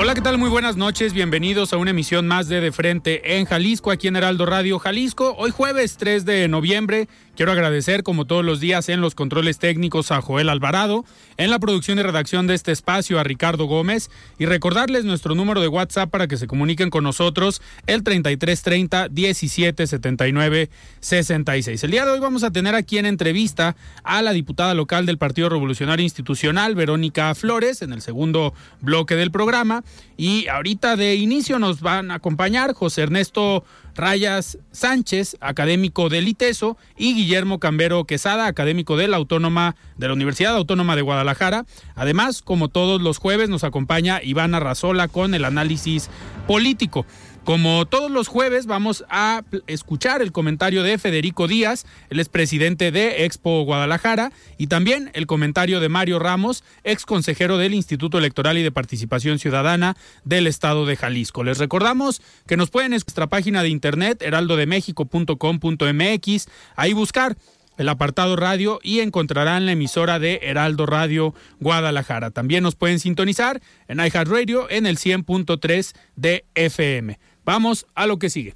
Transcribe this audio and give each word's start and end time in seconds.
Hola, 0.00 0.14
¿qué 0.14 0.20
tal? 0.20 0.38
Muy 0.38 0.48
buenas 0.48 0.76
noches. 0.76 1.12
Bienvenidos 1.12 1.72
a 1.72 1.76
una 1.76 1.90
emisión 1.90 2.28
más 2.28 2.46
de 2.46 2.60
De 2.60 2.70
Frente 2.70 3.36
en 3.36 3.46
Jalisco, 3.46 3.90
aquí 3.90 4.06
en 4.06 4.14
Heraldo 4.14 4.46
Radio 4.46 4.78
Jalisco. 4.78 5.34
Hoy 5.36 5.50
jueves 5.50 5.96
3 5.96 6.24
de 6.24 6.46
noviembre. 6.46 7.08
Quiero 7.38 7.52
agradecer, 7.52 8.02
como 8.02 8.24
todos 8.24 8.44
los 8.44 8.58
días, 8.58 8.88
en 8.88 9.00
los 9.00 9.14
controles 9.14 9.60
técnicos 9.60 10.10
a 10.10 10.20
Joel 10.20 10.48
Alvarado, 10.48 11.04
en 11.36 11.50
la 11.50 11.60
producción 11.60 11.96
y 12.00 12.02
redacción 12.02 12.48
de 12.48 12.54
este 12.54 12.72
espacio 12.72 13.20
a 13.20 13.22
Ricardo 13.22 13.66
Gómez 13.66 14.10
y 14.40 14.46
recordarles 14.46 15.04
nuestro 15.04 15.36
número 15.36 15.60
de 15.60 15.68
WhatsApp 15.68 16.10
para 16.10 16.26
que 16.26 16.36
se 16.36 16.48
comuniquen 16.48 16.90
con 16.90 17.04
nosotros, 17.04 17.62
el 17.86 18.02
3330 18.02 19.10
1779 19.10 20.68
66. 20.98 21.84
El 21.84 21.92
día 21.92 22.04
de 22.04 22.10
hoy 22.10 22.18
vamos 22.18 22.42
a 22.42 22.50
tener 22.50 22.74
aquí 22.74 22.98
en 22.98 23.06
entrevista 23.06 23.76
a 24.02 24.20
la 24.20 24.32
diputada 24.32 24.74
local 24.74 25.06
del 25.06 25.18
Partido 25.18 25.48
Revolucionario 25.48 26.02
Institucional, 26.02 26.74
Verónica 26.74 27.32
Flores, 27.36 27.82
en 27.82 27.92
el 27.92 28.00
segundo 28.00 28.52
bloque 28.80 29.14
del 29.14 29.30
programa. 29.30 29.84
Y 30.16 30.48
ahorita 30.48 30.96
de 30.96 31.14
inicio 31.14 31.60
nos 31.60 31.82
van 31.82 32.10
a 32.10 32.14
acompañar 32.14 32.72
José 32.74 33.02
Ernesto 33.02 33.62
Rayas 33.98 34.58
Sánchez, 34.70 35.36
académico 35.40 36.08
del 36.08 36.28
ITESO, 36.28 36.78
y 36.96 37.14
Guillermo 37.14 37.58
Cambero 37.58 38.04
Quesada, 38.04 38.46
académico 38.46 38.96
de 38.96 39.08
la 39.08 39.16
Autónoma 39.16 39.74
de 39.96 40.06
la 40.06 40.14
Universidad 40.14 40.54
Autónoma 40.54 40.94
de 40.96 41.02
Guadalajara. 41.02 41.66
Además, 41.96 42.40
como 42.40 42.68
todos 42.68 43.02
los 43.02 43.18
jueves, 43.18 43.48
nos 43.48 43.64
acompaña 43.64 44.20
Iván 44.22 44.54
Arrazola 44.54 45.08
con 45.08 45.34
el 45.34 45.44
análisis 45.44 46.08
político. 46.46 47.04
Como 47.48 47.86
todos 47.86 48.10
los 48.10 48.28
jueves, 48.28 48.66
vamos 48.66 49.06
a 49.08 49.42
escuchar 49.68 50.20
el 50.20 50.32
comentario 50.32 50.82
de 50.82 50.98
Federico 50.98 51.48
Díaz, 51.48 51.86
el 52.10 52.20
expresidente 52.20 52.92
de 52.92 53.24
Expo 53.24 53.62
Guadalajara, 53.62 54.32
y 54.58 54.66
también 54.66 55.10
el 55.14 55.26
comentario 55.26 55.80
de 55.80 55.88
Mario 55.88 56.18
Ramos, 56.18 56.62
ex 56.84 57.06
consejero 57.06 57.56
del 57.56 57.72
Instituto 57.72 58.18
Electoral 58.18 58.58
y 58.58 58.62
de 58.62 58.70
Participación 58.70 59.38
Ciudadana 59.38 59.96
del 60.24 60.46
Estado 60.46 60.84
de 60.84 60.96
Jalisco. 60.96 61.42
Les 61.42 61.56
recordamos 61.56 62.20
que 62.46 62.58
nos 62.58 62.68
pueden 62.68 62.92
en 62.92 63.00
nuestra 63.02 63.28
página 63.28 63.62
de 63.62 63.70
internet, 63.70 64.20
heraldodemexico.com.mx, 64.20 66.48
ahí 66.76 66.92
buscar 66.92 67.38
el 67.78 67.88
apartado 67.88 68.36
radio 68.36 68.78
y 68.82 69.00
encontrarán 69.00 69.64
la 69.64 69.72
emisora 69.72 70.18
de 70.18 70.40
Heraldo 70.42 70.84
Radio 70.84 71.34
Guadalajara. 71.60 72.30
También 72.30 72.62
nos 72.62 72.74
pueden 72.74 72.98
sintonizar 72.98 73.62
en 73.86 74.00
iHeartRadio 74.00 74.68
en 74.68 74.84
el 74.84 74.98
100.3 74.98 75.94
de 76.16 76.44
FM. 76.54 77.18
Vamos 77.48 77.86
a 77.94 78.06
lo 78.06 78.18
que 78.18 78.28
sigue. 78.28 78.54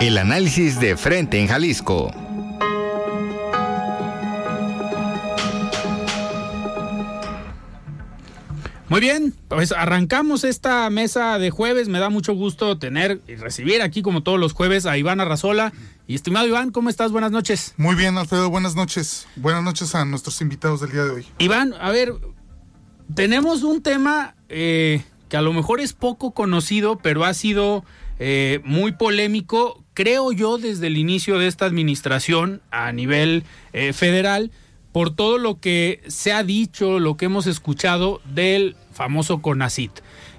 El 0.00 0.16
análisis 0.16 0.80
de 0.80 0.96
frente 0.96 1.38
en 1.38 1.46
Jalisco. 1.46 2.10
Muy 8.88 9.00
bien, 9.02 9.34
pues 9.48 9.72
arrancamos 9.72 10.44
esta 10.44 10.88
mesa 10.88 11.38
de 11.38 11.50
jueves. 11.50 11.88
Me 11.88 11.98
da 11.98 12.08
mucho 12.08 12.32
gusto 12.32 12.78
tener 12.78 13.20
y 13.28 13.34
recibir 13.34 13.82
aquí, 13.82 14.00
como 14.00 14.22
todos 14.22 14.40
los 14.40 14.54
jueves, 14.54 14.86
a 14.86 14.96
Iván 14.96 15.20
Arrazola. 15.20 15.70
Y 16.06 16.14
estimado 16.14 16.46
Iván, 16.46 16.70
¿cómo 16.70 16.88
estás? 16.88 17.12
Buenas 17.12 17.30
noches. 17.30 17.74
Muy 17.76 17.94
bien, 17.94 18.16
Alfredo, 18.16 18.48
buenas 18.48 18.74
noches. 18.74 19.26
Buenas 19.36 19.62
noches 19.62 19.94
a 19.94 20.06
nuestros 20.06 20.40
invitados 20.40 20.80
del 20.80 20.92
día 20.92 21.04
de 21.04 21.10
hoy. 21.10 21.26
Iván, 21.36 21.74
a 21.78 21.90
ver, 21.90 22.14
tenemos 23.14 23.64
un 23.64 23.82
tema 23.82 24.34
eh, 24.48 25.04
que 25.30 25.36
a 25.36 25.42
lo 25.42 25.54
mejor 25.54 25.80
es 25.80 25.94
poco 25.94 26.32
conocido, 26.32 26.98
pero 26.98 27.24
ha 27.24 27.32
sido 27.32 27.84
eh, 28.18 28.60
muy 28.64 28.92
polémico, 28.92 29.82
creo 29.94 30.32
yo, 30.32 30.58
desde 30.58 30.88
el 30.88 30.98
inicio 30.98 31.38
de 31.38 31.46
esta 31.46 31.64
administración 31.64 32.60
a 32.70 32.92
nivel 32.92 33.44
eh, 33.72 33.94
federal, 33.94 34.50
por 34.92 35.14
todo 35.14 35.38
lo 35.38 35.60
que 35.60 36.02
se 36.08 36.32
ha 36.32 36.42
dicho, 36.42 36.98
lo 36.98 37.16
que 37.16 37.26
hemos 37.26 37.46
escuchado 37.46 38.20
del 38.24 38.76
famoso 38.92 39.40
CONACIT, 39.40 39.92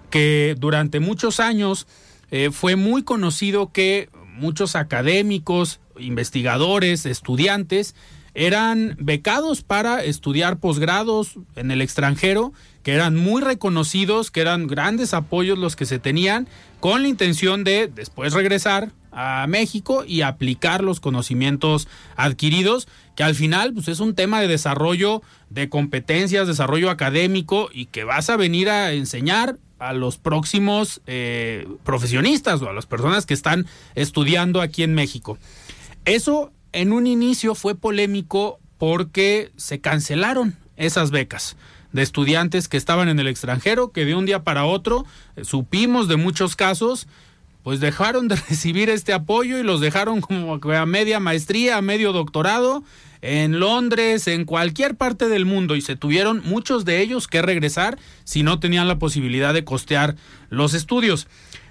que 0.10 0.56
durante 0.60 1.00
muchos 1.00 1.40
años 1.40 1.88
eh, 2.30 2.50
fue 2.52 2.76
muy 2.76 3.04
conocido 3.04 3.72
que 3.72 4.10
muchos 4.34 4.76
académicos, 4.76 5.80
investigadores, 5.98 7.06
estudiantes, 7.06 7.96
eran 8.34 8.96
becados 9.00 9.62
para 9.62 10.04
estudiar 10.04 10.60
posgrados 10.60 11.36
en 11.56 11.72
el 11.72 11.82
extranjero, 11.82 12.54
que 12.84 12.94
eran 12.94 13.16
muy 13.16 13.42
reconocidos, 13.42 14.32
que 14.32 14.42
eran 14.42 14.68
grandes 14.68 15.14
apoyos 15.14 15.58
los 15.58 15.76
que 15.76 15.86
se 15.86 16.00
tenían, 16.00 16.48
con 16.80 17.04
la 17.04 17.08
intención 17.08 17.64
de 17.64 17.88
después 17.88 18.34
regresar 18.34 18.92
a 19.12 19.46
México 19.48 20.04
y 20.08 20.22
aplicar 20.22 20.84
los 20.84 21.00
conocimientos 21.00 21.88
adquiridos, 22.16 22.88
que 23.16 23.24
al 23.24 23.36
final 23.36 23.74
pues, 23.74 23.88
es 23.88 24.00
un 24.00 24.16
tema 24.16 24.42
de 24.42 24.48
desarrollo 24.48 25.22
de 25.50 25.70
competencias, 25.70 26.48
desarrollo 26.48 26.90
académico 26.90 27.70
y 27.74 27.86
que 27.86 28.04
vas 28.04 28.30
a 28.30 28.38
venir 28.38 28.70
a 28.70 28.94
enseñar 28.94 29.58
a 29.80 29.94
los 29.94 30.18
próximos 30.18 31.02
eh, 31.08 31.68
profesionistas 31.84 32.62
o 32.62 32.70
a 32.70 32.74
las 32.74 32.86
personas 32.86 33.26
que 33.26 33.34
están 33.34 33.66
estudiando 33.96 34.62
aquí 34.62 34.84
en 34.84 34.94
México. 34.94 35.38
Eso 36.06 36.52
en 36.72 36.94
un 36.94 37.06
inicio 37.06 37.54
fue 37.54 37.76
polémico 37.76 38.60
porque 38.78 39.52
se 39.58 39.82
cancelaron 39.82 40.56
esas 40.78 41.12
becas 41.12 41.58
de 41.94 42.02
estudiantes 42.02 42.68
que 42.68 42.78
estaban 42.78 43.10
en 43.10 43.20
el 43.20 43.28
extranjero, 43.28 43.92
que 43.92 44.06
de 44.06 44.16
un 44.16 44.26
día 44.26 44.44
para 44.44 44.66
otro 44.66 45.06
eh, 45.36 45.44
supimos 45.44 46.08
de 46.08 46.18
muchos 46.18 46.56
casos, 46.56 47.08
pues 47.64 47.80
dejaron 47.80 48.28
de 48.28 48.36
recibir 48.50 48.90
este 48.90 49.14
apoyo 49.14 49.58
y 49.58 49.64
los 49.64 49.82
dejaron 49.82 50.22
como 50.22 50.56
a 50.56 50.86
media 50.86 51.20
maestría, 51.20 51.78
a 51.78 51.82
medio 51.82 52.14
doctorado 52.14 52.84
en 53.22 53.60
Londres, 53.60 54.28
en 54.28 54.46
cualquier 54.46 54.96
parte 54.96 55.30
del 55.30 55.46
mundo 55.46 55.76
y 55.76 55.82
se 55.82 55.96
tuvieron 55.96 56.42
muchos 56.44 56.86
de 56.86 57.02
ellos 57.02 57.28
que 57.28 57.42
regresar 57.42 58.00
si 58.24 58.42
no 58.42 58.60
tenían 58.60 58.88
la 58.88 58.98
posibilidad 58.98 59.54
de 59.54 59.64
costear 59.64 60.16
los 60.50 60.74
estudios. 60.74 61.28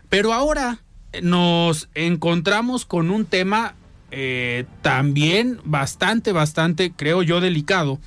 Pero 0.08 0.32
ahora 0.32 0.78
nos 1.22 1.88
encontramos 1.94 2.87
con 2.87 3.10
un 3.10 3.25
tema 3.25 3.75
eh, 4.12 4.64
también 4.82 5.60
bastante, 5.64 6.32
bastante, 6.32 6.93
creo 6.93 7.23
yo, 7.23 7.40
delicado, 7.40 7.99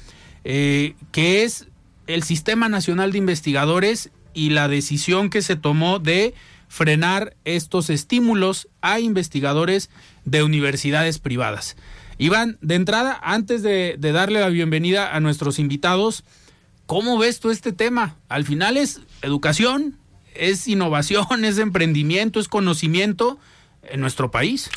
eh, 0.45 0.95
que 1.11 1.43
es 1.43 1.67
el 2.07 2.23
Sistema 2.23 2.69
Nacional 2.69 3.11
de 3.11 3.17
Investigadores 3.17 4.11
y 4.33 4.49
la 4.49 4.67
decisión 4.67 5.29
que 5.29 5.41
se 5.41 5.55
tomó 5.55 5.99
de 5.99 6.33
frenar 6.67 7.35
estos 7.45 7.89
estímulos 7.89 8.67
a 8.81 8.99
investigadores 8.99 9.89
de 10.25 10.43
universidades 10.43 11.19
privadas. 11.19 11.75
Iván, 12.17 12.57
de 12.61 12.75
entrada, 12.75 13.19
antes 13.21 13.61
de, 13.63 13.95
de 13.97 14.11
darle 14.11 14.39
la 14.39 14.49
bienvenida 14.49 15.15
a 15.15 15.19
nuestros 15.19 15.59
invitados, 15.59 16.23
¿cómo 16.85 17.17
ves 17.17 17.39
tú 17.39 17.51
este 17.51 17.73
tema? 17.73 18.17
Al 18.29 18.45
final 18.45 18.77
es 18.77 19.01
educación, 19.21 19.97
es 20.33 20.67
innovación, 20.67 21.45
es 21.45 21.57
emprendimiento, 21.57 22.39
es 22.39 22.47
conocimiento 22.47 23.39
en 23.83 23.99
nuestro 23.99 24.31
país. 24.31 24.69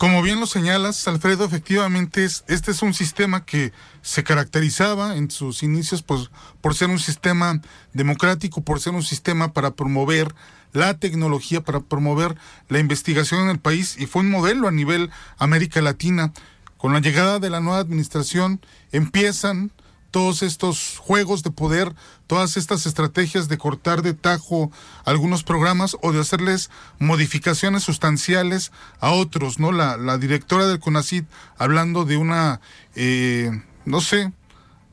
Como 0.00 0.22
bien 0.22 0.40
lo 0.40 0.46
señalas, 0.46 1.06
Alfredo, 1.08 1.44
efectivamente 1.44 2.24
es, 2.24 2.42
este 2.48 2.70
es 2.70 2.80
un 2.80 2.94
sistema 2.94 3.44
que 3.44 3.74
se 4.00 4.24
caracterizaba 4.24 5.14
en 5.14 5.30
sus 5.30 5.62
inicios 5.62 6.02
pues, 6.02 6.30
por 6.62 6.74
ser 6.74 6.88
un 6.88 6.98
sistema 6.98 7.60
democrático, 7.92 8.62
por 8.62 8.80
ser 8.80 8.94
un 8.94 9.02
sistema 9.02 9.52
para 9.52 9.72
promover 9.72 10.34
la 10.72 10.94
tecnología, 10.94 11.60
para 11.60 11.80
promover 11.80 12.34
la 12.70 12.78
investigación 12.78 13.42
en 13.42 13.50
el 13.50 13.58
país 13.58 13.96
y 13.98 14.06
fue 14.06 14.22
un 14.22 14.30
modelo 14.30 14.68
a 14.68 14.72
nivel 14.72 15.10
América 15.36 15.82
Latina. 15.82 16.32
con 16.78 16.94
la 16.94 17.00
llegada 17.00 17.38
de 17.38 17.50
la 17.50 17.60
nueva 17.60 17.80
administración 17.80 18.58
empiezan 18.92 19.70
todos 20.10 20.42
estos 20.42 20.98
juegos 20.98 21.42
de 21.42 21.50
poder, 21.50 21.94
todas 22.26 22.56
estas 22.56 22.86
estrategias 22.86 23.48
de 23.48 23.58
cortar 23.58 24.02
de 24.02 24.14
tajo 24.14 24.70
algunos 25.04 25.42
programas 25.42 25.96
o 26.02 26.12
de 26.12 26.20
hacerles 26.20 26.70
modificaciones 26.98 27.82
sustanciales 27.82 28.72
a 29.00 29.10
otros, 29.10 29.58
¿no? 29.58 29.72
La, 29.72 29.96
la 29.96 30.18
directora 30.18 30.66
del 30.66 30.80
CONACID 30.80 31.24
hablando 31.58 32.04
de 32.04 32.16
una, 32.16 32.60
eh, 32.94 33.50
no 33.84 34.00
sé, 34.00 34.32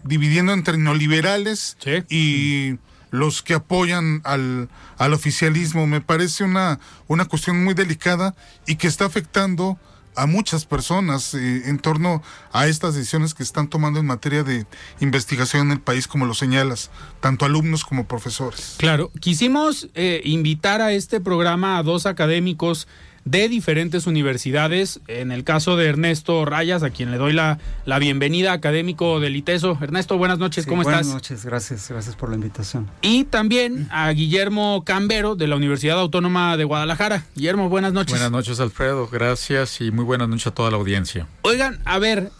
dividiendo 0.03 0.53
entre 0.53 0.77
neoliberales 0.77 1.77
y 2.09 2.75
los 3.09 3.41
que 3.41 3.53
apoyan 3.55 4.21
al, 4.23 4.69
al 4.97 5.13
oficialismo. 5.13 5.87
Me 5.87 6.01
parece 6.01 6.43
una, 6.43 6.79
una 7.07 7.25
cuestión 7.25 7.63
muy 7.63 7.73
delicada 7.73 8.35
y 8.65 8.75
que 8.75 8.87
está 8.87 9.05
afectando 9.05 9.77
a 10.17 10.25
muchas 10.25 10.65
personas 10.65 11.33
eh, 11.33 11.69
en 11.69 11.79
torno 11.79 12.21
a 12.51 12.67
estas 12.67 12.95
decisiones 12.95 13.33
que 13.33 13.43
están 13.43 13.69
tomando 13.69 13.99
en 13.99 14.05
materia 14.05 14.43
de 14.43 14.65
investigación 14.99 15.67
en 15.67 15.73
el 15.73 15.79
país, 15.79 16.07
como 16.07 16.25
lo 16.25 16.33
señalas, 16.33 16.89
tanto 17.21 17.45
alumnos 17.45 17.85
como 17.85 18.07
profesores. 18.07 18.75
Claro, 18.77 19.11
quisimos 19.21 19.87
eh, 19.93 20.21
invitar 20.25 20.81
a 20.81 20.91
este 20.91 21.21
programa 21.21 21.77
a 21.77 21.83
dos 21.83 22.05
académicos 22.05 22.87
de 23.29 23.49
diferentes 23.49 24.07
universidades. 24.07 25.01
En 25.07 25.31
el 25.31 25.43
caso 25.43 25.75
de 25.75 25.87
Ernesto 25.87 26.45
Rayas, 26.45 26.83
a 26.83 26.89
quien 26.89 27.11
le 27.11 27.17
doy 27.17 27.33
la, 27.33 27.59
la 27.85 27.99
bienvenida, 27.99 28.53
académico 28.53 29.19
del 29.19 29.35
ITESO. 29.35 29.77
Ernesto, 29.81 30.17
buenas 30.17 30.39
noches, 30.39 30.65
¿cómo 30.65 30.81
estás? 30.81 31.07
Buenas 31.07 31.13
noches, 31.13 31.45
gracias, 31.45 31.89
gracias 31.89 32.15
por 32.15 32.29
la 32.29 32.35
invitación. 32.35 32.89
Y 33.01 33.25
también 33.25 33.87
a 33.91 34.09
Guillermo 34.11 34.83
Cambero, 34.85 35.35
de 35.35 35.47
la 35.47 35.57
Universidad 35.57 35.99
Autónoma 35.99 36.55
de 36.55 36.63
Guadalajara. 36.63 37.25
Guillermo, 37.35 37.69
buenas 37.69 37.91
noches. 37.93 38.11
Buenas 38.11 38.31
noches, 38.31 38.59
Alfredo, 38.59 39.07
gracias 39.07 39.81
y 39.81 39.91
muy 39.91 40.05
buenas 40.05 40.29
noches 40.29 40.47
a 40.47 40.51
toda 40.51 40.71
la 40.71 40.77
audiencia. 40.77 41.27
Oigan, 41.41 41.79
a 41.83 41.99
ver, 41.99 42.31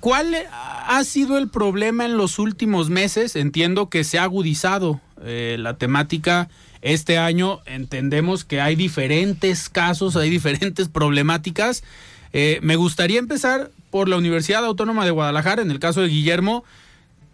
¿cuál 0.00 0.34
ha 0.86 1.04
sido 1.04 1.36
el 1.36 1.48
problema 1.48 2.06
en 2.06 2.16
los 2.16 2.38
últimos 2.38 2.88
meses? 2.88 3.36
Entiendo 3.36 3.90
que 3.90 4.04
se 4.04 4.18
ha 4.18 4.22
agudizado 4.22 5.00
eh, 5.22 5.56
la 5.58 5.74
temática 5.74 6.48
este 6.82 7.18
año 7.18 7.60
entendemos 7.66 8.44
que 8.44 8.60
hay 8.60 8.76
diferentes 8.76 9.68
casos, 9.68 10.16
hay 10.16 10.30
diferentes 10.30 10.88
problemáticas. 10.88 11.82
Eh, 12.32 12.58
me 12.62 12.76
gustaría 12.76 13.18
empezar 13.18 13.70
por 13.90 14.08
la 14.08 14.16
Universidad 14.16 14.64
Autónoma 14.64 15.04
de 15.04 15.10
Guadalajara, 15.10 15.62
en 15.62 15.70
el 15.70 15.78
caso 15.78 16.00
de 16.00 16.08
Guillermo. 16.08 16.64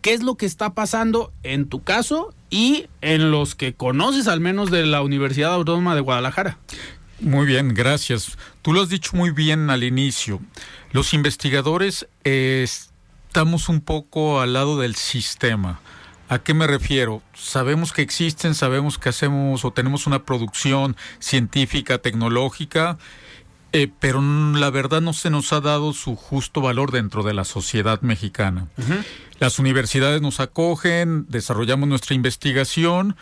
¿Qué 0.00 0.14
es 0.14 0.22
lo 0.22 0.36
que 0.36 0.46
está 0.46 0.74
pasando 0.74 1.32
en 1.42 1.68
tu 1.68 1.82
caso 1.82 2.32
y 2.50 2.86
en 3.00 3.30
los 3.30 3.54
que 3.54 3.74
conoces 3.74 4.28
al 4.28 4.40
menos 4.40 4.70
de 4.70 4.86
la 4.86 5.02
Universidad 5.02 5.52
Autónoma 5.52 5.94
de 5.94 6.00
Guadalajara? 6.00 6.58
Muy 7.20 7.46
bien, 7.46 7.74
gracias. 7.74 8.36
Tú 8.62 8.72
lo 8.72 8.82
has 8.82 8.88
dicho 8.88 9.12
muy 9.14 9.30
bien 9.30 9.70
al 9.70 9.82
inicio. 9.82 10.40
Los 10.92 11.14
investigadores 11.14 12.06
eh, 12.24 12.64
estamos 12.64 13.68
un 13.68 13.80
poco 13.80 14.40
al 14.40 14.52
lado 14.52 14.78
del 14.78 14.94
sistema. 14.96 15.80
¿A 16.28 16.40
qué 16.40 16.54
me 16.54 16.66
refiero? 16.66 17.22
Sabemos 17.34 17.92
que 17.92 18.02
existen, 18.02 18.54
sabemos 18.54 18.98
que 18.98 19.10
hacemos 19.10 19.64
o 19.64 19.70
tenemos 19.70 20.08
una 20.08 20.24
producción 20.24 20.96
científica, 21.20 21.98
tecnológica, 21.98 22.98
eh, 23.72 23.88
pero 24.00 24.20
la 24.20 24.70
verdad 24.70 25.00
no 25.00 25.12
se 25.12 25.30
nos 25.30 25.52
ha 25.52 25.60
dado 25.60 25.92
su 25.92 26.16
justo 26.16 26.60
valor 26.60 26.90
dentro 26.90 27.22
de 27.22 27.34
la 27.34 27.44
sociedad 27.44 28.00
mexicana. 28.00 28.66
Las 29.38 29.58
universidades 29.60 30.20
nos 30.20 30.40
acogen, 30.40 31.26
desarrollamos 31.28 31.88
nuestra 31.88 32.14
investigación 32.14 33.16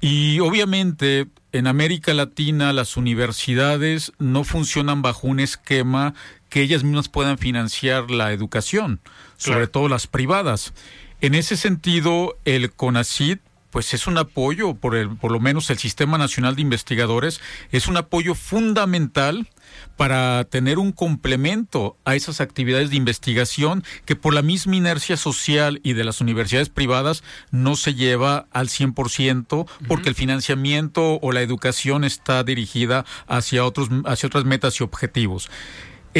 y 0.00 0.40
obviamente 0.40 1.28
en 1.52 1.66
América 1.66 2.12
Latina 2.14 2.72
las 2.72 2.96
universidades 2.96 4.12
no 4.18 4.42
funcionan 4.44 5.00
bajo 5.00 5.28
un 5.28 5.40
esquema 5.40 6.14
que 6.48 6.62
ellas 6.62 6.82
mismas 6.82 7.08
puedan 7.08 7.38
financiar 7.38 8.10
la 8.10 8.32
educación, 8.32 9.00
sobre 9.36 9.66
todo 9.66 9.88
las 9.88 10.06
privadas. 10.06 10.72
En 11.20 11.34
ese 11.34 11.56
sentido, 11.56 12.38
el 12.44 12.72
CONACID 12.72 13.38
pues 13.70 13.92
es 13.92 14.06
un 14.06 14.16
apoyo, 14.16 14.74
por, 14.74 14.96
el, 14.96 15.16
por 15.16 15.30
lo 15.30 15.40
menos 15.40 15.68
el 15.70 15.78
Sistema 15.78 16.16
Nacional 16.16 16.56
de 16.56 16.62
Investigadores, 16.62 17.40
es 17.70 17.86
un 17.86 17.96
apoyo 17.96 18.34
fundamental 18.34 19.48
para 19.96 20.44
tener 20.44 20.78
un 20.78 20.92
complemento 20.92 21.96
a 22.04 22.14
esas 22.14 22.40
actividades 22.40 22.90
de 22.90 22.96
investigación 22.96 23.84
que 24.06 24.16
por 24.16 24.32
la 24.32 24.42
misma 24.42 24.76
inercia 24.76 25.16
social 25.16 25.80
y 25.82 25.92
de 25.92 26.04
las 26.04 26.20
universidades 26.20 26.70
privadas 26.70 27.22
no 27.50 27.76
se 27.76 27.94
lleva 27.94 28.46
al 28.52 28.68
100% 28.68 29.68
porque 29.86 30.08
el 30.08 30.14
financiamiento 30.14 31.18
o 31.20 31.32
la 31.32 31.42
educación 31.42 32.04
está 32.04 32.42
dirigida 32.44 33.04
hacia, 33.26 33.64
otros, 33.64 33.88
hacia 34.06 34.28
otras 34.28 34.44
metas 34.44 34.80
y 34.80 34.84
objetivos. 34.84 35.50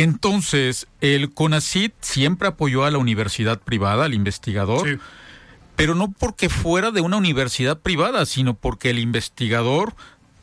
Entonces, 0.03 0.87
el 1.01 1.33
CONACIT 1.33 1.93
siempre 2.01 2.49
apoyó 2.49 2.85
a 2.85 2.91
la 2.91 2.99
universidad 2.99 3.61
privada, 3.61 4.05
al 4.05 4.15
investigador, 4.15 5.01
pero 5.77 5.95
no 5.95 6.13
porque 6.13 6.49
fuera 6.49 6.91
de 6.91 7.01
una 7.01 7.17
universidad 7.17 7.81
privada, 7.81 8.25
sino 8.27 8.55
porque 8.55 8.91
el 8.91 8.99
investigador 8.99 9.95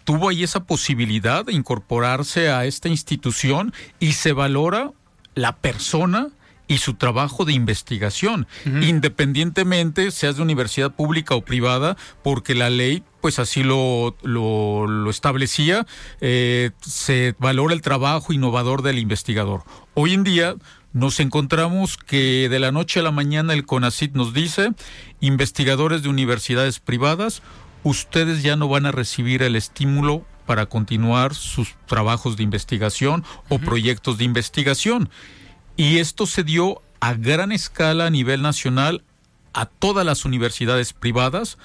tuvo 0.04 0.30
ahí 0.30 0.44
esa 0.44 0.66
posibilidad 0.66 1.46
de 1.46 1.54
incorporarse 1.54 2.50
a 2.50 2.66
esta 2.66 2.90
institución 2.90 3.74
y 4.00 4.14
se 4.14 4.34
valora 4.34 4.92
la 5.36 5.56
persona 5.56 6.30
y 6.68 6.80
su 6.80 6.96
trabajo 6.96 7.46
de 7.46 7.54
investigación, 7.54 8.48
independientemente 8.66 10.12
seas 10.12 10.38
de 10.38 10.42
universidad 10.42 10.92
pública 10.92 11.36
o 11.36 11.42
privada, 11.42 11.96
porque 12.24 12.56
la 12.56 12.70
ley 12.70 13.04
pues 13.22 13.40
así 13.40 13.64
lo, 13.64 14.16
lo, 14.22 15.10
establecía, 15.10 15.88
eh, 16.22 16.72
se 16.82 17.34
valora 17.40 17.74
el 17.74 17.82
trabajo 17.82 18.34
innovador 18.34 18.84
del 18.84 19.00
investigador. 19.00 19.64
Hoy 19.96 20.14
en 20.14 20.24
día 20.24 20.56
nos 20.94 21.20
encontramos 21.20 21.98
que 21.98 22.48
de 22.50 22.60
la 22.60 22.72
noche 22.72 23.00
a 23.00 23.04
la 23.04 23.12
mañana 23.12 23.54
el 23.54 23.66
CONACIT 23.66 24.14
nos 24.14 24.34
dice, 24.34 24.72
investigadores 25.20 26.04
de 26.04 26.10
universidades 26.10 26.80
privadas, 26.80 27.42
ustedes 27.84 28.44
ya 28.44 28.56
no 28.56 28.68
van 28.68 28.86
a 28.86 28.92
recibir 28.92 29.44
el 29.44 29.56
estímulo 29.56 30.26
para 30.46 30.68
continuar 30.68 31.34
sus 31.34 31.76
trabajos 31.86 32.38
de 32.38 32.44
investigación 32.44 33.24
o 33.50 33.60
proyectos 33.60 34.18
de 34.18 34.24
investigación. 34.24 35.10
Y 35.78 35.98
esto 35.98 36.26
se 36.26 36.44
dio 36.44 36.82
a 37.00 37.14
gran 37.14 37.52
escala 37.52 38.06
a 38.06 38.10
nivel 38.10 38.42
nacional 38.42 39.04
a 39.54 39.66
todas 39.66 40.06
las 40.06 40.26
universidades 40.26 40.94
privadas, 40.94 41.58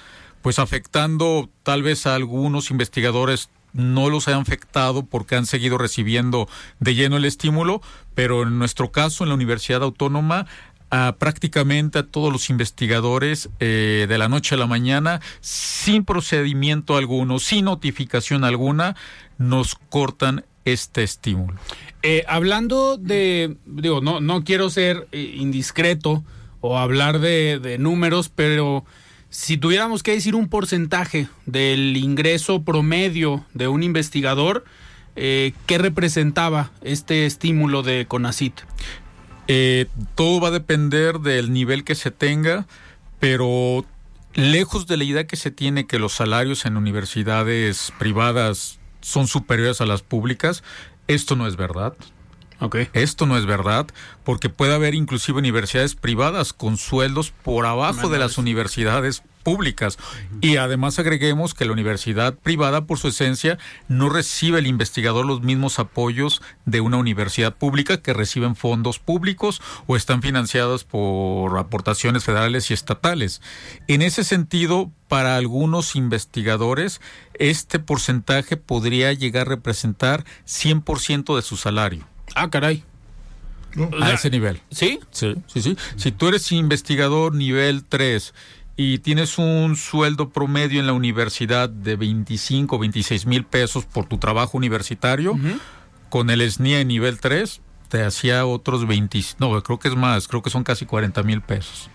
pues 0.43 0.59
afectando 0.59 1.51
tal 1.63 1.83
vez 1.83 2.07
a 2.07 2.15
algunos 2.15 2.71
investigadores 2.71 3.51
no 3.73 4.11
los 4.11 4.29
han 4.29 4.35
afectado 4.35 5.05
porque 5.05 5.37
han 5.37 5.47
seguido 5.47 5.79
recibiendo 5.79 6.49
de 6.81 6.95
lleno 6.95 7.17
el 7.17 7.25
estímulo, 7.25 7.83
pero 8.15 8.43
en 8.43 8.59
nuestro 8.59 8.91
caso, 8.91 9.25
en 9.25 9.29
la 9.29 9.35
Universidad 9.35 9.83
Autónoma, 9.83 10.47
a 10.91 11.17
prácticamente 11.19 12.01
a 12.01 12.07
todos 12.07 12.33
los 12.33 12.51
investigadores 12.51 13.49
eh, 13.61 14.07
de 14.09 14.19
la 14.19 14.29
noche 14.29 14.57
a 14.57 14.59
la 14.59 14.67
mañana, 14.67 15.21
sin 15.41 16.05
procedimiento 16.05 16.97
alguno, 16.97 17.39
sin 17.39 17.67
notificación 17.67 18.43
alguna, 18.43 18.97
nos 19.39 19.77
cortan 19.89 20.45
este 20.73 21.03
estímulo. 21.03 21.55
Eh, 22.03 22.25
hablando 22.29 22.97
de, 22.97 23.57
digo, 23.67 24.01
no, 24.01 24.21
no 24.21 24.43
quiero 24.43 24.71
ser 24.71 25.07
eh, 25.13 25.35
indiscreto 25.37 26.25
o 26.61 26.79
hablar 26.79 27.21
de, 27.21 27.77
números, 27.79 28.31
pero 28.35 28.85
si 29.29 29.59
tuviéramos 29.59 30.03
que 30.03 30.13
decir 30.13 30.35
un 30.35 30.49
porcentaje 30.49 31.29
del 31.47 31.97
ingreso 31.97 32.63
promedio 32.63 33.45
de 33.53 33.69
un 33.69 33.83
investigador, 33.83 34.65
eh, 35.17 35.53
¿qué 35.67 35.79
representaba 35.79 36.71
este 36.83 37.27
estímulo 37.27 37.83
de 37.83 38.07
CONACIT? 38.07 38.61
todo 40.15 40.41
va 40.41 40.47
a 40.47 40.53
depender 40.53 41.19
del 41.19 41.53
nivel 41.53 41.83
que 41.83 41.97
se 41.97 42.13
tenga, 42.13 42.69
pero 43.19 43.85
lejos 44.35 44.87
de 44.87 44.97
la 44.97 45.03
idea 45.03 45.27
que 45.27 45.35
se 45.37 45.51
tiene 45.51 45.87
que 45.87 45.99
los 45.99 46.13
salarios 46.13 46.67
en 46.67 46.77
universidades 46.77 47.93
privadas 47.99 48.80
son 49.01 49.27
superiores 49.27 49.81
a 49.81 49.87
las 49.87 50.03
públicas, 50.03 50.63
esto 51.09 51.37
no 51.37 51.47
es 51.47 51.57
verdad. 51.57 51.95
Okay. 52.61 52.89
Esto 52.93 53.25
no 53.25 53.39
es 53.39 53.47
verdad, 53.47 53.87
porque 54.23 54.51
puede 54.51 54.75
haber 54.75 54.95
inclusive 54.95 55.39
universidades 55.39 55.95
privadas 55.95 56.53
con 56.53 56.77
sueldos 56.77 57.31
por 57.31 57.65
abajo 57.65 58.11
de 58.11 58.19
las 58.19 58.37
universidades 58.37 59.23
públicas. 59.43 59.99
Y 60.41 60.57
además 60.57 60.99
agreguemos 60.99 61.55
que 61.55 61.65
la 61.65 61.73
universidad 61.73 62.35
privada, 62.35 62.87
por 62.87 62.99
su 62.99 63.09
esencia, 63.09 63.59
no 63.89 64.09
recibe 64.09 64.59
el 64.59 64.67
investigador 64.67 65.27
los 65.27 65.43
mismos 65.43 65.79
apoyos 65.79 66.43
de 66.65 66.81
una 66.81 66.97
universidad 66.97 67.57
pública 67.57 68.03
que 68.03 68.13
reciben 68.13 68.57
fondos 68.57 68.99
públicos 68.99 69.61
o 69.87 69.97
están 69.97 70.23
financiados 70.23 70.85
por 70.85 71.59
aportaciones 71.59 72.25
federales 72.25 72.71
y 72.71 72.75
estatales. 72.75 73.43
En 73.89 74.03
ese 74.03 74.25
sentido, 74.25 74.91
para 75.09 75.37
algunos 75.37 75.97
investigadores, 75.97 77.01
este 77.35 77.79
porcentaje 77.79 78.57
podría 78.57 79.13
llegar 79.13 79.47
a 79.47 79.51
representar 79.51 80.25
100% 80.47 81.35
de 81.37 81.43
su 81.43 81.57
salario. 81.57 82.07
Ah, 82.35 82.51
caray. 82.51 82.85
a 84.01 84.13
ese 84.13 84.31
nivel. 84.31 84.61
¿Sí? 84.71 85.01
Sí, 85.11 85.35
sí, 85.47 85.63
sí. 85.63 85.77
Si 85.97 86.13
tú 86.13 86.29
eres 86.29 86.53
investigador 86.53 87.35
nivel 87.35 87.85
3 87.85 88.35
y 88.77 88.99
tienes 88.99 89.37
un 89.39 89.77
sueldo 89.77 90.31
promedio 90.31 90.81
en 90.81 90.87
la 90.87 90.93
universidad 90.93 91.69
de 91.69 91.97
25, 91.97 92.79
26 92.79 93.27
mil 93.27 93.45
pesos 93.45 93.85
por 93.85 94.07
tu 94.07 94.19
trabajo 94.19 94.57
universitario, 94.57 95.39
con 96.09 96.31
el 96.31 96.41
SNIE 96.51 96.85
nivel 96.85 97.21
3, 97.21 97.61
te 97.89 98.03
hacía 98.05 98.47
otros 98.47 98.87
20, 98.87 99.21
no, 99.39 99.63
creo 99.63 99.79
que 99.79 99.89
es 99.89 99.97
más, 99.97 100.29
creo 100.29 100.43
que 100.43 100.51
son 100.51 100.65
casi 100.65 100.87
40 100.87 101.23
mil 101.23 101.41
pesos. 101.43 101.91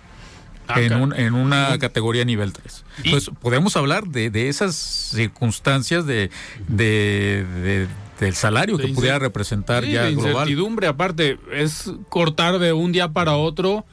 Ah, 0.67 0.81
en, 0.81 0.93
un- 0.95 1.13
en 1.15 1.35
una 1.35 1.77
categoría 1.77 2.25
nivel 2.25 2.51
3. 2.51 2.83
Y- 3.03 3.07
Entonces, 3.09 3.31
podemos 3.39 3.77
hablar 3.77 4.07
de, 4.07 4.29
de 4.31 4.49
esas 4.49 4.75
circunstancias 4.75 6.05
de, 6.07 6.31
de- 6.67 7.45
de- 7.63 7.87
del 8.19 8.33
salario 8.33 8.77
que 8.77 8.87
pudiera 8.87 9.19
representar 9.19 9.83
Sí, 9.83 9.91
ya 9.91 10.09
global. 10.09 10.31
incertidumbre, 10.31 10.87
aparte, 10.87 11.37
es 11.51 11.91
cortar 12.09 12.57
de 12.59 12.73
un 12.73 12.91
día 12.91 13.09
para 13.09 13.35
otro, 13.35 13.85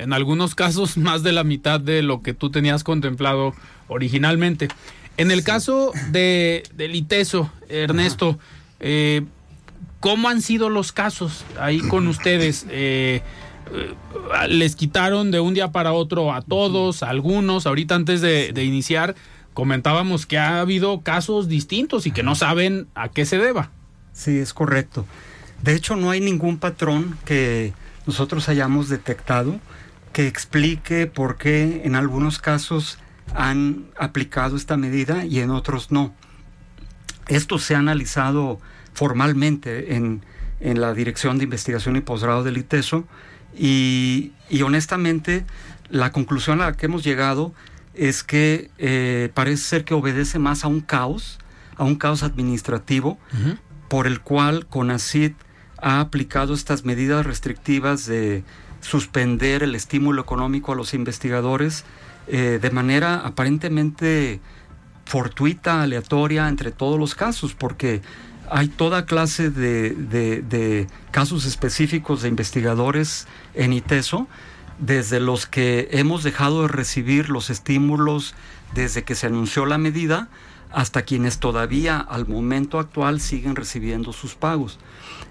en 0.00 0.12
algunos 0.12 0.54
casos 0.54 0.96
más 0.96 1.22
de 1.22 1.32
la 1.32 1.44
mitad 1.44 1.80
de 1.80 2.02
lo 2.02 2.22
que 2.22 2.34
tú 2.34 2.50
tenías 2.50 2.84
contemplado 2.84 3.54
originalmente. 3.88 4.68
En 5.16 5.30
el 5.30 5.44
caso 5.44 5.92
de, 6.10 6.62
del 6.74 6.94
ITESO, 6.94 7.52
Ernesto, 7.68 8.38
eh, 8.78 9.22
¿cómo 10.00 10.28
han 10.28 10.40
sido 10.40 10.70
los 10.70 10.92
casos 10.92 11.44
ahí 11.58 11.80
con 11.80 12.08
ustedes? 12.08 12.66
Eh, 12.70 13.22
eh, 13.72 14.48
les 14.48 14.76
quitaron 14.76 15.30
de 15.30 15.40
un 15.40 15.54
día 15.54 15.72
para 15.72 15.92
otro 15.92 16.32
a 16.32 16.40
todos, 16.42 17.02
a 17.02 17.10
algunos. 17.10 17.66
Ahorita 17.66 17.94
antes 17.94 18.20
de, 18.20 18.52
de 18.52 18.64
iniciar 18.64 19.14
comentábamos 19.52 20.26
que 20.26 20.38
ha 20.38 20.60
habido 20.60 21.02
casos 21.02 21.48
distintos 21.48 22.06
y 22.06 22.12
que 22.12 22.22
no 22.22 22.34
saben 22.34 22.86
a 22.94 23.10
qué 23.10 23.26
se 23.26 23.36
deba. 23.36 23.70
Sí, 24.12 24.38
es 24.38 24.54
correcto. 24.54 25.04
De 25.62 25.74
hecho, 25.74 25.96
no 25.96 26.10
hay 26.10 26.20
ningún 26.20 26.58
patrón 26.58 27.18
que 27.26 27.74
nosotros 28.06 28.48
hayamos 28.48 28.88
detectado 28.88 29.60
que 30.12 30.26
explique 30.26 31.06
por 31.06 31.36
qué 31.36 31.82
en 31.84 31.94
algunos 31.94 32.38
casos 32.38 32.98
han 33.34 33.86
aplicado 33.98 34.56
esta 34.56 34.76
medida 34.76 35.24
y 35.24 35.40
en 35.40 35.50
otros 35.50 35.90
no. 35.90 36.14
Esto 37.28 37.58
se 37.58 37.74
ha 37.74 37.78
analizado 37.78 38.60
formalmente 38.92 39.94
en, 39.94 40.24
en 40.58 40.80
la 40.80 40.94
Dirección 40.94 41.38
de 41.38 41.44
Investigación 41.44 41.96
y 41.96 42.00
Posgrado 42.00 42.42
del 42.42 42.58
ITESO 42.58 43.04
y, 43.56 44.32
y 44.48 44.62
honestamente 44.62 45.44
la 45.90 46.12
conclusión 46.12 46.60
a 46.60 46.66
la 46.66 46.72
que 46.76 46.86
hemos 46.86 47.04
llegado 47.04 47.52
es 47.94 48.22
que 48.22 48.70
eh, 48.78 49.30
parece 49.34 49.62
ser 49.62 49.84
que 49.84 49.94
obedece 49.94 50.38
más 50.38 50.64
a 50.64 50.68
un 50.68 50.80
caos, 50.80 51.38
a 51.76 51.84
un 51.84 51.96
caos 51.96 52.22
administrativo, 52.22 53.18
por 53.88 54.06
el 54.06 54.20
cual 54.20 54.66
CONACID 54.66 55.32
ha 55.78 56.00
aplicado 56.00 56.54
estas 56.54 56.84
medidas 56.84 57.26
restrictivas 57.26 58.06
de 58.06 58.44
suspender 58.80 59.62
el 59.62 59.74
estímulo 59.74 60.22
económico 60.22 60.72
a 60.72 60.74
los 60.76 60.94
investigadores 60.94 61.84
eh, 62.26 62.58
de 62.60 62.70
manera 62.70 63.16
aparentemente 63.16 64.40
fortuita, 65.04 65.82
aleatoria 65.82 66.48
entre 66.48 66.70
todos 66.70 66.98
los 66.98 67.14
casos, 67.14 67.54
porque 67.54 68.00
hay 68.48 68.68
toda 68.68 69.06
clase 69.06 69.50
de, 69.50 69.90
de- 69.90 70.86
casos 71.10 71.44
específicos 71.46 72.22
de 72.22 72.28
investigadores 72.28 73.26
en 73.54 73.72
ITESO, 73.72 74.28
desde 74.78 75.20
los 75.20 75.46
que 75.46 75.88
hemos 75.92 76.22
dejado 76.22 76.62
de 76.62 76.68
recibir 76.68 77.28
los 77.28 77.50
estímulos 77.50 78.34
desde 78.74 79.02
que 79.04 79.14
se 79.14 79.26
anunció 79.26 79.66
la 79.66 79.78
medida, 79.78 80.28
hasta 80.72 81.02
quienes 81.02 81.38
todavía 81.38 81.98
al 81.98 82.28
momento 82.28 82.78
actual 82.78 83.20
siguen 83.20 83.56
recibiendo 83.56 84.12
sus 84.12 84.36
pagos. 84.36 84.78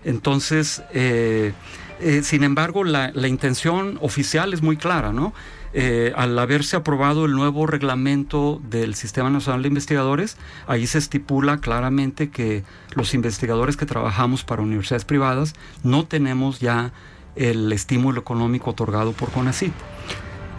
Entonces, 0.03 0.83
eh, 0.93 1.53
eh, 1.99 2.21
sin 2.23 2.43
embargo, 2.43 2.83
la, 2.83 3.11
intención 3.27 3.97
oficial 4.01 4.53
es 4.53 4.61
muy 4.61 4.77
clara, 4.77 5.11
¿no? 5.11 5.33
Eh, 5.73 6.13
al 6.15 6.37
haberse 6.39 6.75
aprobado 6.75 7.25
el 7.25 7.33
nuevo 7.33 7.67
reglamento 7.67 8.61
del 8.69 8.95
Sistema 8.95 9.29
Nacional 9.29 9.61
de 9.61 9.67
Investigadores, 9.67 10.37
ahí 10.67 10.87
se 10.87 10.97
estipula 10.97 11.59
claramente 11.59 12.29
que 12.29 12.63
los 12.95 13.13
investigadores 13.13 13.77
que 13.77 13.85
trabajamos 13.85 14.43
para 14.43 14.61
universidades 14.61 15.05
privadas 15.05 15.53
no 15.83 16.05
tenemos 16.05 16.59
ya 16.59 16.91
el 17.35 17.71
estímulo 17.71 18.21
económico 18.21 18.71
otorgado 18.71 19.11
por 19.11 19.29
CONACYT. 19.31 19.73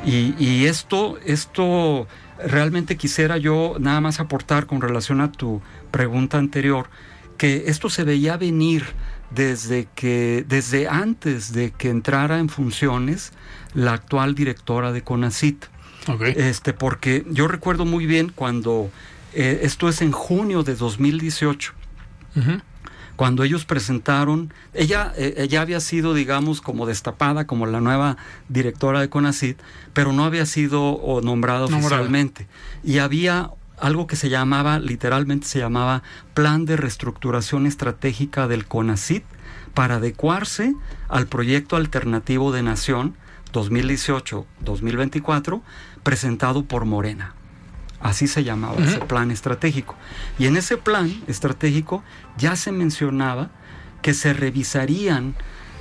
Y, 0.05 0.35
y 0.39 0.67
esto, 0.67 1.19
esto 1.25 2.07
realmente 2.45 2.97
quisiera 2.97 3.37
yo 3.37 3.77
nada 3.81 4.01
más 4.01 4.21
aportar 4.21 4.67
con 4.67 4.81
relación 4.81 5.21
a 5.21 5.33
tu 5.33 5.61
pregunta 5.91 6.39
anterior, 6.39 6.89
que 7.37 7.65
esto 7.67 7.91
se 7.91 8.05
veía 8.05 8.37
venir 8.37 8.85
desde 9.31 9.89
que, 9.95 10.45
desde 10.49 10.89
antes 10.89 11.53
de 11.53 11.71
que 11.71 11.89
entrara 11.89 12.39
en 12.39 12.49
funciones 12.49 13.33
la 13.75 13.93
actual 13.93 14.35
directora 14.35 14.93
de 14.93 15.03
CONACIT. 15.03 15.67
Este, 16.35 16.73
porque 16.73 17.25
yo 17.31 17.47
recuerdo 17.47 17.85
muy 17.85 18.07
bien 18.07 18.33
cuando 18.35 18.91
eh, 19.33 19.61
esto 19.63 19.89
es 19.89 20.01
en 20.03 20.13
junio 20.13 20.63
de 20.63 20.75
2018 20.75 21.75
cuando 23.21 23.45
ellos 23.45 23.67
presentaron, 23.67 24.51
ella, 24.73 25.13
eh, 25.15 25.35
ella 25.37 25.61
había 25.61 25.81
sido, 25.81 26.15
digamos, 26.15 26.63
como 26.63 26.87
destapada 26.87 27.47
como 27.47 27.67
la 27.67 27.83
nueva 27.83 28.17
directora 28.49 29.03
de 29.03 29.11
CONACID, 29.11 29.57
pero 29.93 30.15
no 30.15 30.25
había 30.25 30.47
sido 30.47 30.83
o 30.83 31.21
nombrada 31.21 31.69
Nombrada. 31.69 31.87
oficialmente. 31.87 32.47
Y 32.83 32.97
había 32.97 33.51
algo 33.81 34.07
que 34.07 34.17
se 34.17 34.29
llamaba, 34.29 34.79
literalmente 34.79 35.47
se 35.47 35.59
llamaba 35.59 36.03
Plan 36.35 36.67
de 36.67 36.77
Reestructuración 36.77 37.67
Estratégica 37.67 38.47
del 38.47 38.67
CONACID 38.67 39.23
para 39.75 39.97
adecuarse 39.97 40.77
al 41.09 41.27
proyecto 41.27 41.75
alternativo 41.77 42.53
de 42.53 42.63
Nación 42.63 43.17
2018-2024 43.53 45.63
presentado 46.03 46.65
por 46.65 46.85
Morena. 46.85 47.35
Así 48.01 48.29
se 48.29 48.45
llamaba 48.45 48.83
ese 48.83 49.01
plan 49.01 49.31
estratégico. 49.31 49.95
Y 50.39 50.47
en 50.47 50.57
ese 50.57 50.79
plan 50.79 51.23
estratégico 51.27 52.03
ya 52.39 52.57
se 52.57 52.73
mencionaba 52.73 53.51
que 54.01 54.15
se 54.15 54.33
revisarían 54.33 55.35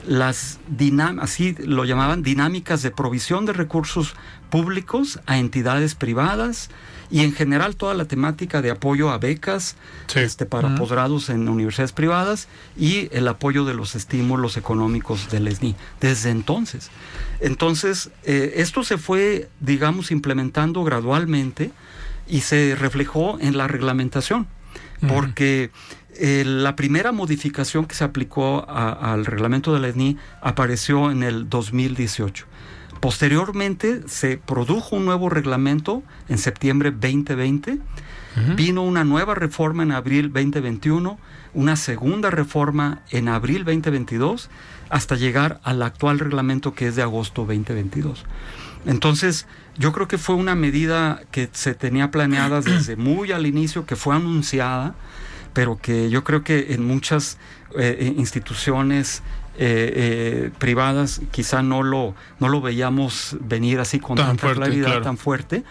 las 0.05 0.59
dinámicas, 0.67 1.23
así 1.23 1.55
lo 1.59 1.85
llamaban, 1.85 2.23
dinámicas 2.23 2.81
de 2.81 2.91
provisión 2.91 3.45
de 3.45 3.53
recursos 3.53 4.15
públicos 4.49 5.21
a 5.27 5.37
entidades 5.37 5.95
privadas 5.95 6.69
y 7.11 7.21
en 7.21 7.33
general 7.33 7.75
toda 7.75 7.93
la 7.95 8.05
temática 8.05 8.61
de 8.61 8.69
apoyo 8.71 9.09
a 9.09 9.17
becas 9.17 9.75
este, 10.21 10.45
para 10.45 10.69
posgrados 10.77 11.29
en 11.29 11.49
universidades 11.49 11.91
privadas 11.91 12.47
y 12.77 13.09
el 13.11 13.27
apoyo 13.27 13.65
de 13.65 13.73
los 13.73 13.95
estímulos 13.95 14.57
económicos 14.57 15.29
del 15.31 15.47
SNI 15.53 15.75
desde 15.99 16.29
entonces. 16.29 16.91
Entonces, 17.39 18.11
eh, 18.25 18.53
esto 18.57 18.83
se 18.83 18.97
fue, 18.97 19.49
digamos, 19.59 20.11
implementando 20.11 20.83
gradualmente 20.83 21.71
y 22.27 22.41
se 22.41 22.75
reflejó 22.77 23.39
en 23.41 23.57
la 23.57 23.67
reglamentación, 23.67 24.47
porque 25.07 25.71
eh, 26.15 26.43
la 26.45 26.75
primera 26.75 27.11
modificación 27.13 27.85
que 27.85 27.95
se 27.95 28.03
aplicó 28.03 28.65
a- 28.67 29.13
al 29.13 29.25
reglamento 29.25 29.73
de 29.73 29.79
la 29.79 29.87
ESNI 29.87 30.17
apareció 30.41 31.11
en 31.11 31.23
el 31.23 31.47
2018. 31.49 32.45
Posteriormente 32.99 34.01
se 34.07 34.37
produjo 34.37 34.97
un 34.97 35.05
nuevo 35.05 35.29
reglamento 35.29 36.03
en 36.27 36.37
septiembre 36.37 36.91
2020, 36.91 37.79
vino 38.55 38.83
una 38.83 39.03
nueva 39.03 39.35
reforma 39.35 39.83
en 39.83 39.91
abril 39.91 40.31
2021, 40.33 41.17
una 41.53 41.75
segunda 41.75 42.29
reforma 42.29 43.01
en 43.11 43.29
abril 43.29 43.63
2022, 43.63 44.49
hasta 44.89 45.15
llegar 45.15 45.59
al 45.63 45.81
actual 45.81 46.19
reglamento 46.19 46.73
que 46.73 46.87
es 46.87 46.95
de 46.95 47.01
agosto 47.01 47.45
2022. 47.45 48.25
Entonces, 48.85 49.47
yo 49.77 49.91
creo 49.93 50.07
que 50.07 50.17
fue 50.17 50.35
una 50.35 50.55
medida 50.55 51.21
que 51.31 51.49
se 51.53 51.75
tenía 51.75 52.11
planeada 52.11 52.61
desde 52.61 52.97
muy 52.97 53.31
al 53.31 53.45
inicio, 53.45 53.85
que 53.85 53.95
fue 53.95 54.15
anunciada, 54.15 54.95
pero 55.53 55.77
que 55.77 56.09
yo 56.09 56.23
creo 56.23 56.43
que 56.43 56.73
en 56.73 56.85
muchas 56.85 57.37
eh, 57.77 58.13
instituciones 58.17 59.23
eh, 59.61 59.91
eh, 59.93 60.51
privadas 60.57 61.19
quizá 61.31 61.61
no 61.61 61.83
lo, 61.83 62.15
no 62.39 62.47
lo 62.47 62.61
veíamos 62.61 63.35
venir 63.41 63.81
así 63.81 63.99
con 63.99 64.15
Tan 64.15 64.27
tanta 64.27 64.41
fuerte, 64.41 64.59
claridad, 64.61 64.85
claro. 64.85 65.01
tan 65.01 65.17
fuerte, 65.17 65.63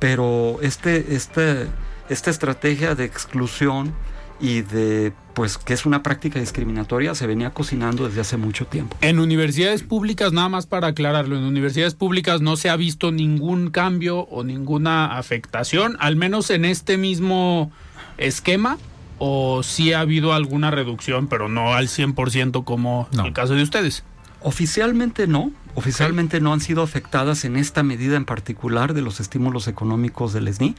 pero 0.00 0.58
este, 0.62 1.14
este, 1.14 1.68
esta 2.08 2.30
estrategia 2.30 2.96
de 2.96 3.04
exclusión 3.04 3.94
y 4.40 4.62
de 4.62 5.12
pues 5.32 5.58
que 5.58 5.74
es 5.74 5.86
una 5.86 6.02
práctica 6.02 6.40
discriminatoria 6.40 7.14
se 7.14 7.26
venía 7.28 7.50
cocinando 7.50 8.08
desde 8.08 8.22
hace 8.22 8.36
mucho 8.36 8.66
tiempo. 8.66 8.96
En 9.00 9.20
universidades 9.20 9.84
públicas, 9.84 10.32
nada 10.32 10.48
más 10.48 10.66
para 10.66 10.88
aclararlo, 10.88 11.36
en 11.36 11.44
universidades 11.44 11.94
públicas 11.94 12.40
no 12.40 12.56
se 12.56 12.68
ha 12.68 12.76
visto 12.76 13.12
ningún 13.12 13.70
cambio 13.70 14.20
o 14.20 14.42
ninguna 14.42 15.18
afectación, 15.18 15.96
al 16.00 16.16
menos 16.16 16.50
en 16.50 16.64
este 16.64 16.96
mismo 16.96 17.70
esquema, 18.18 18.78
o 19.18 19.62
sí 19.62 19.92
ha 19.92 20.00
habido 20.00 20.32
alguna 20.32 20.70
reducción, 20.70 21.26
pero 21.26 21.48
no 21.48 21.74
al 21.74 21.88
100% 21.88 22.64
como 22.64 23.08
No. 23.12 23.26
el 23.26 23.32
caso 23.32 23.54
de 23.54 23.62
ustedes. 23.62 24.04
Oficialmente 24.42 25.26
no, 25.26 25.50
oficialmente 25.74 26.40
no 26.40 26.52
han 26.52 26.60
sido 26.60 26.82
afectadas 26.82 27.44
en 27.44 27.56
esta 27.56 27.82
medida 27.82 28.16
en 28.16 28.24
particular 28.24 28.94
de 28.94 29.02
los 29.02 29.18
estímulos 29.20 29.66
económicos 29.68 30.32
del 30.32 30.52
SNI 30.52 30.74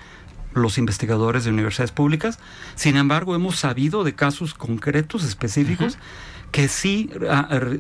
los 0.53 0.77
investigadores 0.77 1.43
de 1.43 1.51
universidades 1.51 1.91
públicas. 1.91 2.39
Sin 2.75 2.97
embargo, 2.97 3.35
hemos 3.35 3.57
sabido 3.57 4.03
de 4.03 4.15
casos 4.15 4.53
concretos, 4.53 5.23
específicos, 5.23 5.97
que 6.51 6.67
sí 6.67 7.09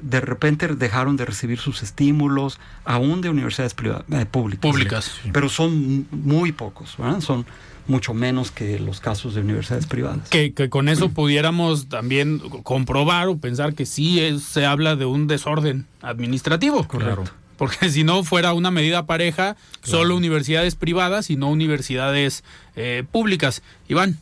de 0.01 0.21
repente 0.21 0.67
dejaron 0.67 1.17
de 1.17 1.25
recibir 1.25 1.59
sus 1.59 1.81
estímulos, 1.83 2.59
aún 2.85 3.21
de 3.21 3.29
universidades 3.29 3.75
eh, 4.11 4.25
públicas. 4.29 4.61
Públicas. 4.71 5.19
Pero 5.31 5.49
son 5.49 6.07
muy 6.11 6.51
pocos, 6.51 6.97
son 7.21 7.45
mucho 7.87 8.13
menos 8.13 8.51
que 8.51 8.79
los 8.79 8.99
casos 8.99 9.35
de 9.35 9.41
universidades 9.41 9.85
privadas. 9.87 10.29
Que, 10.29 10.53
con 10.69 10.89
eso 10.89 11.09
pudiéramos 11.09 11.89
también 11.89 12.39
comprobar 12.39 13.27
o 13.27 13.37
pensar 13.37 13.73
que 13.73 13.85
sí 13.85 14.39
se 14.39 14.65
habla 14.65 14.95
de 14.95 15.05
un 15.05 15.27
desorden 15.27 15.85
administrativo. 16.01 16.87
Claro. 16.87 17.23
Porque 17.57 17.89
si 17.89 18.03
no 18.03 18.23
fuera 18.23 18.53
una 18.53 18.71
medida 18.71 19.05
pareja, 19.05 19.55
solo 19.81 20.15
universidades 20.15 20.75
privadas 20.75 21.29
y 21.29 21.35
no 21.35 21.49
universidades 21.49 22.43
eh, 22.75 23.03
públicas. 23.11 23.63
Iván, 23.87 24.19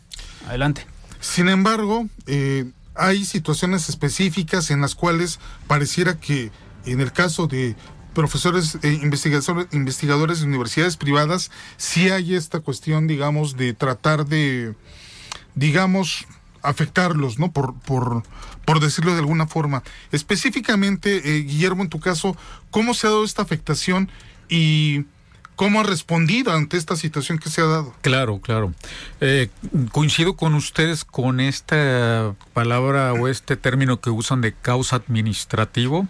adelante. 0.48 0.86
Sin 1.20 1.50
embargo, 1.50 2.08
eh, 2.28 2.66
hay 2.96 3.26
situaciones 3.26 3.90
específicas 3.90 4.72
en 4.72 4.82
las 4.82 4.96
cuales 4.96 5.40
pareciera 5.68 6.20
que 6.20 6.52
en 6.86 7.02
el 7.02 7.12
caso 7.12 7.48
de 7.48 7.76
profesores 8.16 8.80
e 8.82 8.94
investigadores, 8.94 9.68
investigadores 9.72 10.40
de 10.40 10.48
universidades 10.48 10.98
privadas, 10.98 11.52
sí 11.78 12.10
hay 12.10 12.34
esta 12.34 12.62
cuestión, 12.62 13.06
digamos, 13.06 13.56
de 13.58 13.74
tratar 13.74 14.26
de, 14.26 14.74
digamos, 15.54 16.26
afectarlos, 16.64 17.38
¿no? 17.38 17.52
Por, 17.52 17.76
por, 17.82 18.24
por 18.66 18.80
decirlo 18.80 19.14
de 19.14 19.20
alguna 19.20 19.46
forma. 19.46 19.84
Específicamente, 20.12 21.38
eh, 21.38 21.44
Guillermo, 21.44 21.84
en 21.84 21.90
tu 21.90 22.00
caso, 22.00 22.36
¿cómo 22.72 22.96
se 22.96 23.06
ha 23.06 23.12
dado 23.12 23.24
esta 23.24 23.44
afectación 23.44 24.10
y 24.50 25.06
cómo 25.56 25.80
ha 25.80 25.84
respondido 25.84 26.52
ante 26.52 26.78
esta 26.78 26.96
situación 26.96 27.38
que 27.38 27.50
se 27.50 27.62
ha 27.62 27.66
dado? 27.66 27.94
Claro, 28.02 28.40
claro. 28.40 28.74
Eh, 29.22 29.50
coincido 29.92 30.36
con 30.36 30.56
ustedes 30.56 31.06
con 31.06 31.40
esta 31.40 32.34
palabra 32.54 33.14
o 33.14 33.28
este 33.28 33.56
término 33.56 34.02
que 34.02 34.10
usan 34.10 34.42
de 34.42 34.54
causa 34.54 34.96
administrativo. 34.96 36.08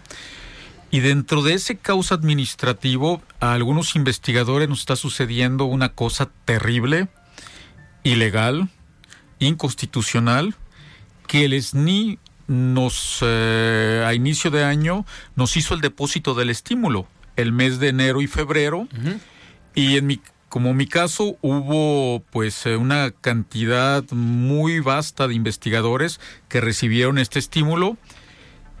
Y 0.90 1.00
dentro 1.00 1.42
de 1.42 1.54
ese 1.54 1.76
causa 1.76 2.14
administrativo, 2.14 3.22
a 3.40 3.52
algunos 3.52 3.96
investigadores 3.96 4.68
nos 4.68 4.80
está 4.80 4.96
sucediendo 4.96 5.64
una 5.64 5.90
cosa 5.90 6.30
terrible, 6.44 7.08
ilegal, 8.02 8.68
inconstitucional 9.38 10.54
que 11.26 11.44
el 11.44 11.60
SNI 11.60 12.18
nos 12.46 13.18
eh, 13.22 14.04
a 14.06 14.14
inicio 14.14 14.52
de 14.52 14.62
año 14.62 15.04
nos 15.34 15.56
hizo 15.56 15.74
el 15.74 15.80
depósito 15.80 16.34
del 16.34 16.50
estímulo 16.50 17.08
el 17.36 17.52
mes 17.52 17.78
de 17.78 17.88
enero 17.88 18.22
y 18.22 18.26
febrero. 18.26 18.88
Y 19.74 19.96
en 19.96 20.06
mi 20.06 20.20
como 20.48 20.72
mi 20.72 20.86
caso 20.86 21.36
hubo 21.42 22.22
pues 22.30 22.64
eh, 22.66 22.76
una 22.76 23.10
cantidad 23.10 24.04
muy 24.12 24.80
vasta 24.80 25.28
de 25.28 25.34
investigadores 25.34 26.18
que 26.48 26.60
recibieron 26.60 27.18
este 27.18 27.38
estímulo 27.38 27.98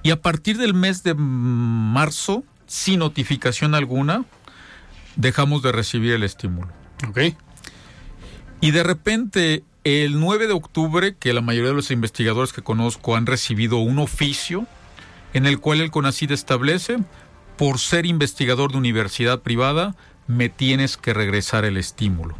y 0.06 0.12
a 0.12 0.22
partir 0.22 0.56
del 0.56 0.72
mes 0.72 1.02
de 1.02 1.14
marzo 1.14 2.44
sin 2.68 3.00
notificación 3.00 3.74
alguna 3.74 4.24
dejamos 5.16 5.62
de 5.62 5.72
recibir 5.72 6.12
el 6.12 6.22
estímulo. 6.22 6.68
Ok. 7.08 7.34
Y 8.60 8.70
de 8.70 8.84
repente 8.84 9.64
el 9.82 10.20
9 10.20 10.46
de 10.46 10.52
octubre, 10.52 11.16
que 11.18 11.32
la 11.32 11.40
mayoría 11.40 11.70
de 11.70 11.74
los 11.74 11.90
investigadores 11.90 12.52
que 12.52 12.62
conozco 12.62 13.16
han 13.16 13.26
recibido 13.26 13.78
un 13.78 13.98
oficio 13.98 14.68
en 15.34 15.44
el 15.44 15.58
cual 15.58 15.80
el 15.80 15.90
CONACID 15.90 16.30
establece, 16.30 16.98
por 17.58 17.80
ser 17.80 18.06
investigador 18.06 18.70
de 18.70 18.78
universidad 18.78 19.40
privada, 19.40 19.96
me 20.28 20.48
tienes 20.48 20.96
que 20.96 21.14
regresar 21.14 21.64
el 21.64 21.76
estímulo. 21.76 22.36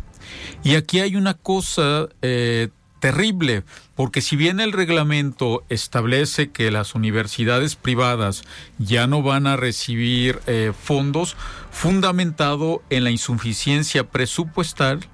Y 0.63 0.77
aquí 0.77 1.01
hay 1.01 1.17
una 1.17 1.35
cosa 1.35 2.07
eh, 2.23 2.69
terrible, 3.07 3.63
porque 3.95 4.21
si 4.21 4.35
bien 4.35 4.59
el 4.59 4.73
reglamento 4.73 5.63
establece 5.69 6.51
que 6.51 6.73
las 6.73 6.97
universidades 6.97 7.77
privadas 7.77 8.43
ya 8.79 9.07
no 9.07 9.23
van 9.23 9.47
a 9.47 9.55
recibir 9.55 10.41
eh, 10.49 10.73
fondos, 10.77 11.37
fundamentado 11.71 12.83
en 12.91 13.05
la 13.05 13.13
insuficiencia 13.13 14.11
presupuestal, 14.11 15.07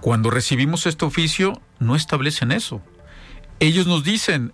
cuando 0.00 0.30
recibimos 0.30 0.86
este 0.86 1.04
oficio, 1.04 1.62
no 1.78 1.94
establecen 1.94 2.50
eso. 2.50 2.82
Ellos 3.60 3.86
nos 3.86 4.02
dicen, 4.02 4.52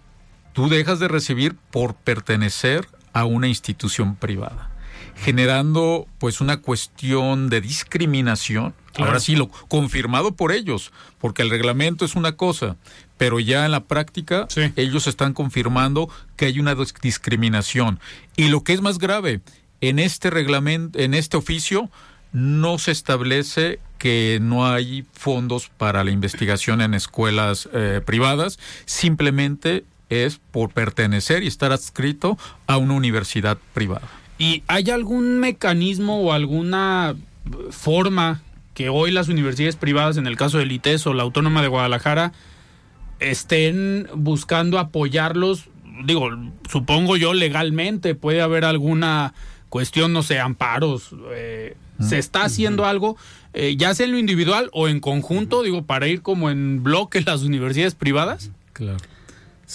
tú 0.52 0.68
dejas 0.68 0.98
de 0.98 1.08
recibir 1.08 1.56
por 1.70 1.94
pertenecer 1.94 2.86
a 3.14 3.24
una 3.24 3.48
institución 3.48 4.14
privada, 4.14 4.72
generando 5.16 6.06
pues 6.18 6.42
una 6.42 6.58
cuestión 6.58 7.48
de 7.48 7.62
discriminación. 7.62 8.74
Ahora 8.96 9.20
sí, 9.20 9.34
lo 9.34 9.48
confirmado 9.48 10.32
por 10.32 10.52
ellos, 10.52 10.92
porque 11.18 11.42
el 11.42 11.50
reglamento 11.50 12.04
es 12.04 12.14
una 12.14 12.36
cosa, 12.36 12.76
pero 13.16 13.40
ya 13.40 13.64
en 13.64 13.72
la 13.72 13.84
práctica 13.84 14.46
ellos 14.76 15.06
están 15.06 15.32
confirmando 15.32 16.08
que 16.36 16.46
hay 16.46 16.60
una 16.60 16.76
discriminación. 17.02 17.98
Y 18.36 18.48
lo 18.48 18.62
que 18.62 18.72
es 18.72 18.80
más 18.80 18.98
grave, 18.98 19.40
en 19.80 19.98
este 19.98 20.30
reglamento, 20.30 20.98
en 20.98 21.14
este 21.14 21.36
oficio, 21.36 21.90
no 22.32 22.78
se 22.78 22.90
establece 22.90 23.78
que 23.98 24.38
no 24.42 24.66
hay 24.66 25.06
fondos 25.12 25.70
para 25.76 26.04
la 26.04 26.10
investigación 26.10 26.80
en 26.80 26.94
escuelas 26.94 27.68
eh, 27.72 28.00
privadas, 28.04 28.58
simplemente 28.84 29.84
es 30.10 30.40
por 30.50 30.70
pertenecer 30.70 31.42
y 31.42 31.46
estar 31.46 31.72
adscrito 31.72 32.36
a 32.66 32.76
una 32.76 32.94
universidad 32.94 33.56
privada. 33.72 34.08
¿Y 34.38 34.62
hay 34.66 34.90
algún 34.90 35.38
mecanismo 35.38 36.20
o 36.20 36.32
alguna 36.32 37.14
forma 37.70 38.42
que 38.74 38.88
hoy 38.88 39.10
las 39.10 39.28
universidades 39.28 39.76
privadas, 39.76 40.16
en 40.16 40.26
el 40.26 40.36
caso 40.36 40.58
del 40.58 40.72
ITES 40.72 41.06
o 41.06 41.14
la 41.14 41.22
Autónoma 41.22 41.62
de 41.62 41.68
Guadalajara, 41.68 42.32
estén 43.20 44.08
buscando 44.14 44.78
apoyarlos? 44.78 45.68
Digo, 46.04 46.30
supongo 46.68 47.16
yo 47.16 47.34
legalmente, 47.34 48.14
puede 48.14 48.42
haber 48.42 48.64
alguna 48.64 49.32
cuestión, 49.68 50.12
no 50.12 50.22
sé, 50.22 50.40
amparos, 50.40 51.10
eh, 51.32 51.76
se 52.00 52.18
está 52.18 52.44
haciendo 52.44 52.84
algo, 52.84 53.16
eh, 53.54 53.76
ya 53.76 53.94
sea 53.94 54.06
en 54.06 54.12
lo 54.12 54.18
individual 54.18 54.68
o 54.72 54.88
en 54.88 55.00
conjunto, 55.00 55.62
digo, 55.62 55.84
para 55.84 56.08
ir 56.08 56.22
como 56.22 56.50
en 56.50 56.82
bloque 56.82 57.20
las 57.20 57.42
universidades 57.42 57.94
privadas. 57.94 58.50
Claro. 58.72 58.98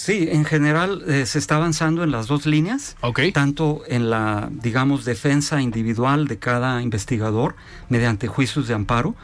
Sí, 0.00 0.28
en 0.30 0.44
general 0.44 1.02
eh, 1.08 1.26
se 1.26 1.38
está 1.38 1.56
avanzando 1.56 2.02
en 2.02 2.10
las 2.10 2.26
dos 2.26 2.46
líneas, 2.46 2.96
tanto 3.34 3.82
en 3.86 4.08
la, 4.08 4.48
digamos, 4.50 5.04
defensa 5.04 5.60
individual 5.60 6.26
de 6.26 6.38
cada 6.38 6.80
investigador 6.80 7.54
mediante 7.90 8.26
juicios 8.26 8.66
de 8.66 8.74
amparo, 8.74 9.14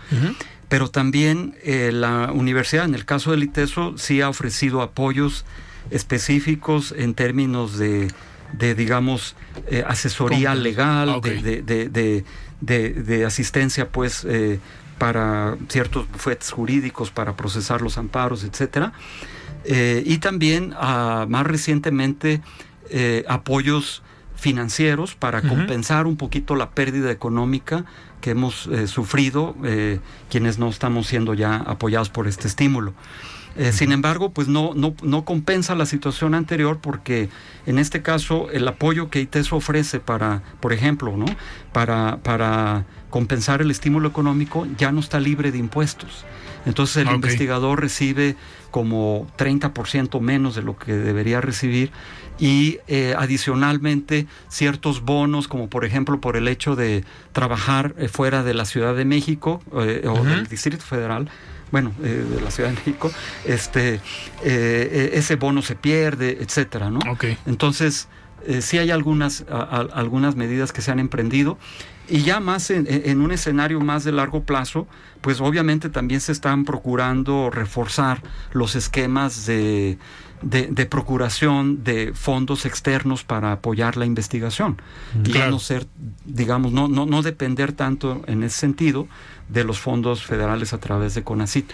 pero 0.68 0.90
también 0.90 1.54
eh, 1.62 1.92
la 1.92 2.30
universidad, 2.32 2.84
en 2.84 2.94
el 2.94 3.04
caso 3.04 3.30
del 3.30 3.44
ITESO, 3.44 3.96
sí 3.96 4.20
ha 4.20 4.28
ofrecido 4.28 4.82
apoyos 4.82 5.46
específicos 5.90 6.92
en 6.96 7.14
términos 7.14 7.78
de, 7.78 8.12
de 8.52 8.74
digamos, 8.74 9.34
asesoría 9.86 10.54
legal, 10.54 11.20
de, 11.22 11.62
de 11.62 12.24
de, 12.60 13.24
asistencia, 13.24 13.88
pues, 13.88 14.24
eh, 14.24 14.60
para 14.98 15.56
ciertos 15.68 16.10
bufetes 16.10 16.50
jurídicos, 16.50 17.10
para 17.10 17.36
procesar 17.36 17.82
los 17.82 17.98
amparos, 17.98 18.44
etcétera. 18.44 18.92
Eh, 19.66 20.02
y 20.07 20.18
también, 20.18 20.74
ah, 20.76 21.26
más 21.29 21.46
recientemente, 21.46 22.40
eh, 22.90 23.24
apoyos 23.29 24.02
financieros 24.37 25.14
para 25.14 25.42
compensar 25.42 26.07
un 26.07 26.16
poquito 26.16 26.57
la 26.57 26.70
pérdida 26.70 27.11
económica 27.11 27.87
que 28.20 28.31
hemos 28.31 28.68
sufrido 28.87 29.57
quienes 30.29 30.59
no 30.59 30.68
estamos 30.68 31.07
siendo 31.07 31.33
ya 31.33 31.57
apoyados 31.57 32.11
por 32.11 32.29
este 32.29 32.46
estímulo. 32.46 32.92
Eh, 33.59 33.72
sin 33.72 33.92
embargo, 33.92 34.31
pues 34.31 34.48
no, 34.48 34.72
no, 34.74 34.94
no 35.02 35.24
compensa 35.24 35.74
la 35.74 35.87
situación 35.87 36.35
anterior 36.35 36.79
porque 36.81 37.31
en 37.64 37.79
este 37.79 38.02
caso 38.02 38.50
el 38.50 38.68
apoyo 38.68 39.09
que 39.09 39.20
ITES 39.20 39.52
ofrece 39.52 39.98
para, 39.98 40.42
por 40.61 40.74
ejemplo, 40.74 41.16
¿no? 41.16 41.24
para, 41.72 42.18
para 42.18 42.85
compensar 43.09 43.62
el 43.62 43.70
estímulo 43.70 44.09
económico 44.09 44.66
ya 44.76 44.92
no 44.92 45.00
está 45.00 45.20
libre 45.20 45.52
de 45.52 45.59
impuestos. 45.59 46.26
Entonces 46.66 47.07
el 47.07 47.14
investigador 47.14 47.81
recibe 47.81 48.37
como 48.70 49.26
30% 49.38 50.20
menos 50.20 50.55
de 50.55 50.62
lo 50.62 50.76
que 50.76 50.92
debería 50.92 51.40
recibir 51.40 51.90
y 52.38 52.79
eh, 52.87 53.14
adicionalmente 53.16 54.26
ciertos 54.48 55.00
bonos 55.00 55.48
como 55.48 55.70
por 55.70 55.87
ejemplo 55.87 56.20
por 56.20 56.37
el 56.37 56.48
hecho 56.48 56.76
de 56.76 57.02
trabajar 57.33 57.94
eh, 57.96 58.09
fuera 58.09 58.42
de 58.42 58.52
la 58.52 58.66
Ciudad 58.66 58.94
de 58.94 59.07
México 59.07 59.62
o 59.70 59.83
del 59.83 60.46
Distrito 60.46 60.85
Federal 60.85 61.31
bueno, 61.70 61.92
eh, 62.02 62.24
de 62.31 62.40
la 62.40 62.50
Ciudad 62.50 62.70
de 62.70 62.76
México, 62.76 63.11
este, 63.44 63.94
eh, 63.94 64.00
eh, 64.44 65.11
ese 65.14 65.37
bono 65.37 65.62
se 65.62 65.74
pierde, 65.74 66.38
etcétera, 66.40 66.90
¿no? 66.90 67.00
Entonces, 67.46 68.09
sí 68.61 68.79
hay 68.79 68.90
algunas, 68.90 69.44
algunas 69.48 70.37
medidas 70.37 70.72
que 70.72 70.81
se 70.81 70.92
han 70.92 71.00
emprendido. 71.00 71.59
Y 72.08 72.22
ya 72.22 72.38
más 72.40 72.70
en, 72.70 73.20
un 73.20 73.32
escenario 73.32 73.80
más 73.80 74.04
de 74.04 74.12
largo 74.12 74.44
plazo, 74.44 74.86
pues 75.20 75.40
obviamente 75.40 75.88
también 75.88 76.20
se 76.20 76.32
están 76.32 76.64
procurando 76.64 77.50
reforzar 77.50 78.22
los 78.52 78.76
esquemas 78.76 79.46
de, 79.46 79.98
de, 80.46 80.87
procuración 80.87 81.82
de 81.82 82.12
fondos 82.14 82.66
externos 82.66 83.24
para 83.24 83.52
apoyar 83.52 83.96
la 83.96 84.06
investigación 84.06 84.80
y 85.24 85.32
no 85.32 85.59
ser, 85.59 85.87
digamos, 86.24 86.72
no, 86.72 86.88
no, 86.88 87.04
no 87.04 87.22
depender 87.22 87.72
tanto 87.72 88.22
en 88.26 88.42
ese 88.44 88.59
sentido 88.59 89.09
de 89.48 89.64
los 89.64 89.78
fondos 89.78 90.24
federales 90.24 90.72
a 90.72 90.78
través 90.78 91.14
de 91.14 91.22
CONACIT. 91.22 91.70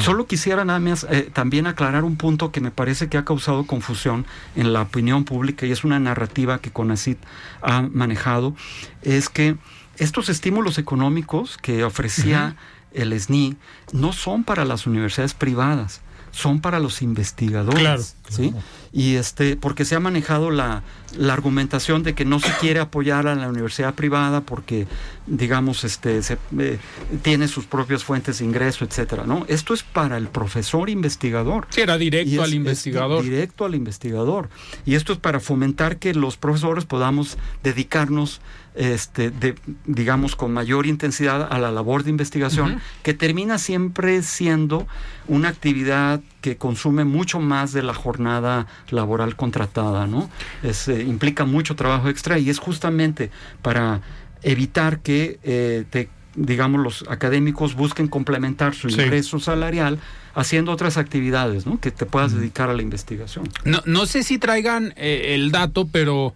Solo 0.00 0.26
quisiera 0.26 0.64
nada 0.64 0.78
más 0.78 1.06
eh, 1.10 1.30
también 1.32 1.66
aclarar 1.66 2.04
un 2.04 2.16
punto 2.16 2.52
que 2.52 2.60
me 2.60 2.70
parece 2.70 3.08
que 3.08 3.18
ha 3.18 3.24
causado 3.24 3.66
confusión 3.66 4.26
en 4.54 4.72
la 4.72 4.82
opinión 4.82 5.24
pública 5.24 5.66
y 5.66 5.72
es 5.72 5.84
una 5.84 5.98
narrativa 5.98 6.58
que 6.58 6.70
CONACIT 6.70 7.18
ha 7.62 7.82
manejado, 7.82 8.54
es 9.02 9.28
que 9.28 9.56
estos 9.98 10.28
estímulos 10.28 10.78
económicos 10.78 11.58
que 11.58 11.84
ofrecía 11.84 12.56
el 12.92 13.18
SNI 13.18 13.56
no 13.92 14.12
son 14.12 14.44
para 14.44 14.64
las 14.64 14.86
universidades 14.86 15.34
privadas 15.34 16.00
son 16.36 16.60
para 16.60 16.78
los 16.80 17.00
investigadores. 17.00 18.16
¿Sí? 18.28 18.52
Y 18.92 19.16
este, 19.16 19.56
porque 19.56 19.84
se 19.84 19.94
ha 19.94 20.00
manejado 20.00 20.50
la, 20.50 20.82
la, 21.18 21.32
argumentación 21.32 22.02
de 22.02 22.14
que 22.14 22.24
no 22.24 22.40
se 22.40 22.50
quiere 22.60 22.80
apoyar 22.80 23.26
a 23.26 23.34
la 23.34 23.48
universidad 23.48 23.94
privada 23.94 24.40
porque, 24.40 24.86
digamos, 25.26 25.84
este, 25.84 26.22
se, 26.22 26.38
eh, 26.58 26.78
tiene 27.22 27.48
sus 27.48 27.66
propias 27.66 28.04
fuentes 28.04 28.38
de 28.38 28.44
ingreso, 28.44 28.84
etcétera, 28.84 29.24
¿no? 29.26 29.44
Esto 29.48 29.74
es 29.74 29.82
para 29.82 30.16
el 30.16 30.28
profesor 30.28 30.88
investigador. 30.88 31.66
Sí, 31.70 31.82
era 31.82 31.98
directo 31.98 32.42
al 32.42 32.54
investigador. 32.54 33.22
directo 33.22 33.64
al 33.64 33.74
investigador. 33.74 34.48
Y 34.84 34.94
esto 34.94 35.12
es 35.12 35.18
para 35.18 35.40
fomentar 35.40 35.98
que 35.98 36.14
los 36.14 36.36
profesores 36.36 36.84
podamos 36.84 37.36
dedicarnos 37.62 38.40
este, 38.76 39.30
de, 39.30 39.54
digamos, 39.86 40.36
con 40.36 40.52
mayor 40.52 40.86
intensidad 40.86 41.48
a 41.50 41.58
la 41.58 41.70
labor 41.70 42.04
de 42.04 42.10
investigación, 42.10 42.80
que 43.02 43.14
termina 43.14 43.58
siempre 43.58 44.22
siendo 44.22 44.86
una 45.28 45.48
actividad 45.48 46.20
que 46.46 46.56
consume 46.56 47.04
mucho 47.04 47.40
más 47.40 47.72
de 47.72 47.82
la 47.82 47.92
jornada 47.92 48.68
laboral 48.90 49.34
contratada, 49.34 50.06
¿no? 50.06 50.30
Es, 50.62 50.86
eh, 50.86 51.02
implica 51.02 51.44
mucho 51.44 51.74
trabajo 51.74 52.08
extra 52.08 52.38
y 52.38 52.50
es 52.50 52.60
justamente 52.60 53.32
para 53.62 54.00
evitar 54.44 55.00
que, 55.00 55.40
eh, 55.42 56.08
digamos, 56.36 56.80
los 56.80 57.04
académicos 57.08 57.74
busquen 57.74 58.06
complementar 58.06 58.76
su 58.76 58.88
ingreso 58.88 59.40
salarial 59.40 59.98
haciendo 60.36 60.70
otras 60.70 60.98
actividades, 60.98 61.66
¿no? 61.66 61.80
Que 61.80 61.90
te 61.90 62.06
puedas 62.06 62.32
dedicar 62.32 62.70
a 62.70 62.74
la 62.74 62.82
investigación. 62.82 63.48
No, 63.64 63.82
no 63.84 64.06
sé 64.06 64.22
si 64.22 64.38
traigan 64.38 64.94
eh, 64.96 65.34
el 65.34 65.50
dato, 65.50 65.88
pero 65.88 66.32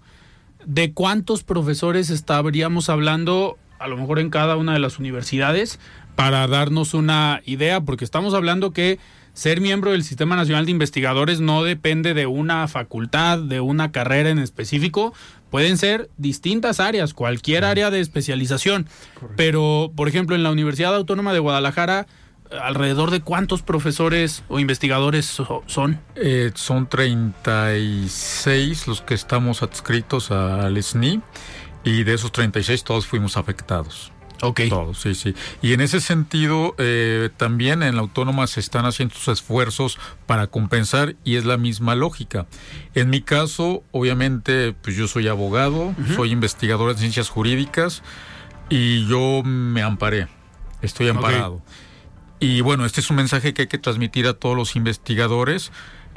¿de 0.66 0.92
cuántos 0.92 1.44
profesores 1.44 2.10
estaríamos 2.10 2.88
hablando 2.88 3.58
a 3.78 3.86
lo 3.86 3.96
mejor 3.96 4.18
en 4.18 4.30
cada 4.30 4.56
una 4.56 4.72
de 4.72 4.80
las 4.80 4.98
universidades 4.98 5.78
para 6.16 6.48
darnos 6.48 6.94
una 6.94 7.42
idea? 7.46 7.80
Porque 7.80 8.04
estamos 8.04 8.34
hablando 8.34 8.72
que 8.72 8.98
ser 9.32 9.60
miembro 9.60 9.92
del 9.92 10.04
Sistema 10.04 10.36
Nacional 10.36 10.66
de 10.66 10.72
Investigadores 10.72 11.40
no 11.40 11.62
depende 11.62 12.14
de 12.14 12.26
una 12.26 12.66
facultad, 12.68 13.38
de 13.38 13.60
una 13.60 13.92
carrera 13.92 14.30
en 14.30 14.38
específico, 14.38 15.14
pueden 15.50 15.78
ser 15.78 16.10
distintas 16.16 16.80
áreas, 16.80 17.14
cualquier 17.14 17.64
área 17.64 17.90
de 17.90 18.00
especialización. 18.00 18.86
Pero, 19.36 19.92
por 19.94 20.08
ejemplo, 20.08 20.36
en 20.36 20.42
la 20.42 20.50
Universidad 20.50 20.94
Autónoma 20.94 21.32
de 21.32 21.38
Guadalajara, 21.38 22.06
alrededor 22.50 23.10
de 23.10 23.20
cuántos 23.20 23.62
profesores 23.62 24.42
o 24.48 24.58
investigadores 24.58 25.40
son? 25.66 26.00
Eh, 26.16 26.50
son 26.54 26.88
36 26.88 28.86
los 28.86 29.02
que 29.02 29.14
estamos 29.14 29.62
adscritos 29.62 30.30
al 30.30 30.82
SNI 30.82 31.20
y 31.84 32.04
de 32.04 32.14
esos 32.14 32.32
36 32.32 32.84
todos 32.84 33.06
fuimos 33.06 33.36
afectados. 33.36 34.12
Ok. 34.42 34.62
Todos, 34.68 35.00
sí, 35.00 35.14
sí. 35.14 35.34
Y 35.60 35.72
en 35.72 35.80
ese 35.80 36.00
sentido, 36.00 36.74
eh, 36.78 37.30
también 37.36 37.82
en 37.82 37.96
la 37.96 38.00
autónoma 38.00 38.46
se 38.46 38.60
están 38.60 38.86
haciendo 38.86 39.14
sus 39.14 39.28
esfuerzos 39.28 39.98
para 40.26 40.46
compensar 40.46 41.16
y 41.24 41.36
es 41.36 41.44
la 41.44 41.56
misma 41.56 41.94
lógica. 41.94 42.46
En 42.94 43.10
mi 43.10 43.20
caso, 43.20 43.82
obviamente, 43.90 44.72
pues 44.72 44.96
yo 44.96 45.08
soy 45.08 45.28
abogado, 45.28 45.94
soy 46.16 46.32
investigador 46.32 46.92
de 46.92 46.98
ciencias 46.98 47.28
jurídicas 47.28 48.02
y 48.68 49.06
yo 49.08 49.42
me 49.44 49.82
amparé, 49.82 50.28
estoy 50.80 51.08
amparado. 51.08 51.62
Y 52.38 52.62
bueno, 52.62 52.86
este 52.86 53.00
es 53.00 53.10
un 53.10 53.16
mensaje 53.16 53.52
que 53.52 53.62
hay 53.62 53.68
que 53.68 53.78
transmitir 53.78 54.26
a 54.26 54.32
todos 54.32 54.56
los 54.56 54.74
investigadores. 54.74 55.72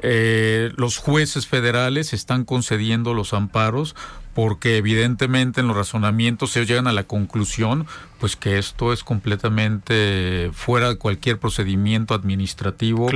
Eh, 0.06 0.72
los 0.76 0.98
jueces 0.98 1.48
federales 1.48 2.12
están 2.12 2.44
concediendo 2.44 3.14
los 3.14 3.34
amparos 3.34 3.96
porque 4.34 4.78
evidentemente 4.78 5.62
en 5.62 5.68
los 5.68 5.78
razonamientos 5.78 6.56
ellos 6.58 6.68
llegan 6.68 6.88
a 6.88 6.92
la 6.92 7.04
conclusión 7.04 7.88
pues 8.20 8.36
que 8.36 8.58
esto 8.58 8.92
es 8.92 9.04
completamente 9.04 10.50
fuera 10.54 10.90
de 10.90 10.98
cualquier 10.98 11.40
procedimiento 11.40 12.14
administrativo 12.14 13.10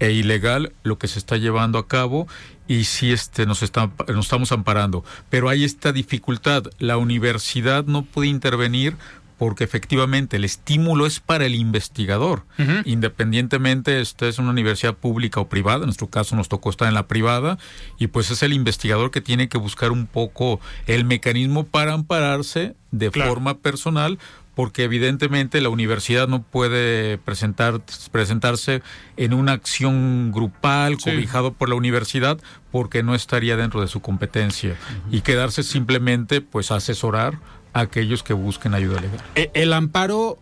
e 0.00 0.10
ilegal 0.12 0.72
lo 0.82 0.98
que 0.98 1.08
se 1.08 1.18
está 1.18 1.38
llevando 1.38 1.78
a 1.78 1.88
cabo 1.88 2.26
y 2.66 2.84
sí 2.84 3.12
este 3.12 3.46
nos 3.46 3.62
está 3.62 3.90
nos 4.08 4.26
estamos 4.26 4.52
amparando. 4.52 5.04
Pero 5.30 5.48
hay 5.48 5.64
esta 5.64 5.92
dificultad. 5.92 6.64
La 6.78 6.96
universidad 6.96 7.84
no 7.84 8.02
puede 8.02 8.28
intervenir 8.28 8.96
porque 9.38 9.64
efectivamente 9.64 10.36
el 10.36 10.44
estímulo 10.44 11.06
es 11.06 11.20
para 11.20 11.46
el 11.46 11.54
investigador, 11.54 12.44
independientemente 12.84 14.00
esta 14.00 14.26
es 14.28 14.38
una 14.38 14.50
universidad 14.50 14.94
pública 14.94 15.40
o 15.40 15.48
privada, 15.48 15.80
en 15.80 15.86
nuestro 15.86 16.08
caso 16.08 16.36
nos 16.36 16.48
tocó 16.48 16.70
estar 16.70 16.88
en 16.88 16.94
la 16.94 17.08
privada, 17.08 17.58
y 17.98 18.08
pues 18.08 18.30
es 18.30 18.42
el 18.42 18.52
investigador 18.52 19.10
que 19.10 19.20
tiene 19.20 19.48
que 19.48 19.58
buscar 19.58 19.90
un 19.92 20.06
poco 20.06 20.60
el 20.86 21.04
mecanismo 21.04 21.64
para 21.64 21.94
ampararse 21.94 22.76
de 22.90 23.10
forma 23.10 23.58
personal, 23.58 24.18
porque 24.54 24.84
evidentemente 24.84 25.60
la 25.60 25.68
universidad 25.68 26.28
no 26.28 26.42
puede 26.42 27.18
presentar, 27.18 27.80
presentarse 28.12 28.82
en 29.16 29.34
una 29.34 29.52
acción 29.52 30.30
grupal 30.32 30.96
cobijado 30.98 31.52
por 31.52 31.68
la 31.68 31.74
universidad 31.74 32.38
porque 32.70 33.02
no 33.02 33.14
estaría 33.14 33.56
dentro 33.56 33.80
de 33.80 33.88
su 33.88 34.00
competencia. 34.00 34.76
Y 35.10 35.22
quedarse 35.22 35.62
simplemente 35.64 36.40
pues 36.40 36.70
a 36.70 36.76
asesorar 36.76 37.38
aquellos 37.74 38.22
que 38.22 38.32
busquen 38.32 38.72
ayuda 38.72 39.00
legal. 39.00 39.20
E, 39.34 39.50
el 39.52 39.72
amparo, 39.72 40.38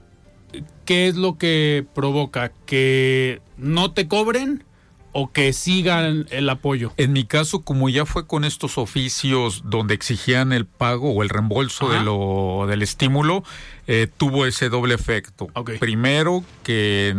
¿qué 0.84 1.08
es 1.08 1.16
lo 1.16 1.38
que 1.38 1.84
provoca? 1.94 2.52
¿Que 2.66 3.40
no 3.56 3.92
te 3.92 4.06
cobren? 4.06 4.64
O 5.12 5.30
que 5.30 5.52
sigan 5.52 6.26
el 6.30 6.48
apoyo? 6.48 6.92
En 6.96 7.12
mi 7.12 7.24
caso, 7.24 7.62
como 7.62 7.88
ya 7.88 8.06
fue 8.06 8.26
con 8.26 8.44
estos 8.44 8.78
oficios 8.78 9.62
donde 9.64 9.94
exigían 9.94 10.52
el 10.52 10.66
pago 10.66 11.12
o 11.12 11.22
el 11.22 11.28
reembolso 11.28 11.90
de 11.90 12.00
lo, 12.00 12.66
del 12.68 12.82
estímulo, 12.82 13.44
eh, 13.86 14.08
tuvo 14.16 14.46
ese 14.46 14.68
doble 14.68 14.94
efecto. 14.94 15.48
Primero, 15.80 16.44
que, 16.62 17.14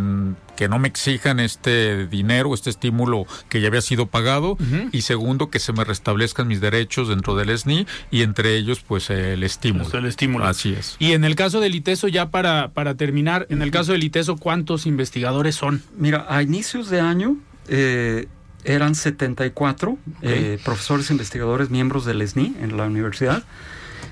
que 0.55 0.69
no 0.69 0.79
me 0.79 0.87
exijan 0.87 1.39
este 1.39 2.07
dinero, 2.07 2.53
este 2.53 2.69
estímulo 2.69 3.25
que 3.49 3.61
ya 3.61 3.67
había 3.67 3.81
sido 3.81 4.07
pagado. 4.07 4.57
Y 4.91 5.01
segundo, 5.01 5.49
que 5.49 5.59
se 5.59 5.73
me 5.73 5.83
restablezcan 5.83 6.47
mis 6.47 6.61
derechos 6.61 7.09
dentro 7.09 7.35
del 7.35 7.57
SNI 7.57 7.85
y 8.11 8.21
entre 8.21 8.55
ellos, 8.55 8.79
pues 8.85 9.09
el 9.09 9.43
estímulo. 9.43 9.89
el 9.93 10.05
estímulo. 10.05 10.45
Así 10.45 10.73
es. 10.73 10.95
Y 10.99 11.11
en 11.11 11.23
el 11.25 11.35
caso 11.35 11.59
del 11.59 11.75
ITESO, 11.75 12.07
ya 12.07 12.29
para, 12.29 12.69
para 12.69 12.95
terminar, 12.95 13.45
en 13.49 13.61
el 13.61 13.71
caso 13.71 13.91
del 13.91 14.03
ITESO, 14.03 14.37
¿cuántos 14.37 14.85
investigadores 14.85 15.55
son? 15.55 15.83
Mira, 15.97 16.25
a 16.29 16.41
inicios 16.41 16.89
de 16.89 17.01
año 17.01 17.37
eh, 17.67 18.27
eran 18.63 18.95
74 18.95 19.97
eh, 20.21 20.59
profesores 20.63 21.09
investigadores 21.11 21.69
miembros 21.69 22.05
del 22.05 22.27
SNI 22.27 22.57
en 22.61 22.77
la 22.77 22.85
universidad. 22.85 23.43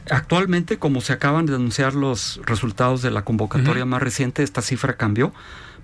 Actualmente, 0.10 0.78
como 0.78 1.02
se 1.02 1.14
acaban 1.14 1.46
de 1.46 1.56
anunciar 1.56 1.94
los 1.94 2.42
resultados 2.46 3.02
de 3.02 3.12
la 3.12 3.24
convocatoria 3.24 3.86
más 3.86 4.02
reciente, 4.02 4.44
esta 4.44 4.62
cifra 4.62 4.98
cambió 4.98 5.32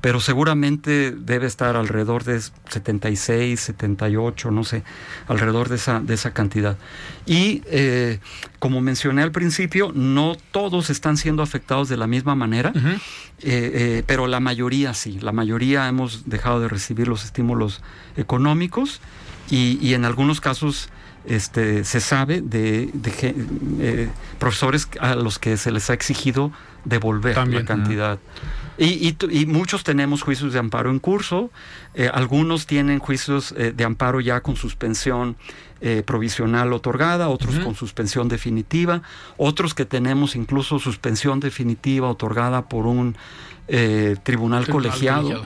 pero 0.02 0.20
seguramente 0.20 1.12
debe 1.12 1.48
estar 1.48 1.76
alrededor 1.76 2.24
de 2.24 2.40
76, 2.40 3.60
78, 3.60 4.52
no 4.52 4.64
sé, 4.64 4.84
alrededor 5.28 5.70
de 5.70 5.76
esa, 5.76 6.00
de 6.00 6.14
esa 6.14 6.34
cantidad. 6.34 6.78
Y 7.26 7.64
eh, 7.66 8.20
como 8.60 8.82
mencioné 8.82 9.24
al 9.24 9.32
principio, 9.32 9.92
no 9.94 10.36
todos 10.52 10.90
están 10.90 11.18
siendo 11.18 11.42
afectados 11.44 11.90
de 11.90 11.98
la 11.98 12.08
misma 12.08 12.36
manera, 12.36 12.72
eh, 12.76 13.02
eh, 13.42 14.04
pero 14.06 14.28
la 14.28 14.40
mayoría 14.40 14.94
sí, 14.94 15.20
la 15.20 15.32
mayoría 15.32 15.88
hemos 15.88 16.30
dejado 16.30 16.60
de 16.60 16.68
recibir 16.68 17.08
los 17.08 17.26
estímulos 17.26 17.82
económicos 18.16 19.02
y, 19.50 19.80
y 19.82 19.94
en 19.94 20.06
algunos 20.06 20.42
casos 20.42 20.90
este, 21.28 21.84
se 21.84 22.00
sabe 22.00 22.42
de, 22.42 22.90
profesores 24.40 24.88
a 25.00 25.16
los 25.16 25.40
que 25.40 25.58
se 25.58 25.72
les 25.72 25.90
ha 25.90 25.94
exigido 25.94 26.52
devolver 26.86 27.36
la 27.48 27.66
cantidad. 27.66 28.20
Y, 28.78 29.16
y, 29.32 29.46
muchos 29.48 29.84
tenemos 29.84 30.22
juicios 30.22 30.54
de 30.54 30.60
amparo 30.60 30.92
en 30.92 31.00
curso, 31.00 31.50
eh, 31.96 32.10
algunos 32.14 32.68
tienen 32.68 33.00
juicios 33.00 33.54
eh, 33.58 33.74
de 33.76 33.84
amparo 33.84 34.22
ya 34.22 34.42
con 34.42 34.56
suspensión 34.56 35.36
eh, 35.82 36.04
provisional 36.06 36.72
otorgada, 36.74 37.30
otros 37.30 37.60
con 37.60 37.74
suspensión 37.74 38.28
definitiva, 38.28 39.02
otros 39.38 39.74
que 39.74 39.86
tenemos 39.86 40.36
incluso 40.36 40.78
suspensión 40.78 41.40
definitiva 41.40 42.08
otorgada 42.08 42.68
por 42.70 42.86
un 42.86 43.16
tribunal, 44.24 44.66
colegiado, 44.70 45.46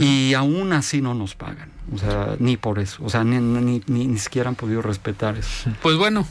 y 0.00 0.34
aún 0.34 0.72
así 0.72 1.00
no 1.00 1.14
nos 1.14 1.36
pagan. 1.36 1.70
O 1.92 1.98
sea, 1.98 2.34
ni 2.40 2.56
por 2.56 2.78
eso. 2.78 3.04
O 3.04 3.10
sea, 3.10 3.22
ni, 3.24 3.38
ni, 3.38 3.80
ni, 3.86 4.18
siquiera 4.18 4.48
han 4.48 4.56
podido 4.56 4.82
respetar 4.82 5.36
eso. 5.36 5.70
Pues 5.82 5.96
bueno, 5.96 6.26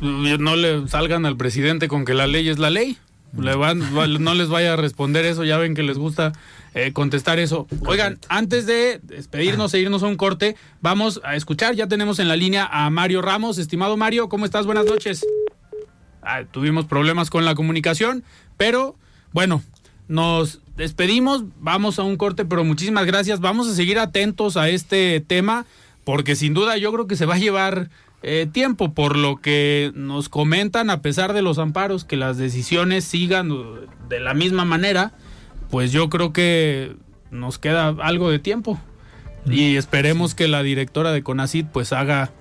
no 0.00 0.56
le 0.56 0.88
salgan 0.88 1.26
al 1.26 1.36
presidente 1.36 1.88
con 1.88 2.04
que 2.04 2.14
la 2.14 2.26
ley 2.26 2.48
es 2.48 2.58
la 2.58 2.70
ley. 2.70 2.96
No 3.36 4.34
les 4.34 4.48
vaya 4.48 4.72
a 4.72 4.76
responder 4.76 5.24
eso, 5.24 5.44
ya 5.44 5.58
ven 5.58 5.74
que 5.74 5.82
les 5.82 5.98
gusta 5.98 6.32
eh, 6.74 6.92
contestar 6.92 7.38
eso. 7.38 7.66
Oigan, 7.86 8.18
antes 8.28 8.66
de 8.66 9.00
despedirnos 9.02 9.74
e 9.74 9.80
irnos 9.80 10.02
a 10.02 10.06
un 10.06 10.16
corte, 10.16 10.56
vamos 10.80 11.20
a 11.24 11.36
escuchar. 11.36 11.74
Ya 11.74 11.86
tenemos 11.86 12.18
en 12.18 12.28
la 12.28 12.36
línea 12.36 12.68
a 12.70 12.90
Mario 12.90 13.22
Ramos. 13.22 13.58
Estimado 13.58 13.96
Mario, 13.96 14.28
¿cómo 14.28 14.44
estás? 14.44 14.66
Buenas 14.66 14.86
noches. 14.86 15.24
Ah, 16.22 16.44
tuvimos 16.50 16.86
problemas 16.86 17.30
con 17.30 17.44
la 17.44 17.54
comunicación, 17.54 18.24
pero 18.56 18.96
bueno, 19.32 19.62
nos 20.08 20.60
despedimos, 20.76 21.44
vamos 21.60 21.98
a 21.98 22.02
un 22.02 22.16
corte, 22.16 22.44
pero 22.44 22.64
muchísimas 22.64 23.04
gracias. 23.04 23.40
Vamos 23.40 23.68
a 23.68 23.74
seguir 23.74 23.98
atentos 23.98 24.56
a 24.56 24.68
este 24.68 25.20
tema, 25.20 25.66
porque 26.04 26.34
sin 26.34 26.54
duda 26.54 26.76
yo 26.76 26.92
creo 26.92 27.06
que 27.06 27.16
se 27.16 27.26
va 27.26 27.34
a 27.34 27.38
llevar 27.38 27.90
eh, 28.26 28.46
tiempo, 28.50 28.94
por 28.94 29.16
lo 29.16 29.36
que 29.36 29.92
nos 29.94 30.28
comentan, 30.28 30.88
a 30.88 31.02
pesar 31.02 31.32
de 31.34 31.42
los 31.42 31.58
amparos, 31.58 32.04
que 32.04 32.16
las 32.16 32.38
decisiones 32.38 33.04
sigan 33.04 33.50
de 34.08 34.20
la 34.20 34.32
misma 34.32 34.64
manera, 34.64 35.12
pues 35.70 35.92
yo 35.92 36.08
creo 36.08 36.32
que 36.32 36.96
nos 37.30 37.58
queda 37.58 37.88
algo 37.88 38.30
de 38.30 38.38
tiempo. 38.38 38.80
Y 39.46 39.76
esperemos 39.76 40.34
que 40.34 40.48
la 40.48 40.62
directora 40.62 41.12
de 41.12 41.22
CONACID 41.22 41.66
pues 41.66 41.92
haga 41.92 42.32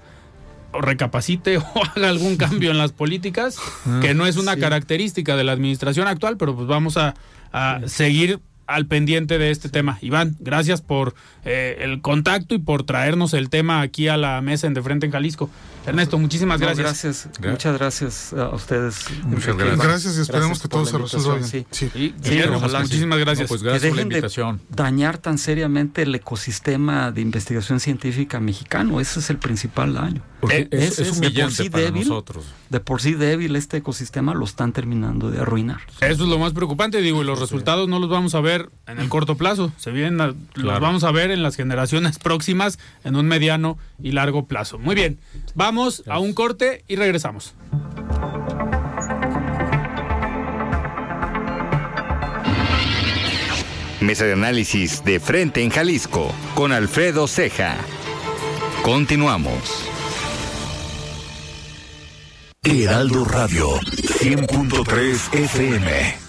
o 0.72 0.82
recapacite 0.82 1.58
o 1.58 1.65
haga 1.96 2.08
algún 2.08 2.38
cambio 2.38 2.72
en 2.72 2.78
las 2.78 2.93
políticas, 2.93 3.58
que 4.02 4.13
no 4.13 4.26
es 4.26 4.38
una 4.38 4.56
característica 4.56 5.36
de 5.36 5.43
la 5.43 5.52
administración 5.52 6.08
actual, 6.08 6.38
pero 6.38 6.56
pues 6.56 6.67
vamos 6.67 6.96
a, 6.96 7.13
a 7.52 7.82
seguir 7.88 8.39
al 8.67 8.86
pendiente 8.86 9.38
de 9.38 9.52
este 9.52 9.69
tema. 9.69 9.98
Iván, 10.02 10.36
gracias 10.39 10.82
por 10.82 11.15
eh, 11.46 11.78
el 11.82 12.02
contacto 12.02 12.56
y 12.56 12.60
por 12.60 12.84
traernos 12.84 13.34
el 13.34 13.50
tema 13.50 13.82
aquí 13.82 14.08
a 14.08 14.17
la 14.17 14.41
mesa 14.41 14.67
en 14.67 14.74
De 14.74 14.82
Frente 14.82 15.06
en 15.06 15.12
Jalisco. 15.12 15.50
Ernesto, 15.86 16.17
muchísimas 16.17 16.60
No, 16.60 16.65
gracias. 16.67 16.86
gracias. 16.86 17.30
Muchas 17.52 17.78
gracias 17.78 18.34
a 18.34 18.50
ustedes. 18.56 19.06
Muchas 19.26 19.58
gracias. 19.58 19.80
Gracias 19.80 20.17
y 20.17 20.22
esperemos 20.22 20.62
que 20.62 20.67
todo 20.67 20.86
se 20.86 20.98
resuelva 20.98 21.36
bien. 21.36 21.48
sí. 21.48 21.65
Sí. 21.72 21.91
Y, 21.93 22.13
Sí, 22.24 22.41
ojalá 22.43 22.80
muchísimas 22.82 23.19
gracias. 23.19 23.46
No, 23.46 23.48
pues 23.50 23.62
que 23.62 23.67
gracias 23.69 23.89
por 23.89 23.98
la 23.98 24.04
de 24.04 24.08
invitación. 24.15 24.62
dañar 24.69 25.17
tan 25.17 25.38
seriamente 25.38 26.04
el 26.04 26.15
ecosistema 26.15 27.12
de 27.12 27.22
investigación 27.22 27.80
científica 27.80 28.39
mexicano. 28.39 29.00
Ese 29.02 29.19
es 29.19 29.30
el 29.30 29.38
principal 29.38 29.93
daño. 29.93 30.22
Porque 30.39 30.62
Eh, 30.62 30.67
es, 30.72 31.00
es 31.00 31.08
es 31.08 31.22
de 31.22 31.30
por 31.32 31.52
sí 31.52 31.69
para 31.69 31.84
débil. 31.86 32.02
nosotros. 32.08 32.46
De 32.69 32.80
por 32.80 33.02
sí 33.02 33.13
débil 33.13 33.56
este 33.56 33.78
ecosistema 33.78 34.34
lo 34.34 34.43
están 34.46 34.74
terminando 34.74 35.32
de 35.32 35.39
arruinar. 35.39 35.80
Eso 36.02 36.24
es 36.24 36.30
lo 36.30 36.38
más 36.39 36.54
preocupante, 36.54 37.00
digo, 37.02 37.22
y 37.22 37.26
los 37.26 37.39
resultados 37.39 37.88
no 37.88 38.00
los 38.00 38.10
vamos 38.10 38.36
a 38.36 38.41
ver 38.41 38.69
en 38.88 39.00
el 39.00 39.08
corto 39.10 39.38
plazo, 39.38 39.72
se 39.78 39.91
vienen, 39.91 40.19
a- 40.22 40.34
los 40.56 40.80
vamos 40.82 41.04
a 41.06 41.12
ver 41.12 41.32
en 41.32 41.43
las 41.43 41.56
generaciones 41.56 42.19
próximas, 42.19 42.78
en 43.06 43.15
un 43.15 43.26
mediano 43.28 43.78
y 44.02 44.12
largo 44.12 44.46
plazo. 44.48 44.80
Muy 44.80 44.96
bien, 44.96 45.17
vamos 45.56 45.73
a 46.08 46.20
un 46.20 46.34
corte 46.34 46.84
y 46.88 46.96
regresamos. 46.96 47.56
Mesa 54.02 54.26
de 54.26 54.34
análisis 54.34 55.04
de 55.04 55.20
frente 55.20 55.64
en 55.64 55.70
Jalisco 55.70 56.32
con 56.56 56.72
Alfredo 56.72 57.28
Ceja. 57.28 57.78
Continuamos. 58.84 59.90
Heraldo 62.64 63.26
Radio 63.26 63.80
100.3 63.80 65.34
FM. 65.34 66.23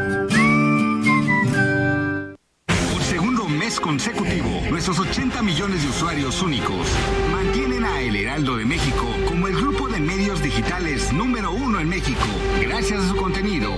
Consecutivo, 3.79 4.49
nuestros 4.69 4.99
80 4.99 5.41
millones 5.41 5.83
de 5.83 5.89
usuarios 5.89 6.41
únicos 6.41 6.87
mantienen 7.31 7.85
a 7.85 8.01
El 8.01 8.15
Heraldo 8.15 8.57
de 8.57 8.65
México 8.65 9.07
como 9.27 9.47
el 9.47 9.55
grupo 9.55 9.87
de 9.87 9.99
medios 9.99 10.41
digitales 10.41 11.13
número 11.13 11.51
uno 11.51 11.79
en 11.79 11.87
México, 11.87 12.25
gracias 12.59 13.03
a 13.03 13.09
su 13.09 13.15
contenido. 13.15 13.71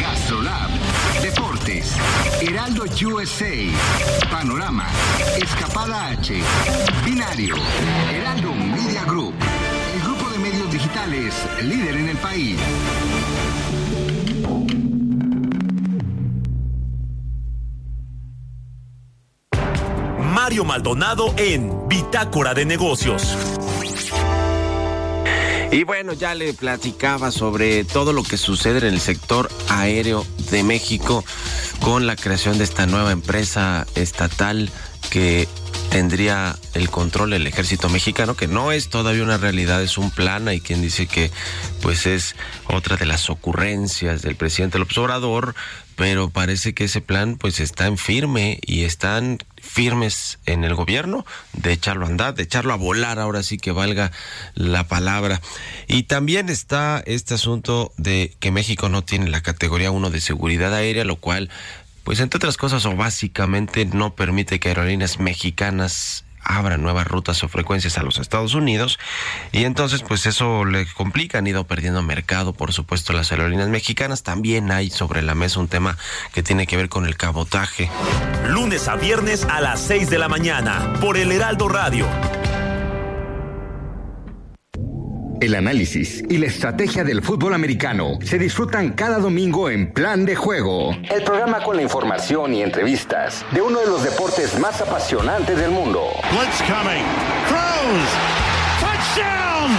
Gastrolab, 0.00 0.70
Deportes, 1.22 1.96
Heraldo 2.42 2.84
USA, 2.84 4.30
Panorama, 4.30 4.88
Escapada 5.40 6.08
H, 6.08 6.34
Binario, 7.04 7.56
Heraldo 8.12 8.52
Media 8.54 9.04
Group, 9.04 9.34
el 9.94 10.02
grupo 10.02 10.28
de 10.30 10.38
medios 10.38 10.70
digitales 10.70 11.34
líder 11.62 11.96
en 11.96 12.08
el 12.08 12.16
país. 12.18 12.58
Mario 20.44 20.64
Maldonado 20.66 21.34
en 21.38 21.88
Bitácora 21.88 22.52
de 22.52 22.66
Negocios. 22.66 23.34
Y 25.72 25.84
bueno, 25.84 26.12
ya 26.12 26.34
le 26.34 26.52
platicaba 26.52 27.30
sobre 27.30 27.82
todo 27.84 28.12
lo 28.12 28.22
que 28.22 28.36
sucede 28.36 28.86
en 28.86 28.92
el 28.92 29.00
sector 29.00 29.50
aéreo 29.70 30.26
de 30.50 30.62
México 30.62 31.24
con 31.80 32.06
la 32.06 32.14
creación 32.14 32.58
de 32.58 32.64
esta 32.64 32.84
nueva 32.84 33.12
empresa 33.12 33.86
estatal 33.94 34.70
que 35.08 35.48
tendría 35.94 36.56
el 36.72 36.90
control 36.90 37.30
del 37.30 37.46
ejército 37.46 37.88
mexicano, 37.88 38.34
que 38.34 38.48
no 38.48 38.72
es 38.72 38.88
todavía 38.88 39.22
una 39.22 39.38
realidad, 39.38 39.80
es 39.80 39.96
un 39.96 40.10
plan. 40.10 40.48
Hay 40.48 40.60
quien 40.60 40.82
dice 40.82 41.06
que 41.06 41.30
pues 41.82 42.06
es 42.06 42.34
otra 42.66 42.96
de 42.96 43.06
las 43.06 43.30
ocurrencias 43.30 44.20
del 44.20 44.34
presidente 44.34 44.80
López 44.80 44.98
Obrador, 44.98 45.54
pero 45.94 46.30
parece 46.30 46.74
que 46.74 46.86
ese 46.86 47.00
plan 47.00 47.36
pues 47.36 47.60
está 47.60 47.86
en 47.86 47.96
firme 47.96 48.58
y 48.66 48.82
están 48.82 49.38
firmes 49.62 50.40
en 50.46 50.64
el 50.64 50.74
gobierno 50.74 51.24
de 51.52 51.72
echarlo 51.72 52.06
a 52.06 52.08
andar, 52.08 52.34
de 52.34 52.42
echarlo 52.42 52.72
a 52.72 52.76
volar, 52.76 53.20
ahora 53.20 53.44
sí 53.44 53.58
que 53.58 53.70
valga 53.70 54.10
la 54.54 54.88
palabra. 54.88 55.40
Y 55.86 56.02
también 56.02 56.48
está 56.48 57.04
este 57.06 57.34
asunto 57.34 57.92
de 57.98 58.34
que 58.40 58.50
México 58.50 58.88
no 58.88 59.04
tiene 59.04 59.30
la 59.30 59.42
categoría 59.42 59.92
1 59.92 60.10
de 60.10 60.20
seguridad 60.20 60.74
aérea, 60.74 61.04
lo 61.04 61.16
cual 61.20 61.50
pues 62.04 62.20
entre 62.20 62.36
otras 62.36 62.56
cosas 62.56 62.86
o 62.86 62.94
básicamente 62.94 63.84
no 63.86 64.14
permite 64.14 64.60
que 64.60 64.68
aerolíneas 64.68 65.18
mexicanas 65.18 66.24
abran 66.44 66.82
nuevas 66.82 67.06
rutas 67.06 67.42
o 67.42 67.48
frecuencias 67.48 67.96
a 67.98 68.02
los 68.02 68.18
Estados 68.18 68.54
Unidos 68.54 68.98
y 69.50 69.64
entonces 69.64 70.02
pues 70.02 70.26
eso 70.26 70.64
le 70.64 70.86
complica, 70.86 71.38
han 71.38 71.46
ido 71.46 71.64
perdiendo 71.64 72.02
mercado 72.02 72.52
por 72.52 72.72
supuesto 72.72 73.12
las 73.12 73.32
aerolíneas 73.32 73.70
mexicanas, 73.70 74.22
también 74.22 74.70
hay 74.70 74.90
sobre 74.90 75.22
la 75.22 75.34
mesa 75.34 75.60
un 75.60 75.68
tema 75.68 75.96
que 76.32 76.42
tiene 76.42 76.66
que 76.66 76.76
ver 76.76 76.88
con 76.88 77.06
el 77.06 77.16
cabotaje. 77.16 77.90
Lunes 78.48 78.88
a 78.88 78.96
viernes 78.96 79.44
a 79.44 79.60
las 79.60 79.80
6 79.80 80.10
de 80.10 80.18
la 80.18 80.28
mañana 80.28 80.92
por 81.00 81.16
el 81.16 81.32
Heraldo 81.32 81.68
Radio. 81.68 82.06
El 85.40 85.54
análisis 85.54 86.22
y 86.28 86.38
la 86.38 86.46
estrategia 86.46 87.04
del 87.04 87.22
fútbol 87.22 87.54
americano 87.54 88.18
se 88.22 88.38
disfrutan 88.38 88.92
cada 88.92 89.18
domingo 89.18 89.68
en 89.68 89.92
Plan 89.92 90.24
de 90.24 90.36
Juego. 90.36 90.96
El 91.10 91.22
programa 91.22 91.62
con 91.62 91.76
la 91.76 91.82
información 91.82 92.54
y 92.54 92.62
entrevistas 92.62 93.44
de 93.52 93.60
uno 93.60 93.80
de 93.80 93.86
los 93.86 94.04
deportes 94.04 94.58
más 94.58 94.80
apasionantes 94.80 95.58
del 95.58 95.70
mundo. 95.70 96.04
Blitz 96.30 96.62
coming. 96.62 97.04
Throws. 97.48 98.08
Touchdown. 98.80 99.72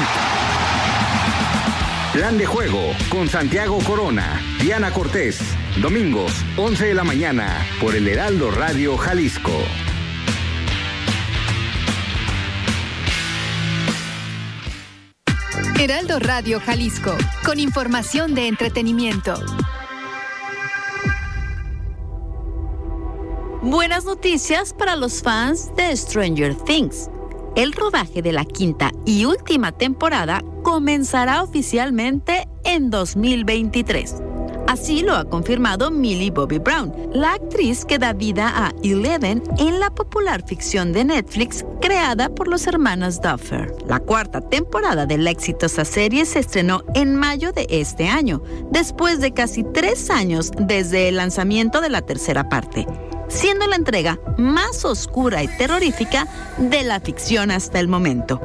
Plan 2.13 2.37
de 2.37 2.45
Juego 2.45 2.91
con 3.09 3.27
Santiago 3.27 3.79
Corona, 3.79 4.41
Diana 4.61 4.91
Cortés. 4.91 5.39
Domingos, 5.81 6.31
11 6.57 6.85
de 6.85 6.93
la 6.93 7.03
mañana, 7.03 7.65
por 7.81 7.95
el 7.95 8.07
Heraldo 8.07 8.51
Radio 8.51 8.97
Jalisco. 8.97 9.51
Heraldo 15.77 16.19
Radio 16.19 16.61
Jalisco, 16.61 17.11
con 17.45 17.59
información 17.59 18.33
de 18.33 18.47
entretenimiento. 18.47 19.33
Buenas 23.61 24.05
noticias 24.05 24.73
para 24.73 24.95
los 24.95 25.21
fans 25.21 25.75
de 25.75 25.95
Stranger 25.95 26.55
Things. 26.55 27.09
El 27.57 27.73
rodaje 27.73 28.21
de 28.21 28.31
la 28.31 28.45
quinta 28.45 28.91
y 29.05 29.25
última 29.25 29.73
temporada 29.73 30.41
comenzará 30.63 31.43
oficialmente 31.43 32.47
en 32.63 32.89
2023. 32.89 34.15
Así 34.67 35.03
lo 35.03 35.15
ha 35.15 35.25
confirmado 35.25 35.91
Millie 35.91 36.31
Bobby 36.31 36.57
Brown, 36.57 36.91
la 37.13 37.33
actriz 37.33 37.85
que 37.85 37.99
da 37.99 38.13
vida 38.13 38.51
a 38.55 38.73
Eleven 38.83 39.43
en 39.57 39.79
la 39.79 39.89
popular 39.89 40.43
ficción 40.45 40.91
de 40.91 41.05
Netflix 41.05 41.63
creada 41.81 42.29
por 42.29 42.47
los 42.47 42.65
hermanos 42.65 43.21
Duffer. 43.21 43.73
La 43.87 43.99
cuarta 43.99 44.41
temporada 44.41 45.05
de 45.05 45.17
la 45.17 45.29
exitosa 45.29 45.85
serie 45.85 46.25
se 46.25 46.39
estrenó 46.39 46.83
en 46.95 47.15
mayo 47.15 47.51
de 47.51 47.67
este 47.69 48.07
año, 48.07 48.41
después 48.71 49.19
de 49.19 49.33
casi 49.33 49.63
tres 49.63 50.09
años 50.09 50.51
desde 50.57 51.09
el 51.09 51.17
lanzamiento 51.17 51.79
de 51.79 51.89
la 51.89 52.01
tercera 52.01 52.49
parte 52.49 52.87
siendo 53.27 53.67
la 53.67 53.75
entrega 53.75 54.19
más 54.37 54.85
oscura 54.85 55.43
y 55.43 55.47
terrorífica 55.47 56.27
de 56.57 56.83
la 56.83 56.99
ficción 56.99 57.51
hasta 57.51 57.79
el 57.79 57.87
momento. 57.87 58.39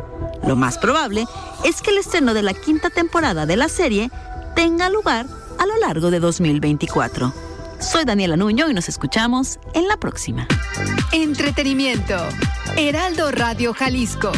Lo 0.46 0.56
más 0.56 0.78
probable 0.78 1.26
es 1.64 1.82
que 1.82 1.90
el 1.90 1.98
estreno 1.98 2.34
de 2.34 2.42
la 2.42 2.54
quinta 2.54 2.90
temporada 2.90 3.46
de 3.46 3.56
la 3.56 3.68
serie 3.68 4.10
tenga 4.54 4.88
lugar 4.88 5.26
a 5.60 5.66
lo 5.66 5.76
largo 5.76 6.10
de 6.10 6.20
2024. 6.20 7.32
Soy 7.78 8.04
Daniela 8.04 8.36
Nuño 8.36 8.70
y 8.70 8.74
nos 8.74 8.88
escuchamos 8.88 9.60
en 9.74 9.88
la 9.88 9.98
próxima. 9.98 10.48
Entretenimiento. 11.12 12.16
Heraldo 12.76 13.30
Radio 13.30 13.74
Jalisco. 13.74 14.32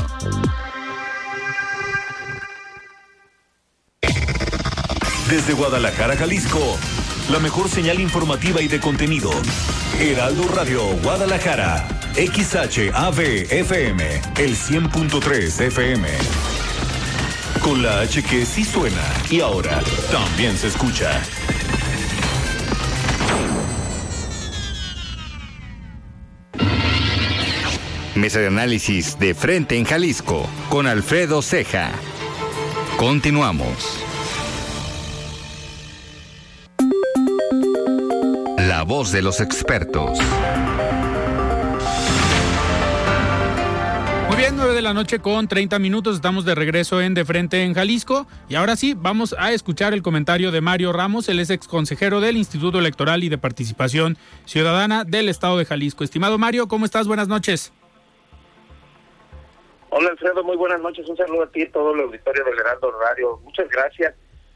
Desde 5.31 5.55
Guadalajara, 5.55 6.17
Jalisco, 6.17 6.77
la 7.31 7.39
mejor 7.39 7.69
señal 7.69 8.01
informativa 8.01 8.61
y 8.61 8.69
de 8.69 8.81
contenido. 8.81 9.31
Heraldo 10.01 10.49
Radio 10.49 10.83
Guadalajara. 11.03 11.87
XHAV 12.15 13.21
FM, 13.49 14.21
el 14.39 14.57
100.3 14.57 15.61
FM. 15.67 16.52
Con 17.63 17.81
la 17.83 18.01
H 18.01 18.23
que 18.25 18.45
sí 18.45 18.65
suena 18.65 19.03
y 19.31 19.41
ahora 19.41 19.81
también 20.11 20.57
se 20.57 20.67
escucha. 20.67 21.21
Mesa 28.17 28.41
de 28.41 28.49
análisis 28.49 29.19
de 29.19 29.35
frente 29.35 29.77
en 29.77 29.85
Jalisco 29.85 30.49
con 30.69 30.87
Alfredo 30.87 31.41
Ceja. 31.41 31.93
Continuamos. 32.97 33.99
La 38.59 38.83
voz 38.83 39.13
de 39.13 39.23
los 39.23 39.41
expertos. 39.41 40.19
Bien, 44.43 44.57
9 44.57 44.75
de 44.75 44.83
la 44.83 44.93
noche 44.93 45.21
con 45.21 45.47
30 45.47 45.79
minutos. 45.79 46.17
Estamos 46.17 46.45
de 46.45 46.57
regreso 46.57 47.01
en 47.01 47.15
De 47.15 47.25
Frente 47.25 47.63
en 47.63 47.75
Jalisco. 47.75 48.27
Y 48.49 48.57
ahora 48.57 48.75
sí, 48.75 48.95
vamos 48.97 49.37
a 49.39 49.53
escuchar 49.53 49.93
el 49.93 50.03
comentario 50.03 50.51
de 50.51 50.61
Mario 50.61 50.93
Ramos, 50.93 51.29
el 51.29 51.39
ex 51.39 51.51
exconsejero 51.51 52.21
del 52.21 52.37
Instituto 52.37 52.81
Electoral 52.81 53.23
y 53.23 53.29
de 53.29 53.39
Participación 53.39 54.17
Ciudadana 54.45 55.05
del 55.05 55.29
Estado 55.29 55.59
de 55.59 55.65
Jalisco. 55.65 56.03
Estimado 56.03 56.39
Mario, 56.39 56.67
¿cómo 56.67 56.85
estás? 56.85 57.07
Buenas 57.07 57.29
noches. 57.29 57.73
Hola 59.91 60.11
Alfredo, 60.11 60.43
muy 60.43 60.57
buenas 60.57 60.81
noches. 60.81 61.09
Un 61.09 61.17
saludo 61.17 61.45
a 61.45 61.47
ti 61.47 61.61
y 61.61 61.63
a 61.63 61.71
todo 61.71 61.95
el 61.95 62.01
auditorio 62.01 62.45
del 62.45 62.59
Heraldo 62.59 62.91
Radio. 62.99 63.39
Muchas 63.45 63.69
gracias. 63.69 64.13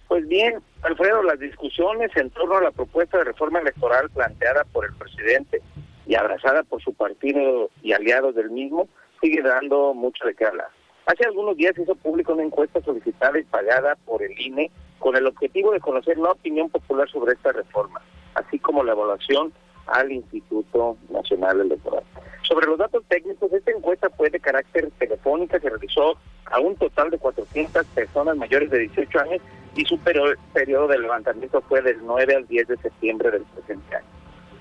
Pues 0.08 0.26
bien, 0.26 0.60
Alfredo, 0.82 1.22
las 1.22 1.38
discusiones 1.38 2.10
en 2.16 2.30
torno 2.30 2.56
a 2.56 2.62
la 2.62 2.72
propuesta 2.72 3.18
de 3.18 3.24
reforma 3.24 3.60
electoral 3.60 4.10
planteada 4.10 4.64
por 4.64 4.84
el 4.84 4.94
presidente 4.94 5.62
y 6.08 6.16
abrazada 6.16 6.64
por 6.64 6.82
su 6.82 6.92
partido 6.92 7.70
y 7.84 7.92
aliados 7.92 8.34
del 8.34 8.50
mismo 8.50 8.88
sigue 9.20 9.42
dando 9.42 9.94
mucho 9.94 10.24
de 10.24 10.34
qué 10.34 10.46
hablar. 10.46 10.68
Hace 11.06 11.24
algunos 11.24 11.56
días 11.56 11.78
hizo 11.78 11.94
público 11.94 12.32
una 12.32 12.42
encuesta 12.42 12.80
solicitada 12.82 13.38
y 13.38 13.44
pagada 13.44 13.96
por 14.04 14.22
el 14.22 14.38
INE 14.40 14.70
con 14.98 15.14
el 15.16 15.26
objetivo 15.26 15.72
de 15.72 15.80
conocer 15.80 16.18
la 16.18 16.32
opinión 16.32 16.68
popular 16.70 17.08
sobre 17.08 17.34
esta 17.34 17.52
reforma, 17.52 18.00
así 18.34 18.58
como 18.58 18.82
la 18.82 18.92
evaluación 18.92 19.52
al 19.86 20.10
Instituto 20.10 20.96
Nacional 21.10 21.60
Electoral. 21.60 22.02
Sobre 22.42 22.66
los 22.66 22.78
datos 22.78 23.04
técnicos, 23.08 23.52
esta 23.52 23.70
encuesta 23.70 24.10
fue 24.10 24.30
de 24.30 24.40
carácter 24.40 24.90
telefónica, 24.98 25.60
se 25.60 25.68
realizó 25.68 26.16
a 26.46 26.60
un 26.60 26.74
total 26.76 27.10
de 27.10 27.18
400 27.18 27.86
personas 27.86 28.36
mayores 28.36 28.70
de 28.70 28.78
18 28.78 29.20
años 29.20 29.42
y 29.74 29.84
su 29.84 29.98
periodo 29.98 30.88
de 30.88 30.98
levantamiento 30.98 31.60
fue 31.62 31.82
del 31.82 31.98
9 32.04 32.34
al 32.34 32.46
10 32.48 32.68
de 32.68 32.76
septiembre 32.78 33.30
del 33.30 33.42
presente 33.42 33.96
año. 33.96 34.06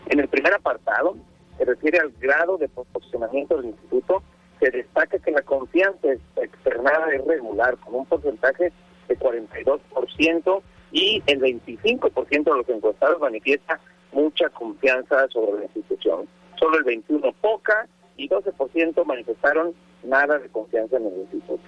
En 0.08 0.20
el 0.20 0.28
primer 0.28 0.54
apartado, 0.54 1.16
se 1.58 1.66
refiere 1.66 2.00
al 2.00 2.12
grado 2.20 2.58
de 2.58 2.68
posicionamiento 2.68 3.58
del 3.58 3.68
instituto, 3.68 4.22
se 4.66 4.72
destaca 4.72 5.20
que 5.20 5.32
la 5.32 5.44
confianza 5.44 6.08
externada 6.38 7.14
es 7.14 7.24
regular, 7.26 7.78
con 7.78 7.96
un 7.96 8.06
porcentaje 8.06 8.72
de 9.08 9.20
42% 9.20 10.62
y 10.92 11.22
el 11.28 11.40
25% 11.40 12.44
de 12.44 12.58
los 12.58 12.70
encuestados 12.70 13.20
manifiesta 13.20 13.80
mucha 14.12 14.50
confianza 14.50 15.28
sobre 15.28 15.60
la 15.60 15.64
institución. 15.66 16.28
Solo 16.60 16.80
el 16.80 16.86
21% 17.04 17.34
poca 17.42 17.88
y 18.18 18.28
12% 18.28 19.06
manifestaron 19.06 19.76
nada 20.04 20.40
de 20.40 20.50
confianza 20.50 20.98
en 20.98 21.08
el 21.08 21.18
instituto. 21.20 21.60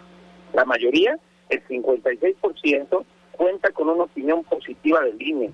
La 0.54 0.66
mayoría, 0.66 1.20
el 1.50 1.64
56%, 1.68 3.06
cuenta 3.34 3.70
con 3.72 3.90
una 3.90 4.06
opinión 4.06 4.44
positiva 4.46 5.02
del 5.02 5.22
INE, 5.22 5.52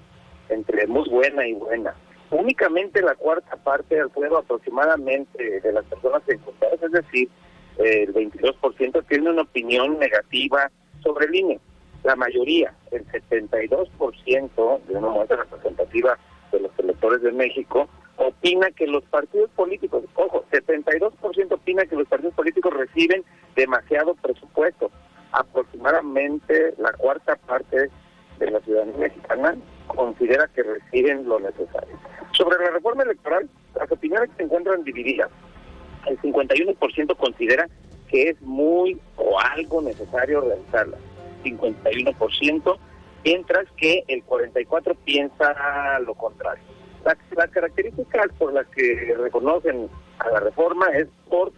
entre 0.47 0.87
muy 0.87 1.09
buena 1.09 1.45
y 1.45 1.53
buena. 1.53 1.93
Únicamente 2.33 2.99
la 3.03 3.13
cuarta 3.13 3.55
parte, 3.57 3.95
del 3.95 4.09
pueblo 4.09 4.39
aproximadamente 4.39 5.61
de 5.61 5.71
las 5.71 5.85
personas 5.85 6.23
encuestadas, 6.27 6.81
es 6.81 6.91
decir, 6.91 7.29
el 7.77 8.11
22%, 8.11 9.05
tiene 9.07 9.29
una 9.29 9.43
opinión 9.43 9.99
negativa 9.99 10.71
sobre 11.03 11.27
el 11.27 11.35
INE. 11.35 11.59
La 12.03 12.15
mayoría, 12.15 12.73
el 12.89 13.05
72% 13.05 14.81
de 14.87 14.95
una 14.95 15.09
muestra 15.09 15.37
representativa 15.37 16.17
de 16.51 16.61
los 16.61 16.71
electores 16.79 17.21
de 17.21 17.31
México, 17.31 17.87
opina 18.17 18.71
que 18.71 18.87
los 18.87 19.03
partidos 19.03 19.51
políticos, 19.51 20.03
ojo, 20.15 20.43
72% 20.51 21.51
opina 21.51 21.85
que 21.85 21.95
los 21.95 22.07
partidos 22.07 22.33
políticos 22.33 22.73
reciben 22.73 23.23
demasiado 23.55 24.15
presupuesto 24.15 24.89
aproximadamente 25.31 26.73
la 26.79 26.93
cuarta 26.93 27.35
parte 27.35 27.91
de 28.45 28.51
la 28.51 28.59
ciudadanía 28.61 28.97
mexicana 28.97 29.55
considera 29.87 30.49
que 30.55 30.63
reciben 30.63 31.27
lo 31.27 31.39
necesario. 31.39 31.97
Sobre 32.31 32.63
la 32.63 32.71
reforma 32.71 33.03
electoral, 33.03 33.49
las 33.75 33.91
opiniones 33.91 34.29
se 34.37 34.43
encuentran 34.43 34.83
divididas. 34.83 35.29
El 36.07 36.19
51% 36.19 37.15
considera 37.17 37.67
que 38.09 38.29
es 38.29 38.41
muy 38.41 38.99
o 39.17 39.39
algo 39.39 39.81
necesario 39.81 40.41
realizarla. 40.41 40.97
51%, 41.43 42.77
mientras 43.23 43.65
que 43.77 44.03
el 44.07 44.25
44% 44.25 44.95
piensa 45.03 45.99
lo 45.99 46.13
contrario. 46.15 46.63
Las, 47.05 47.17
las 47.35 47.49
características 47.49 48.27
por 48.37 48.53
las 48.53 48.67
que 48.67 49.15
reconocen 49.17 49.89
a 50.19 50.29
la 50.29 50.39
reforma 50.39 50.87
es 50.93 51.07
por 51.29 51.51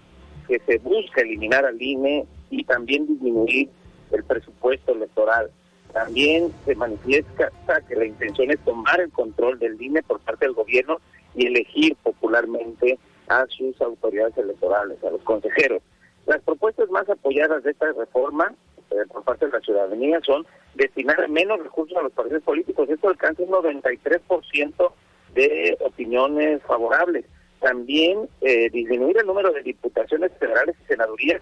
que 0.47 0.59
se 0.59 0.77
busca 0.79 1.21
eliminar 1.21 1.65
al 1.65 1.81
INE 1.81 2.25
y 2.49 2.63
también 2.63 3.07
disminuir 3.07 3.69
el 4.11 4.23
presupuesto 4.23 4.93
electoral. 4.93 5.49
También 5.95 6.51
se 6.65 6.75
manifiesta 6.75 7.49
que 7.87 7.95
la 7.95 8.05
intención 8.05 8.51
es 8.51 8.59
tomar 8.65 8.99
el 8.99 9.09
control 9.13 9.57
del 9.59 9.81
INE 9.81 10.03
por 10.03 10.19
parte 10.19 10.45
del 10.45 10.53
gobierno 10.53 10.99
y 11.33 11.45
elegir 11.45 11.95
popularmente 12.03 12.99
a 13.29 13.45
sus 13.47 13.81
autoridades 13.81 14.37
electorales, 14.37 15.01
a 15.05 15.09
los 15.09 15.21
consejeros. 15.21 15.81
Las 16.25 16.41
propuestas 16.41 16.89
más 16.89 17.09
apoyadas 17.09 17.63
de 17.63 17.71
esta 17.71 17.93
reforma 17.93 18.53
eh, 18.91 18.95
por 19.07 19.23
parte 19.23 19.45
de 19.45 19.53
la 19.53 19.61
ciudadanía 19.61 20.19
son 20.25 20.45
destinar 20.73 21.29
menos 21.29 21.63
recursos 21.63 21.97
a 21.97 22.01
los 22.01 22.11
partidos 22.11 22.43
políticos. 22.43 22.89
Esto 22.89 23.07
alcanza 23.07 23.43
un 23.43 23.51
93% 23.51 24.91
de 25.33 25.77
opiniones 25.79 26.61
favorables. 26.63 27.23
También 27.61 28.27
eh, 28.41 28.69
disminuir 28.69 29.17
el 29.17 29.27
número 29.27 29.53
de 29.53 29.63
diputaciones 29.63 30.33
federales 30.39 30.75
y 30.83 30.87
senadurías 30.87 31.41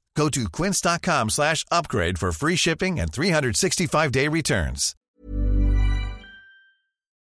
Go 0.15 0.29
to 0.29 0.49
quince.com 0.49 1.29
slash 1.29 1.65
upgrade 1.71 2.17
for 2.19 2.31
free 2.31 2.55
shipping 2.55 2.99
and 2.99 3.11
365-day 3.11 4.27
returns. 4.27 4.95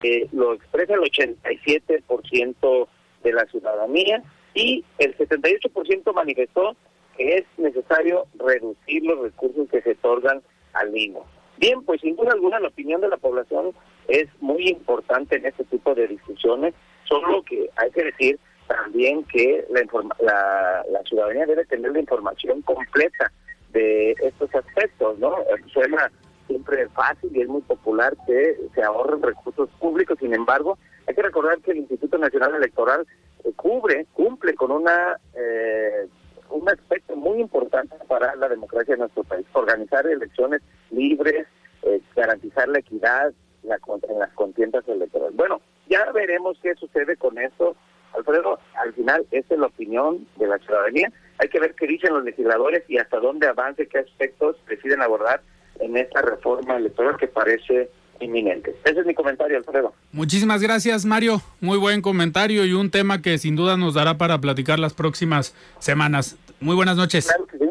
Eh, 0.02 0.28
lo 0.32 0.52
expresa 0.52 0.92
el 0.94 1.00
87% 1.00 2.88
de 3.22 3.32
la 3.32 3.46
ciudadanía 3.46 4.22
y 4.52 4.84
el 4.98 5.16
78% 5.16 6.12
manifestó 6.12 6.76
que 7.16 7.36
es 7.36 7.44
necesario 7.56 8.26
reducir 8.38 9.02
los 9.04 9.18
recursos 9.20 9.66
que 9.70 9.80
se 9.80 9.92
otorgan 9.92 10.42
al 10.74 10.90
mismo. 10.90 11.24
Bien, 11.56 11.82
pues 11.84 12.02
sin 12.02 12.16
duda 12.16 12.32
alguna 12.32 12.60
la 12.60 12.68
opinión 12.68 13.00
de 13.00 13.08
la 13.08 13.16
población 13.16 13.72
es 14.08 14.26
muy 14.40 14.68
importante 14.68 15.36
en 15.36 15.46
este 15.46 15.64
tipo 15.64 15.94
de 15.94 16.08
discusiones, 16.08 16.74
solo 17.04 17.42
que 17.42 17.70
hay 17.76 17.90
que 17.92 18.04
decir 18.04 18.38
también 18.66 19.24
que 19.24 19.66
la, 19.70 19.82
la, 20.20 20.84
la 20.90 21.02
ciudadanía 21.02 21.46
debe 21.46 21.64
tener 21.66 21.92
la 21.92 22.00
información 22.00 22.62
completa 22.62 23.30
de 23.72 24.12
estos 24.22 24.54
aspectos, 24.54 25.18
¿no? 25.18 25.36
Suena 25.72 26.10
siempre 26.46 26.88
fácil 26.88 27.30
y 27.34 27.42
es 27.42 27.48
muy 27.48 27.62
popular 27.62 28.14
que 28.26 28.56
se 28.74 28.82
ahorren 28.82 29.22
recursos 29.22 29.68
públicos, 29.80 30.18
sin 30.20 30.34
embargo, 30.34 30.78
hay 31.06 31.14
que 31.14 31.22
recordar 31.22 31.58
que 31.58 31.72
el 31.72 31.78
Instituto 31.78 32.18
Nacional 32.18 32.54
Electoral 32.54 33.06
eh, 33.44 33.52
cubre, 33.56 34.06
cumple 34.12 34.54
con 34.54 34.70
una 34.70 35.18
eh, 35.34 36.06
un 36.50 36.68
aspecto 36.68 37.16
muy 37.16 37.40
importante 37.40 37.96
para 38.06 38.34
la 38.36 38.48
democracia 38.48 38.94
de 38.94 39.00
nuestro 39.00 39.24
país, 39.24 39.46
organizar 39.52 40.06
elecciones 40.06 40.62
libres, 40.90 41.46
eh, 41.82 42.00
garantizar 42.14 42.68
la 42.68 42.78
equidad 42.78 43.32
la, 43.62 43.78
en 44.08 44.18
las 44.18 44.32
contiendas 44.34 44.86
electorales. 44.86 45.36
Bueno, 45.36 45.60
ya 45.88 46.10
veremos 46.12 46.58
qué 46.62 46.74
sucede 46.74 47.16
con 47.16 47.38
esto. 47.38 47.76
Alfredo, 48.16 48.58
al 48.76 48.92
final, 48.94 49.26
esa 49.30 49.54
es 49.54 49.60
la 49.60 49.66
opinión 49.66 50.26
de 50.36 50.46
la 50.46 50.58
ciudadanía. 50.58 51.12
Hay 51.38 51.48
que 51.48 51.60
ver 51.60 51.74
qué 51.74 51.86
dicen 51.86 52.14
los 52.14 52.24
legisladores 52.24 52.84
y 52.88 52.98
hasta 52.98 53.18
dónde 53.18 53.46
avance, 53.48 53.88
qué 53.88 53.98
aspectos 53.98 54.56
deciden 54.68 55.02
abordar 55.02 55.42
en 55.80 55.96
esta 55.96 56.22
reforma 56.22 56.76
electoral 56.76 57.16
que 57.16 57.26
parece 57.26 57.90
inminente. 58.20 58.74
Ese 58.84 59.00
es 59.00 59.06
mi 59.06 59.14
comentario, 59.14 59.56
Alfredo. 59.58 59.92
Muchísimas 60.12 60.62
gracias, 60.62 61.04
Mario. 61.04 61.40
Muy 61.60 61.78
buen 61.78 62.02
comentario 62.02 62.64
y 62.64 62.72
un 62.72 62.90
tema 62.90 63.20
que 63.20 63.38
sin 63.38 63.56
duda 63.56 63.76
nos 63.76 63.94
dará 63.94 64.16
para 64.16 64.40
platicar 64.40 64.78
las 64.78 64.94
próximas 64.94 65.54
semanas. 65.78 66.36
Muy 66.60 66.76
buenas 66.76 66.96
noches. 66.96 67.26
Claro 67.26 67.46
que 67.46 67.58
sí. 67.58 67.63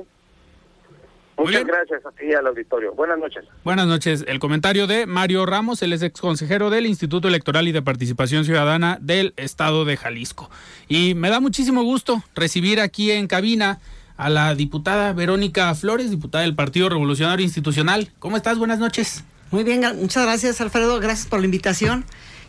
Muchas 1.44 1.66
gracias 1.66 2.06
a 2.06 2.12
ti 2.12 2.26
y 2.30 2.34
al 2.34 2.48
auditorio. 2.48 2.94
Buenas 2.94 3.20
noches. 3.20 3.44
Buenas 3.64 3.88
noches. 3.88 4.24
El 4.28 4.40
comentario 4.40 4.88
de 4.88 5.06
Mario 5.06 5.46
Ramos, 5.46 5.82
él 5.82 5.94
es 5.94 6.02
ex 6.02 6.22
consejero 6.22 6.70
del 6.70 6.86
Instituto 6.86 7.28
Electoral 7.28 7.68
y 7.68 7.72
de 7.72 7.82
Participación 7.82 8.46
Ciudadana 8.46 8.98
del 9.02 9.34
Estado 9.36 9.86
de 9.86 9.98
Jalisco. 9.98 10.50
Y 10.88 11.16
me 11.16 11.30
da 11.30 11.40
muchísimo 11.40 11.84
gusto 11.84 12.24
recibir 12.36 12.80
aquí 12.80 13.12
en 13.12 13.28
cabina 13.28 13.80
a 14.16 14.30
la 14.30 14.56
diputada 14.56 15.12
Verónica 15.14 15.74
Flores, 15.76 16.12
diputada 16.12 16.44
del 16.44 16.56
Partido 16.56 16.90
Revolucionario 16.90 17.44
Institucional. 17.44 18.10
¿Cómo 18.20 18.38
estás? 18.38 18.58
Buenas 18.58 18.80
noches. 18.80 19.24
Muy 19.52 19.64
bien, 19.64 19.82
muchas 19.98 20.24
gracias 20.24 20.62
Alfredo, 20.62 21.00
gracias 21.00 21.28
por 21.28 21.40
la 21.40 21.46
invitación. 21.46 22.06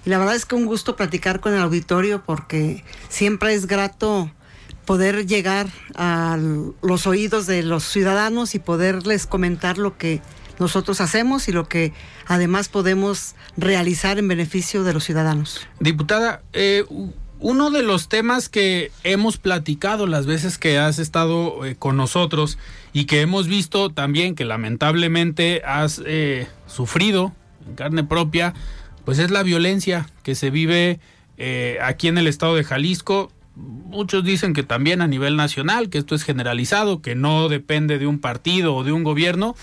Y 0.06 0.10
la 0.10 0.18
verdad 0.18 0.36
es 0.36 0.46
que 0.46 0.54
un 0.54 0.66
gusto 0.66 0.96
platicar 0.96 1.40
con 1.40 1.54
el 1.54 1.60
auditorio 1.60 2.22
porque 2.24 2.84
siempre 3.08 3.54
es 3.54 3.66
grato 3.66 4.30
poder 4.84 5.26
llegar 5.26 5.68
a 5.94 6.38
los 6.82 7.06
oídos 7.06 7.46
de 7.46 7.62
los 7.62 7.84
ciudadanos 7.84 8.54
y 8.54 8.58
poderles 8.58 9.26
comentar 9.26 9.78
lo 9.78 9.96
que 9.96 10.20
nosotros 10.58 11.00
hacemos 11.00 11.48
y 11.48 11.52
lo 11.52 11.68
que 11.68 11.92
además 12.26 12.68
podemos 12.68 13.34
realizar 13.56 14.18
en 14.18 14.28
beneficio 14.28 14.84
de 14.84 14.92
los 14.92 15.04
ciudadanos. 15.04 15.66
Diputada, 15.80 16.42
eh, 16.52 16.84
uno 17.40 17.70
de 17.70 17.82
los 17.82 18.08
temas 18.08 18.48
que 18.48 18.90
hemos 19.02 19.36
platicado 19.36 20.06
las 20.06 20.26
veces 20.26 20.58
que 20.58 20.78
has 20.78 20.98
estado 20.98 21.64
eh, 21.64 21.76
con 21.76 21.96
nosotros 21.96 22.58
y 22.92 23.04
que 23.04 23.20
hemos 23.20 23.48
visto 23.48 23.90
también 23.90 24.34
que 24.34 24.44
lamentablemente 24.44 25.62
has 25.64 26.00
eh, 26.06 26.46
sufrido 26.66 27.34
en 27.66 27.74
carne 27.74 28.04
propia, 28.04 28.54
pues 29.04 29.18
es 29.18 29.30
la 29.30 29.42
violencia 29.42 30.08
que 30.22 30.34
se 30.34 30.50
vive 30.50 31.00
aquí 31.82 32.06
en 32.06 32.16
el 32.16 32.28
estado 32.28 32.54
de 32.54 32.62
Jalisco 32.62 33.32
muchos 33.56 34.24
dicen 34.24 34.52
que 34.52 34.62
también 34.62 35.00
a 35.00 35.06
nivel 35.06 35.36
nacional, 35.36 35.88
que 35.88 35.98
esto 35.98 36.14
es 36.14 36.24
generalizado, 36.24 37.02
que 37.02 37.14
no 37.14 37.48
depende 37.48 37.98
de 37.98 38.06
un 38.06 38.18
partido 38.18 38.74
o 38.74 38.84
de 38.84 38.92
un 38.92 39.04
gobierno, 39.04 39.54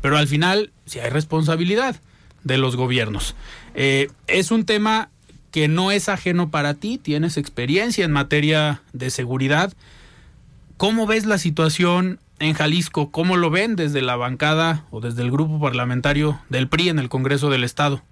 pero 0.00 0.16
al 0.16 0.28
final 0.28 0.72
sí 0.86 0.98
hay 0.98 1.10
responsabilidad 1.10 1.96
de 2.44 2.58
los 2.58 2.76
gobiernos. 2.76 3.34
Eh, 3.74 4.08
es 4.26 4.50
un 4.50 4.64
tema 4.64 5.10
que 5.50 5.68
no 5.68 5.90
es 5.90 6.08
ajeno 6.08 6.50
para 6.50 6.74
ti, 6.74 6.98
tienes 6.98 7.36
experiencia 7.36 8.04
en 8.04 8.12
materia 8.12 8.82
de 8.92 9.10
seguridad. 9.10 9.72
¿Cómo 10.76 11.06
ves 11.06 11.26
la 11.26 11.38
situación 11.38 12.20
en 12.38 12.54
Jalisco? 12.54 13.10
¿Cómo 13.10 13.36
lo 13.36 13.50
ven 13.50 13.76
desde 13.76 14.00
la 14.00 14.16
bancada 14.16 14.86
o 14.90 15.00
desde 15.00 15.22
el 15.22 15.30
grupo 15.30 15.60
parlamentario 15.60 16.40
del 16.48 16.68
PRI 16.68 16.88
en 16.88 16.98
el 16.98 17.08
Congreso 17.08 17.50
del 17.50 17.64
Estado? 17.64 18.02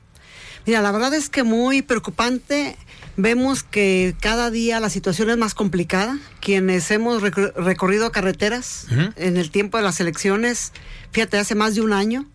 Mira, 0.66 0.82
la 0.82 0.92
verdad 0.92 1.14
es 1.14 1.28
que 1.28 1.42
muy 1.42 1.82
preocupante 1.82 2.76
Vemos 3.20 3.64
que 3.64 4.14
cada 4.20 4.48
día 4.48 4.78
la 4.78 4.90
situación 4.90 5.28
es 5.28 5.36
más 5.36 5.52
complicada. 5.52 6.20
Quienes 6.40 6.88
hemos 6.92 7.20
recorrido 7.20 8.12
carreteras 8.12 8.86
en 9.16 9.36
el 9.36 9.50
tiempo 9.50 9.76
de 9.76 9.82
las 9.82 9.98
elecciones, 9.98 10.72
fíjate, 11.10 11.36
hace 11.36 11.56
más 11.56 11.74
de 11.74 11.80
un 11.80 11.92
año, 11.92 12.26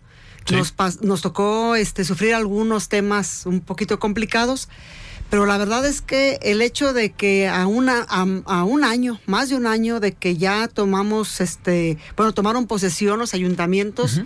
nos, 0.52 0.74
nos 1.00 1.22
tocó 1.22 1.74
este, 1.74 2.04
sufrir 2.04 2.34
algunos 2.34 2.90
temas 2.90 3.46
un 3.46 3.62
poquito 3.62 3.98
complicados. 3.98 4.68
Pero 5.30 5.46
la 5.46 5.56
verdad 5.56 5.86
es 5.86 6.02
que 6.02 6.38
el 6.42 6.60
hecho 6.60 6.92
de 6.92 7.12
que 7.12 7.48
a, 7.48 7.66
una, 7.66 8.02
a, 8.02 8.64
un 8.64 8.84
año, 8.84 9.18
más 9.24 9.48
de 9.48 9.56
un 9.56 9.66
año 9.66 10.00
de 10.00 10.12
que 10.12 10.36
ya 10.36 10.68
tomamos, 10.68 11.40
este, 11.40 11.96
bueno, 12.14 12.34
tomaron 12.34 12.66
posesión 12.66 13.18
los 13.18 13.32
ayuntamientos, 13.32 14.20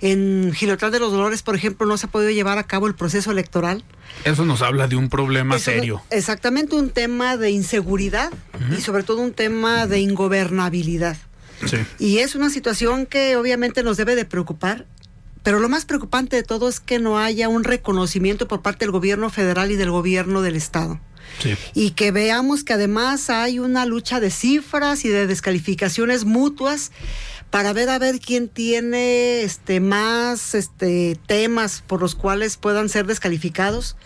en 0.00 0.52
Gilotral 0.54 0.92
de 0.92 1.00
los 1.00 1.12
Dolores, 1.12 1.42
por 1.42 1.54
ejemplo, 1.54 1.86
no 1.86 1.96
se 1.98 2.06
ha 2.06 2.10
podido 2.10 2.30
llevar 2.30 2.58
a 2.58 2.64
cabo 2.64 2.86
el 2.86 2.94
proceso 2.94 3.30
electoral. 3.30 3.84
Eso 4.24 4.44
nos 4.44 4.62
habla 4.62 4.86
de 4.88 4.96
un 4.96 5.08
problema 5.08 5.58
serio. 5.58 6.02
Exactamente 6.10 6.76
un 6.76 6.90
tema 6.90 7.36
de 7.36 7.50
inseguridad 7.50 8.30
y 8.76 8.80
sobre 8.80 9.02
todo 9.02 9.20
un 9.20 9.32
tema 9.32 9.86
de 9.86 10.00
ingobernabilidad. 10.00 11.16
Sí. 11.66 11.78
Y 11.98 12.18
es 12.18 12.34
una 12.34 12.50
situación 12.50 13.06
que 13.06 13.36
obviamente 13.36 13.82
nos 13.82 13.96
debe 13.96 14.14
de 14.14 14.24
preocupar, 14.24 14.86
pero 15.42 15.58
lo 15.58 15.68
más 15.68 15.84
preocupante 15.84 16.36
de 16.36 16.42
todo 16.42 16.68
es 16.68 16.78
que 16.78 16.98
no 16.98 17.18
haya 17.18 17.48
un 17.48 17.64
reconocimiento 17.64 18.46
por 18.46 18.62
parte 18.62 18.84
del 18.84 18.92
gobierno 18.92 19.30
federal 19.30 19.72
y 19.72 19.76
del 19.76 19.90
gobierno 19.90 20.42
del 20.42 20.56
estado. 20.56 21.00
Sí. 21.40 21.56
Y 21.74 21.90
que 21.90 22.10
veamos 22.10 22.64
que 22.64 22.72
además 22.72 23.30
hay 23.30 23.58
una 23.58 23.86
lucha 23.86 24.18
de 24.20 24.30
cifras 24.30 25.04
y 25.04 25.08
de 25.08 25.26
descalificaciones 25.26 26.24
mutuas 26.24 26.90
para 27.50 27.72
ver 27.72 27.88
a 27.88 27.98
ver 27.98 28.20
quién 28.20 28.48
tiene 28.48 29.42
este 29.42 29.80
más 29.80 30.54
este 30.54 31.18
temas 31.26 31.82
por 31.86 32.00
los 32.00 32.14
cuales 32.14 32.56
puedan 32.56 32.88
ser 32.88 33.06
descalificados. 33.06 33.96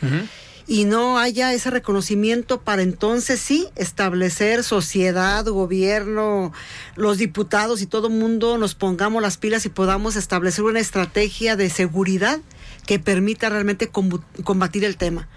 Y 0.68 0.84
no 0.84 1.18
haya 1.18 1.52
ese 1.52 1.70
reconocimiento 1.70 2.60
para 2.62 2.82
entonces 2.82 3.40
sí 3.40 3.66
establecer 3.74 4.62
sociedad, 4.62 5.44
gobierno, 5.44 6.52
los 6.94 7.18
diputados 7.18 7.82
y 7.82 7.86
todo 7.86 8.06
el 8.06 8.14
mundo 8.14 8.56
nos 8.58 8.76
pongamos 8.76 9.20
las 9.22 9.38
pilas 9.38 9.66
y 9.66 9.70
podamos 9.70 10.14
establecer 10.14 10.64
una 10.64 10.78
estrategia 10.78 11.56
de 11.56 11.68
seguridad 11.68 12.38
que 12.86 13.00
permita 13.00 13.48
realmente 13.48 13.88
combatir 13.88 14.84
el 14.84 14.96
tema. 14.96 15.28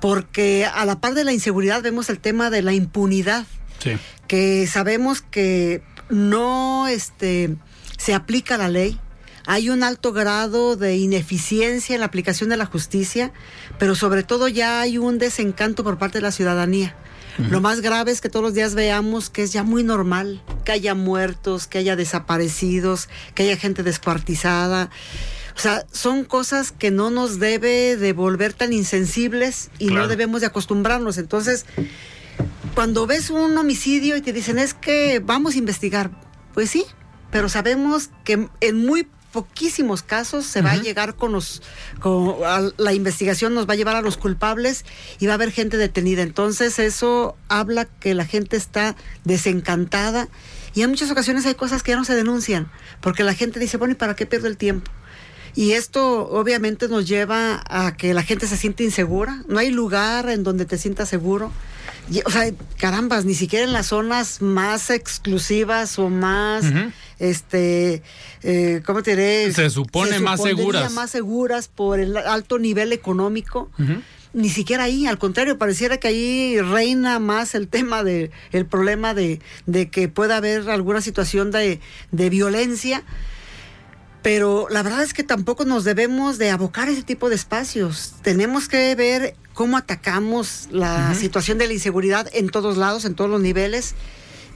Porque 0.00 0.66
a 0.66 0.84
la 0.84 1.00
par 1.00 1.14
de 1.14 1.24
la 1.24 1.32
inseguridad 1.32 1.82
vemos 1.82 2.10
el 2.10 2.18
tema 2.18 2.50
de 2.50 2.60
la 2.62 2.74
impunidad. 2.74 3.46
Que 4.26 4.66
sabemos 4.66 5.22
que 5.22 5.82
no 6.08 6.88
este, 6.88 7.56
se 7.98 8.14
aplica 8.14 8.56
la 8.56 8.68
ley. 8.68 8.98
Hay 9.46 9.70
un 9.70 9.84
alto 9.84 10.12
grado 10.12 10.76
de 10.76 10.96
ineficiencia 10.96 11.94
en 11.94 12.00
la 12.00 12.06
aplicación 12.06 12.50
de 12.50 12.56
la 12.56 12.66
justicia, 12.66 13.32
pero 13.78 13.94
sobre 13.94 14.24
todo 14.24 14.48
ya 14.48 14.80
hay 14.80 14.98
un 14.98 15.18
desencanto 15.18 15.84
por 15.84 15.98
parte 15.98 16.18
de 16.18 16.22
la 16.22 16.32
ciudadanía. 16.32 16.96
Lo 17.50 17.60
más 17.60 17.82
grave 17.82 18.12
es 18.12 18.22
que 18.22 18.30
todos 18.30 18.42
los 18.42 18.54
días 18.54 18.74
veamos 18.74 19.28
que 19.28 19.42
es 19.42 19.52
ya 19.52 19.62
muy 19.62 19.82
normal 19.82 20.42
que 20.64 20.72
haya 20.72 20.94
muertos, 20.94 21.66
que 21.66 21.78
haya 21.78 21.94
desaparecidos, 21.94 23.08
que 23.34 23.42
haya 23.42 23.58
gente 23.58 23.82
descuartizada. 23.82 24.90
O 25.54 25.60
sea, 25.60 25.86
son 25.92 26.24
cosas 26.24 26.72
que 26.72 26.90
no 26.90 27.10
nos 27.10 27.38
debe 27.38 27.96
de 27.96 28.12
volver 28.12 28.52
tan 28.52 28.72
insensibles 28.72 29.70
y 29.78 29.88
no 29.88 30.08
debemos 30.08 30.40
de 30.40 30.48
acostumbrarnos. 30.48 31.18
Entonces, 31.18 31.66
cuando 32.74 33.06
ves 33.06 33.30
un 33.30 33.56
homicidio 33.56 34.16
y 34.16 34.20
te 34.20 34.32
dicen 34.32 34.58
es 34.58 34.74
que 34.74 35.20
vamos 35.20 35.54
a 35.54 35.58
investigar, 35.58 36.10
pues 36.54 36.70
sí, 36.70 36.84
pero 37.30 37.48
sabemos 37.48 38.10
que 38.24 38.48
en 38.60 38.86
muy 38.86 39.08
poquísimos 39.36 40.02
casos 40.02 40.46
se 40.46 40.62
va 40.62 40.72
a 40.72 40.76
llegar 40.76 41.14
con 41.14 41.32
los, 41.32 41.60
con, 42.00 42.36
la 42.78 42.94
investigación 42.94 43.52
nos 43.52 43.68
va 43.68 43.74
a 43.74 43.76
llevar 43.76 43.94
a 43.94 44.00
los 44.00 44.16
culpables 44.16 44.86
y 45.18 45.26
va 45.26 45.32
a 45.32 45.34
haber 45.34 45.52
gente 45.52 45.76
detenida. 45.76 46.22
Entonces 46.22 46.78
eso 46.78 47.36
habla 47.48 47.84
que 47.84 48.14
la 48.14 48.24
gente 48.24 48.56
está 48.56 48.96
desencantada 49.24 50.28
y 50.74 50.80
en 50.82 50.88
muchas 50.88 51.10
ocasiones 51.10 51.44
hay 51.44 51.54
cosas 51.54 51.82
que 51.82 51.90
ya 51.92 51.98
no 51.98 52.06
se 52.06 52.14
denuncian 52.14 52.70
porque 53.02 53.24
la 53.24 53.34
gente 53.34 53.60
dice, 53.60 53.76
bueno, 53.76 53.92
¿y 53.92 53.96
para 53.96 54.16
qué 54.16 54.24
pierdo 54.24 54.46
el 54.46 54.56
tiempo? 54.56 54.90
Y 55.54 55.72
esto 55.72 56.28
obviamente 56.30 56.88
nos 56.88 57.06
lleva 57.06 57.62
a 57.68 57.94
que 57.94 58.14
la 58.14 58.22
gente 58.22 58.46
se 58.46 58.56
siente 58.56 58.84
insegura. 58.84 59.42
No 59.48 59.58
hay 59.58 59.70
lugar 59.70 60.30
en 60.30 60.44
donde 60.44 60.64
te 60.64 60.78
sientas 60.78 61.10
seguro. 61.10 61.52
O 62.24 62.30
sea, 62.30 62.50
carambas, 62.78 63.24
ni 63.24 63.34
siquiera 63.34 63.64
en 63.64 63.72
las 63.72 63.86
zonas 63.86 64.40
más 64.40 64.90
exclusivas 64.90 65.98
o 65.98 66.08
más, 66.08 66.64
este, 67.18 68.02
eh, 68.42 68.82
¿cómo 68.86 69.02
te 69.02 69.10
diré? 69.12 69.52
Se 69.52 69.70
supone 69.70 70.20
más 70.20 70.42
seguras. 70.42 70.92
más 70.92 71.10
seguras 71.10 71.68
por 71.68 71.98
el 71.98 72.16
alto 72.16 72.58
nivel 72.58 72.92
económico. 72.92 73.70
Ni 74.32 74.50
siquiera 74.50 74.84
ahí, 74.84 75.06
al 75.06 75.18
contrario, 75.18 75.56
pareciera 75.56 75.96
que 75.96 76.08
ahí 76.08 76.60
reina 76.60 77.18
más 77.18 77.54
el 77.54 77.68
tema 77.68 78.04
de, 78.04 78.30
el 78.52 78.66
problema 78.66 79.14
de, 79.14 79.40
de 79.64 79.88
que 79.88 80.08
pueda 80.08 80.36
haber 80.36 80.68
alguna 80.68 81.00
situación 81.00 81.50
de, 81.50 81.80
de 82.12 82.30
violencia 82.30 83.02
pero 84.26 84.66
la 84.70 84.82
verdad 84.82 85.04
es 85.04 85.14
que 85.14 85.22
tampoco 85.22 85.64
nos 85.64 85.84
debemos 85.84 86.36
de 86.36 86.50
abocar 86.50 86.88
a 86.88 86.90
ese 86.90 87.04
tipo 87.04 87.28
de 87.28 87.36
espacios. 87.36 88.14
Tenemos 88.22 88.66
que 88.68 88.92
ver 88.96 89.36
cómo 89.56 89.78
atacamos 89.78 90.68
la 90.70 91.14
situación 91.14 91.56
de 91.56 91.66
la 91.66 91.72
inseguridad 91.72 92.28
en 92.34 92.50
todos 92.50 92.76
lados, 92.76 93.06
en 93.06 93.14
todos 93.14 93.30
los 93.30 93.40
niveles 93.40 93.94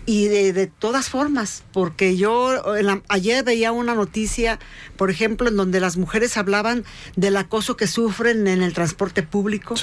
y 0.05 0.28
de, 0.28 0.66
todas 0.66 1.09
formas, 1.09 1.62
porque 1.72 2.18
yo 2.18 2.62
ayer 3.09 3.42
veía 3.42 3.72
una 3.72 3.94
noticia, 3.94 4.59
por 4.98 5.11
ejemplo, 5.11 5.48
en 5.48 5.57
donde 5.57 5.80
las 5.80 5.96
mujeres 5.96 6.36
hablaban 6.36 6.84
del 7.16 7.38
acoso 7.38 7.78
que 7.78 7.86
sufren 7.86 8.46
en 8.46 8.61
el 8.61 8.74
transporte 8.74 9.22
público, 9.22 9.74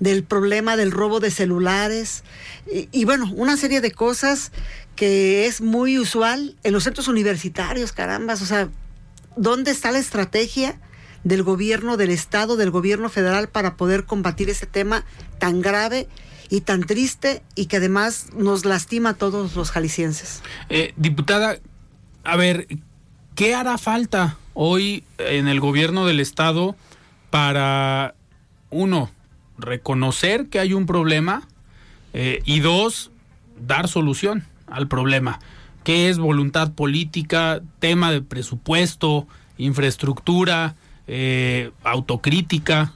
del 0.00 0.24
problema 0.24 0.76
del 0.76 0.90
robo 0.90 1.20
de 1.20 1.30
celulares 1.30 2.24
y, 2.72 2.88
y, 2.92 3.04
bueno, 3.04 3.30
una 3.34 3.58
serie 3.58 3.82
de 3.82 3.90
cosas 3.90 4.52
que 4.94 5.44
es 5.46 5.60
muy 5.60 5.98
usual 5.98 6.56
en 6.62 6.72
los 6.72 6.84
centros 6.84 7.08
universitarios, 7.08 7.92
carambas, 7.92 8.40
o 8.40 8.46
sea, 8.46 8.70
¿dónde 9.36 9.70
está 9.70 9.92
la 9.92 9.98
estrategia 9.98 10.80
del 11.24 11.42
gobierno 11.42 11.96
del 11.96 12.10
Estado, 12.10 12.56
del 12.56 12.70
gobierno 12.70 13.08
federal 13.08 13.48
para 13.48 13.76
poder 13.76 14.04
combatir 14.04 14.50
ese 14.50 14.66
tema 14.66 15.04
tan 15.38 15.60
grave? 15.60 16.08
y 16.48 16.60
tan 16.60 16.84
triste 16.84 17.42
y 17.54 17.66
que 17.66 17.78
además 17.78 18.28
nos 18.36 18.64
lastima 18.64 19.10
a 19.10 19.14
todos 19.14 19.56
los 19.56 19.70
jaliscienses. 19.70 20.42
Eh, 20.68 20.92
diputada, 20.96 21.58
a 22.24 22.36
ver, 22.36 22.68
¿qué 23.34 23.54
hará 23.54 23.78
falta 23.78 24.36
hoy 24.54 25.04
en 25.18 25.48
el 25.48 25.60
gobierno 25.60 26.06
del 26.06 26.20
estado 26.20 26.76
para, 27.30 28.14
uno, 28.70 29.10
reconocer 29.58 30.48
que 30.48 30.58
hay 30.58 30.72
un 30.72 30.86
problema 30.86 31.48
eh, 32.12 32.42
y 32.44 32.60
dos, 32.60 33.10
dar 33.58 33.88
solución 33.88 34.44
al 34.66 34.88
problema? 34.88 35.40
¿Qué 35.84 36.08
es 36.08 36.18
voluntad 36.18 36.72
política, 36.72 37.60
tema 37.78 38.10
de 38.10 38.20
presupuesto, 38.20 39.28
infraestructura, 39.56 40.74
eh, 41.06 41.70
autocrítica? 41.84 42.92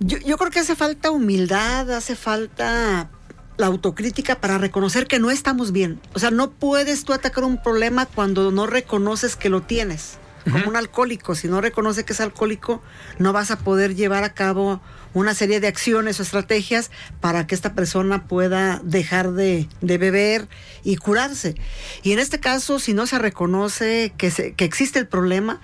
Yo, 0.00 0.18
yo 0.18 0.36
creo 0.36 0.50
que 0.50 0.60
hace 0.60 0.76
falta 0.76 1.10
humildad, 1.10 1.90
hace 1.90 2.14
falta 2.16 3.10
la 3.58 3.66
autocrítica 3.66 4.40
para 4.40 4.56
reconocer 4.56 5.06
que 5.06 5.18
no 5.18 5.30
estamos 5.30 5.72
bien. 5.72 6.00
O 6.14 6.18
sea, 6.18 6.30
no 6.30 6.50
puedes 6.50 7.04
tú 7.04 7.12
atacar 7.12 7.44
un 7.44 7.60
problema 7.60 8.06
cuando 8.06 8.50
no 8.52 8.66
reconoces 8.66 9.36
que 9.36 9.50
lo 9.50 9.62
tienes. 9.62 10.18
Como 10.50 10.68
un 10.68 10.76
alcohólico, 10.76 11.34
si 11.34 11.46
no 11.46 11.60
reconoce 11.60 12.04
que 12.04 12.14
es 12.14 12.20
alcohólico, 12.22 12.80
no 13.18 13.34
vas 13.34 13.50
a 13.50 13.58
poder 13.58 13.94
llevar 13.94 14.24
a 14.24 14.32
cabo 14.32 14.80
una 15.14 15.34
serie 15.34 15.60
de 15.60 15.68
acciones 15.68 16.20
o 16.20 16.22
estrategias 16.22 16.90
para 17.20 17.46
que 17.46 17.54
esta 17.54 17.74
persona 17.74 18.26
pueda 18.26 18.80
dejar 18.84 19.32
de, 19.32 19.68
beber 19.80 20.48
y 20.84 20.96
curarse. 20.96 21.54
Y 22.02 22.12
en 22.12 22.18
este 22.18 22.40
caso, 22.40 22.78
si 22.78 22.94
no 22.94 23.06
se 23.06 23.18
reconoce 23.18 24.12
que, 24.16 24.54
que 24.56 24.64
existe 24.64 24.98
el 24.98 25.06
problema 25.06 25.60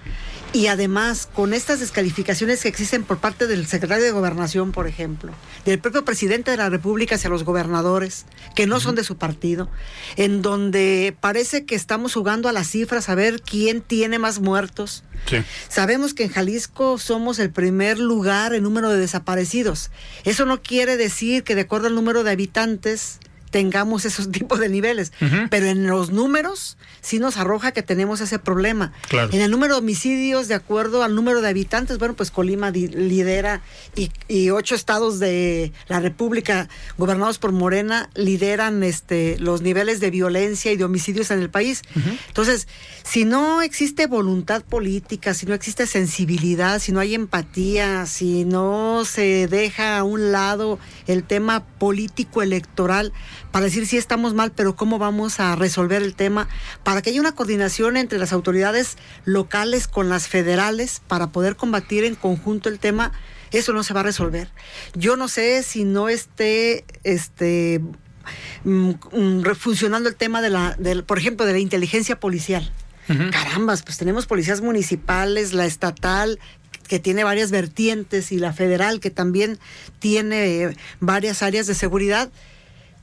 y 0.55 0.69
además 0.69 1.29
con 1.35 1.53
estas 1.53 1.81
descalificaciones 1.81 2.63
que 2.63 2.69
existen 2.69 3.03
por 3.03 3.19
parte 3.19 3.49
del 3.49 3.67
secretario 3.67 4.05
de 4.05 4.13
Gobernación, 4.13 4.71
por 4.71 4.87
ejemplo, 4.87 5.33
del 5.65 5.81
propio 5.81 6.05
presidente 6.05 6.53
de 6.53 6.57
la 6.57 6.71
República 6.71 7.17
hacia 7.17 7.29
los 7.29 7.43
gobernadores, 7.43 8.25
que 8.55 8.69
no 8.69 8.79
son 8.79 8.95
de 8.95 9.03
su 9.03 9.17
partido, 9.17 9.69
en 10.15 10.43
donde 10.43 11.17
parece 11.21 11.65
que 11.65 11.75
estamos 11.75 12.15
jugando 12.15 12.49
a 12.49 12.53
las 12.53 12.69
cifras 12.69 13.09
a 13.09 13.17
ver 13.17 13.43
quién 13.43 13.81
tiene 13.81 14.21
más 14.21 14.39
muertos. 14.39 15.03
Sabemos 15.69 16.15
que 16.15 16.25
en 16.25 16.31
Jalisco 16.31 16.99
somos 16.99 17.39
el 17.39 17.51
primer 17.51 17.99
lugar 17.99 18.55
en 18.55 18.63
número 18.63 18.91
de 18.91 18.99
desaparecidos. 18.99 19.91
Eso 20.25 20.45
no 20.47 20.63
quiere 20.63 20.97
decir 20.97 21.45
que 21.45 21.55
de 21.55 21.63
acuerdo 21.63 21.87
al 21.87 21.95
número 21.95 22.25
de 22.25 22.31
habitantes 22.31 23.19
tengamos 23.55 24.05
esos 24.05 24.29
tipos 24.33 24.59
de 24.59 24.69
niveles. 24.69 25.13
Pero 25.49 25.67
en 25.67 25.87
los 25.87 26.11
números 26.11 26.77
sí 27.01 27.21
nos 27.21 27.37
arroja 27.37 27.71
que 27.71 27.85
tenemos 27.85 28.21
ese 28.21 28.41
problema. 28.41 28.93
En 29.13 29.41
el 29.41 29.49
número 29.53 29.75
de 29.75 29.79
homicidios, 29.79 30.49
de 30.49 30.55
acuerdo 30.55 31.05
al 31.05 31.15
número 31.15 31.41
de 31.41 31.51
habitantes, 31.51 31.99
bueno, 31.99 32.15
pues 32.15 32.33
Colima 32.33 32.73
lidera 32.73 33.63
y, 33.95 34.51
ocho 34.51 34.75
estados 34.75 35.21
de 35.21 35.73
la 35.87 36.01
República 36.01 36.69
gobernados 36.99 37.39
por 37.39 37.53
Morena 37.53 38.11
lideran 38.17 38.83
este, 38.83 39.39
los 39.39 39.63
niveles 39.63 40.01
de 40.01 40.11
violencia 40.11 40.73
y 40.73 40.77
de 40.77 40.83
homicidios 40.83 41.31
en 41.31 41.39
el 41.39 41.49
país. 41.49 41.83
Entonces, 42.27 42.67
si 43.05 43.25
no 43.25 43.63
existe 43.63 44.09
voluntad 44.09 44.65
política, 44.65 45.33
si 45.33 45.47
no 45.47 45.55
existe 45.55 45.87
sensibilidad, 45.87 46.81
si 46.81 46.91
no 46.91 46.99
hay 46.99 47.15
empatía, 47.15 48.07
si 48.07 48.45
no 48.45 49.05
se 49.05 49.47
deja 49.47 49.99
a 49.99 50.03
un 50.03 50.33
lado 50.33 50.81
el 51.07 51.23
tema 51.23 51.65
político 51.79 52.43
electoral, 52.43 53.13
para 53.55 53.67
decir 53.67 53.87
si 53.87 53.97
estamos 53.97 54.35
mal, 54.35 54.51
pero 54.51 54.75
cómo 54.75 54.99
vamos 54.99 55.39
a 55.39 55.55
resolver 55.55 56.03
el 56.03 56.17
tema, 56.17 56.49
para 56.83 57.03
que 57.03 57.11
haya 57.11 57.21
una 57.21 57.37
coordinación 57.37 57.97
entre 57.97 58.19
las 58.19 58.33
autoridades 58.33 58.97
locales 59.25 59.87
con 59.87 60.09
las 60.09 60.27
federales 60.27 61.01
para 61.07 61.29
poder 61.29 61.55
combatir 61.55 62.03
en 62.03 62.17
conjunto 62.17 62.69
el 62.69 62.81
tema, 62.81 63.13
eso 63.53 63.73
no 63.73 63.85
se 63.85 63.95
va 63.95 64.01
a 64.01 64.03
resolver. 64.03 64.51
Yo 64.97 65.17
no 65.17 65.29
sé 65.29 65.63
si 65.63 65.85
no 65.85 66.09
esté 66.09 66.85
este 67.05 67.81
mm, 68.65 68.91
mm, 69.13 69.45
funcionando 69.55 70.09
el 70.09 70.17
tema 70.17 70.43
de 70.43 70.51
la, 70.51 70.77
por 71.07 71.19
ejemplo, 71.19 71.47
de 71.47 71.53
la 71.53 71.61
inteligencia 71.61 72.19
policial. 72.19 72.73
Carambas, 73.07 73.85
pues 73.85 73.99
tenemos 73.99 74.27
policías 74.27 74.63
municipales, 74.63 75.53
la 75.53 75.65
estatal, 75.65 76.41
que 76.89 76.99
tiene 76.99 77.23
varias 77.23 77.53
vertientes, 77.53 78.33
y 78.33 78.39
la 78.39 78.53
federal, 78.53 78.99
que 78.99 79.11
también 79.11 79.61
tiene 80.01 80.77
varias 80.99 81.45
áreas 81.45 81.69
de 81.69 81.77
seguridad 81.77 82.33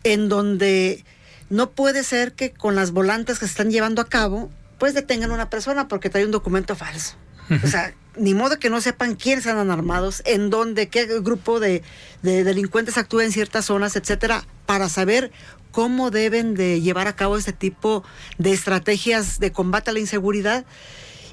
en 0.04 0.30
donde 0.30 1.04
no 1.50 1.72
puede 1.72 2.04
ser 2.04 2.34
que 2.34 2.52
con 2.52 2.76
las 2.76 2.92
volantes 2.92 3.40
que 3.40 3.46
se 3.46 3.52
están 3.52 3.72
llevando 3.72 4.02
a 4.02 4.08
cabo, 4.08 4.50
pues 4.78 4.94
detengan 4.94 5.32
a 5.32 5.36
una 5.36 5.50
persona 5.50 5.88
porque 5.88 6.10
trae 6.10 6.26
un 6.26 6.32
documento 6.32 6.76
falso. 6.76 7.16
O 7.64 7.68
sea, 7.68 7.94
ni 8.16 8.34
modo 8.34 8.60
que 8.60 8.70
no 8.70 8.80
sepan 8.80 9.16
quiénes 9.16 9.46
andan 9.48 9.72
armados, 9.72 10.22
en 10.26 10.50
dónde, 10.50 10.88
qué 10.88 11.06
grupo 11.20 11.60
de, 11.60 11.84
delincuentes 12.22 12.98
actúa 12.98 13.26
en 13.26 13.32
ciertas 13.32 13.66
zonas, 13.66 13.96
etcétera, 13.96 14.46
para 14.66 14.90
saber 14.90 15.32
cómo 15.72 16.12
deben 16.12 16.54
de 16.54 16.82
llevar 16.82 17.08
a 17.08 17.16
cabo 17.16 17.38
este 17.38 17.54
tipo 17.54 18.04
de 18.38 18.54
estrategias 18.54 19.40
de 19.40 19.52
combate 19.52 19.90
a 19.90 19.94
la 19.94 20.00
inseguridad 20.00 20.66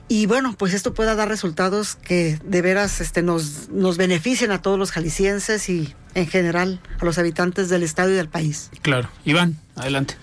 y 0.09 0.27
bueno, 0.27 0.55
pues 0.57 0.75
esto 0.75 0.95
pueda 0.95 1.15
dar 1.15 1.29
resultados 1.29 1.97
que 1.97 2.39
de 2.45 2.63
veras 2.63 3.01
este, 3.01 3.23
nos, 3.23 3.69
nos 3.69 3.97
beneficien 3.97 4.51
a 4.51 4.63
todos 4.63 4.79
los 4.79 4.91
jaliscienses 4.91 5.69
y 5.69 5.95
en 6.15 6.27
general 6.27 6.81
a 7.01 7.05
los 7.05 7.19
habitantes 7.19 7.69
del 7.69 7.83
estado 7.83 8.11
y 8.11 8.15
del 8.15 8.29
país. 8.29 8.71
Claro. 8.83 9.09
Iván, 9.25 9.59
adelante. 9.77 10.17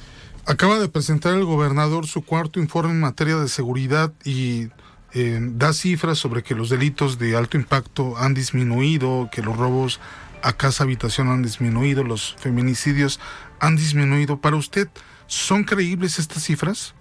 Acaba 0.48 0.80
de 0.80 0.90
presentar 0.90 1.34
el 1.34 1.46
gobernador 1.46 2.08
su 2.08 2.24
cuarto 2.24 2.60
informe 2.60 2.92
en 2.92 3.00
materia 3.00 3.36
de 3.38 3.48
seguridad 3.48 4.14
y 4.24 4.70
eh, 5.14 5.40
da 5.42 5.74
cifras 5.74 6.18
sobre 6.18 6.44
que 6.44 6.56
los 6.56 6.70
delitos 6.70 7.18
de 7.18 7.36
alto 7.36 7.58
impacto 7.58 8.18
han 8.18 8.34
disminuido, 8.34 9.30
que 9.32 9.42
los 9.42 9.56
robos 9.56 10.00
a 10.44 10.54
casa 10.54 10.84
habitación 10.84 11.30
han 11.30 11.42
disminuido, 11.42 12.04
los 12.04 12.36
feminicidios 12.38 13.20
han 13.60 13.76
disminuido. 13.76 14.42
Para 14.42 14.56
usted, 14.56 14.90
¿son 15.26 15.64
creíbles 15.64 16.20
estas 16.20 16.44
cifras? 16.44 16.94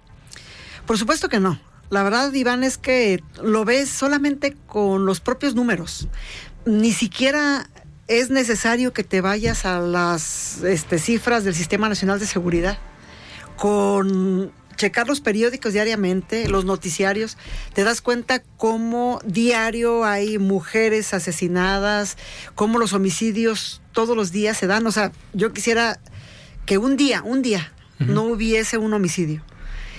Por 0.85 0.97
supuesto 0.97 1.29
que 1.29 1.39
no. 1.39 1.59
La 1.89 2.03
verdad, 2.03 2.33
Iván, 2.33 2.63
es 2.63 2.77
que 2.77 3.23
lo 3.41 3.65
ves 3.65 3.89
solamente 3.89 4.55
con 4.67 5.05
los 5.05 5.19
propios 5.19 5.55
números. 5.55 6.07
Ni 6.65 6.91
siquiera 6.91 7.69
es 8.07 8.29
necesario 8.29 8.93
que 8.93 9.03
te 9.03 9.21
vayas 9.21 9.65
a 9.65 9.79
las 9.79 10.63
este, 10.63 10.99
cifras 10.99 11.43
del 11.43 11.55
Sistema 11.55 11.89
Nacional 11.89 12.19
de 12.19 12.25
Seguridad. 12.25 12.77
Con 13.57 14.51
checar 14.75 15.07
los 15.07 15.21
periódicos 15.21 15.73
diariamente, 15.73 16.49
los 16.49 16.65
noticiarios, 16.65 17.37
te 17.73 17.83
das 17.83 18.01
cuenta 18.01 18.43
cómo 18.57 19.19
diario 19.25 20.03
hay 20.03 20.37
mujeres 20.37 21.13
asesinadas, 21.13 22.17
cómo 22.55 22.77
los 22.77 22.93
homicidios 22.93 23.81
todos 23.93 24.15
los 24.15 24.31
días 24.31 24.57
se 24.57 24.67
dan. 24.67 24.85
O 24.85 24.91
sea, 24.91 25.11
yo 25.33 25.53
quisiera 25.53 25.99
que 26.65 26.77
un 26.77 26.97
día, 26.97 27.21
un 27.23 27.41
día, 27.41 27.71
no 27.99 28.23
hubiese 28.23 28.77
un 28.77 28.93
homicidio. 28.93 29.43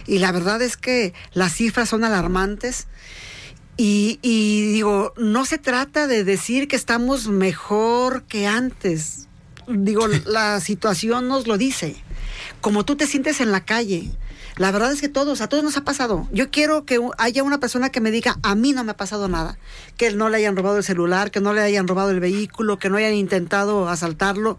Y 0.06 0.18
la 0.18 0.32
verdad 0.32 0.62
es 0.62 0.76
que 0.76 1.14
las 1.32 1.52
cifras 1.54 1.88
son 1.88 2.04
alarmantes. 2.04 2.86
Y, 3.78 4.18
digo, 4.72 5.12
no 5.18 5.44
se 5.44 5.58
trata 5.58 6.06
de 6.06 6.24
decir 6.24 6.66
que 6.66 6.76
estamos 6.76 7.28
mejor 7.28 8.22
que 8.22 8.46
antes. 8.46 9.28
Digo, 9.68 10.06
la 10.08 10.60
situación 10.60 11.28
nos 11.28 11.46
lo 11.46 11.58
dice. 11.58 11.96
Como 12.60 12.84
tú 12.84 12.96
te 12.96 13.06
sientes 13.06 13.40
en 13.40 13.52
la 13.52 13.64
calle, 13.64 14.10
La 14.56 14.72
verdad 14.72 14.90
es 14.90 15.02
que 15.02 15.10
todos, 15.10 15.42
a 15.42 15.48
todos 15.48 15.62
nos 15.62 15.76
ha 15.76 15.84
pasado. 15.84 16.26
Yo 16.32 16.50
quiero 16.50 16.86
que 16.86 16.98
haya 17.18 17.42
una 17.42 17.60
persona 17.60 17.90
que 17.90 18.00
me 18.00 18.10
diga, 18.10 18.38
a 18.42 18.54
mí 18.54 18.72
no 18.72 18.84
me 18.84 18.92
ha 18.92 18.96
pasado 18.96 19.28
nada. 19.28 19.58
Que 19.98 20.10
no 20.12 20.30
le 20.30 20.38
hayan 20.38 20.56
robado 20.56 20.78
el 20.78 20.84
celular, 20.84 21.30
que 21.30 21.40
no 21.40 21.52
le 21.52 21.60
hayan 21.60 21.86
robado 21.86 22.10
el 22.10 22.20
vehículo, 22.20 22.78
que 22.78 22.88
no 22.88 22.96
hayan 22.96 23.12
intentado 23.12 23.88
asaltarlo. 23.90 24.58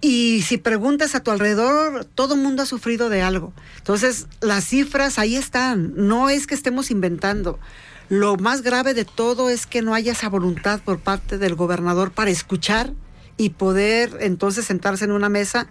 Y 0.00 0.42
si 0.42 0.56
preguntas 0.56 1.14
a 1.14 1.22
tu 1.22 1.30
alrededor, 1.30 2.06
todo 2.06 2.36
mundo 2.36 2.62
ha 2.62 2.66
sufrido 2.66 3.10
de 3.10 3.22
algo. 3.22 3.52
Entonces, 3.78 4.28
las 4.40 4.64
cifras 4.64 5.18
ahí 5.18 5.36
están. 5.36 5.92
No 5.94 6.30
es 6.30 6.46
que 6.46 6.54
estemos 6.54 6.90
inventando. 6.90 7.58
Lo 8.08 8.36
más 8.36 8.62
grave 8.62 8.94
de 8.94 9.04
todo 9.04 9.50
es 9.50 9.66
que 9.66 9.82
no 9.82 9.94
haya 9.94 10.12
esa 10.12 10.28
voluntad 10.28 10.80
por 10.80 11.00
parte 11.00 11.38
del 11.38 11.54
gobernador 11.54 12.12
para 12.12 12.30
escuchar 12.30 12.92
y 13.36 13.50
poder 13.50 14.18
entonces 14.20 14.64
sentarse 14.64 15.04
en 15.04 15.12
una 15.12 15.28
mesa 15.28 15.68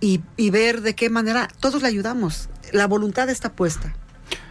y, 0.00 0.20
ver 0.50 0.80
de 0.80 0.94
qué 0.94 1.10
manera 1.10 1.48
todos 1.60 1.82
le 1.82 1.88
ayudamos. 1.88 2.50
La 2.72 2.86
voluntad 2.86 3.30
está 3.30 3.52
puesta. 3.52 3.94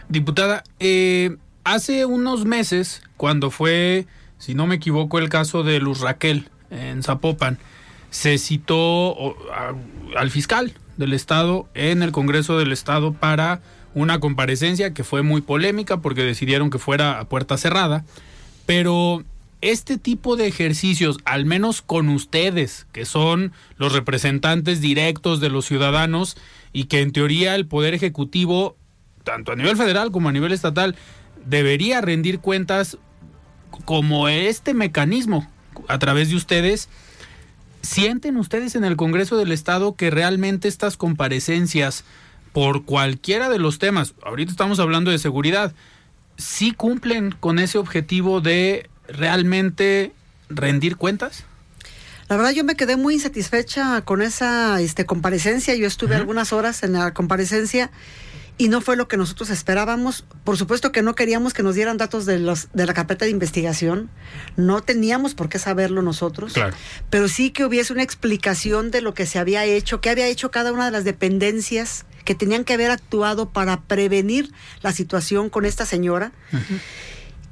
Diputada, 0.08 0.64
eh, 0.80 1.36
hace 1.64 2.06
unos 2.06 2.44
meses, 2.44 3.02
cuando 3.16 3.50
fue, 3.50 4.06
si 4.38 4.54
no 4.54 4.66
me 4.66 4.76
equivoco, 4.76 5.18
el 5.18 5.28
caso 5.28 5.62
de 5.62 5.78
Luz 5.78 6.00
Raquel 6.00 6.50
en 6.70 7.02
Zapopan, 7.02 7.58
se 8.12 8.36
citó 8.36 9.34
al 10.14 10.30
fiscal 10.30 10.74
del 10.98 11.14
Estado 11.14 11.66
en 11.74 12.02
el 12.02 12.12
Congreso 12.12 12.58
del 12.58 12.70
Estado 12.70 13.14
para 13.14 13.62
una 13.94 14.20
comparecencia 14.20 14.92
que 14.92 15.02
fue 15.02 15.22
muy 15.22 15.40
polémica 15.40 15.96
porque 15.96 16.22
decidieron 16.22 16.68
que 16.68 16.78
fuera 16.78 17.18
a 17.18 17.24
puerta 17.24 17.56
cerrada, 17.56 18.04
pero 18.66 19.24
este 19.62 19.96
tipo 19.96 20.36
de 20.36 20.46
ejercicios, 20.46 21.18
al 21.24 21.46
menos 21.46 21.80
con 21.80 22.10
ustedes, 22.10 22.86
que 22.92 23.06
son 23.06 23.52
los 23.78 23.94
representantes 23.94 24.82
directos 24.82 25.40
de 25.40 25.48
los 25.48 25.64
ciudadanos 25.64 26.36
y 26.74 26.84
que 26.84 27.00
en 27.00 27.12
teoría 27.12 27.54
el 27.54 27.66
Poder 27.66 27.94
Ejecutivo, 27.94 28.76
tanto 29.24 29.52
a 29.52 29.56
nivel 29.56 29.78
federal 29.78 30.10
como 30.10 30.28
a 30.28 30.32
nivel 30.32 30.52
estatal, 30.52 30.96
debería 31.46 32.02
rendir 32.02 32.40
cuentas 32.40 32.98
como 33.86 34.28
este 34.28 34.74
mecanismo 34.74 35.50
a 35.88 35.98
través 35.98 36.28
de 36.28 36.36
ustedes, 36.36 36.90
¿sienten 37.82 38.36
ustedes 38.36 38.74
en 38.74 38.84
el 38.84 38.96
Congreso 38.96 39.36
del 39.36 39.52
Estado 39.52 39.94
que 39.94 40.10
realmente 40.10 40.68
estas 40.68 40.96
comparecencias 40.96 42.04
por 42.52 42.84
cualquiera 42.84 43.48
de 43.48 43.58
los 43.58 43.78
temas, 43.78 44.14
ahorita 44.22 44.50
estamos 44.50 44.78
hablando 44.78 45.10
de 45.10 45.18
seguridad, 45.18 45.74
sí 46.36 46.72
cumplen 46.72 47.34
con 47.38 47.58
ese 47.58 47.78
objetivo 47.78 48.40
de 48.40 48.88
realmente 49.08 50.12
rendir 50.48 50.96
cuentas? 50.96 51.44
La 52.28 52.36
verdad 52.36 52.52
yo 52.52 52.64
me 52.64 52.76
quedé 52.76 52.96
muy 52.96 53.14
insatisfecha 53.14 54.00
con 54.02 54.22
esa 54.22 54.80
este, 54.80 55.04
comparecencia. 55.04 55.74
Yo 55.74 55.86
estuve 55.86 56.14
algunas 56.14 56.52
horas 56.52 56.82
en 56.82 56.94
la 56.94 57.12
comparecencia 57.12 57.90
y 58.58 58.68
no 58.68 58.80
fue 58.80 58.96
lo 58.96 59.08
que 59.08 59.16
nosotros 59.16 59.50
esperábamos. 59.50 60.24
Por 60.44 60.56
supuesto 60.56 60.92
que 60.92 61.02
no 61.02 61.14
queríamos 61.14 61.54
que 61.54 61.62
nos 61.62 61.74
dieran 61.74 61.96
datos 61.96 62.26
de, 62.26 62.38
los, 62.38 62.68
de 62.72 62.86
la 62.86 62.94
carpeta 62.94 63.24
de 63.24 63.30
investigación. 63.30 64.10
No 64.56 64.82
teníamos 64.82 65.34
por 65.34 65.48
qué 65.48 65.58
saberlo 65.58 66.02
nosotros. 66.02 66.54
Pero 67.10 67.28
sí 67.28 67.50
que 67.50 67.64
hubiese 67.64 67.92
una 67.92 68.02
explicación 68.02 68.90
de 68.90 69.00
lo 69.00 69.14
que 69.14 69.26
se 69.26 69.38
había 69.38 69.64
hecho, 69.64 70.00
qué 70.00 70.10
había 70.10 70.26
hecho 70.28 70.50
cada 70.50 70.72
una 70.72 70.86
de 70.86 70.92
las 70.92 71.04
dependencias 71.04 72.04
que 72.24 72.34
tenían 72.34 72.64
que 72.64 72.74
haber 72.74 72.90
actuado 72.90 73.50
para 73.50 73.80
prevenir 73.80 74.52
la 74.82 74.92
situación 74.92 75.50
con 75.50 75.64
esta 75.64 75.86
señora. 75.86 76.32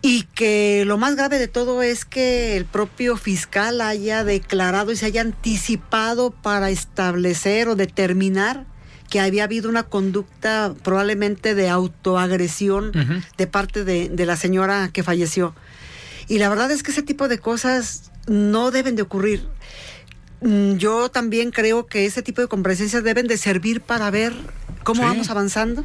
Y 0.03 0.22
que 0.34 0.84
lo 0.86 0.96
más 0.96 1.16
grave 1.16 1.38
de 1.38 1.48
todo 1.48 1.82
es 1.82 2.05
que 2.05 2.57
el 2.57 2.64
propio 2.64 3.16
fiscal 3.16 3.80
haya 3.80 4.24
declarado 4.24 4.92
y 4.92 4.96
se 4.96 5.07
haya 5.07 5.20
anticipado 5.20 6.30
para 6.30 6.70
establecer 6.70 7.68
o 7.68 7.74
determinar 7.74 8.64
que 9.11 9.20
había 9.20 9.44
habido 9.44 9.68
una 9.68 9.82
conducta 9.82 10.74
probablemente 10.82 11.54
de 11.54 11.68
autoagresión 11.68 12.92
de 13.36 13.46
parte 13.46 13.84
de, 13.84 14.08
de, 14.08 14.26
la 14.26 14.36
señora 14.36 14.88
que 14.92 15.02
falleció. 15.02 15.54
Y 16.28 16.38
la 16.38 16.48
verdad 16.48 16.70
es 16.70 16.82
que 16.82 16.92
ese 16.92 17.02
tipo 17.02 17.28
de 17.28 17.38
cosas 17.38 18.11
no 18.26 18.70
deben 18.70 18.96
de 18.96 19.02
ocurrir. 19.02 19.46
Mm, 20.40 20.76
yo 20.76 21.11
también 21.11 21.50
creo 21.50 21.86
que 21.86 22.06
ese 22.06 22.22
tipo 22.22 22.40
de 22.40 22.48
comparecencias 22.48 23.04
deben 23.04 23.26
de 23.26 23.36
servir 23.36 23.82
para 23.82 24.11
ver 24.11 24.32
cómo 24.84 25.02
vamos 25.02 25.28
avanzando, 25.28 25.84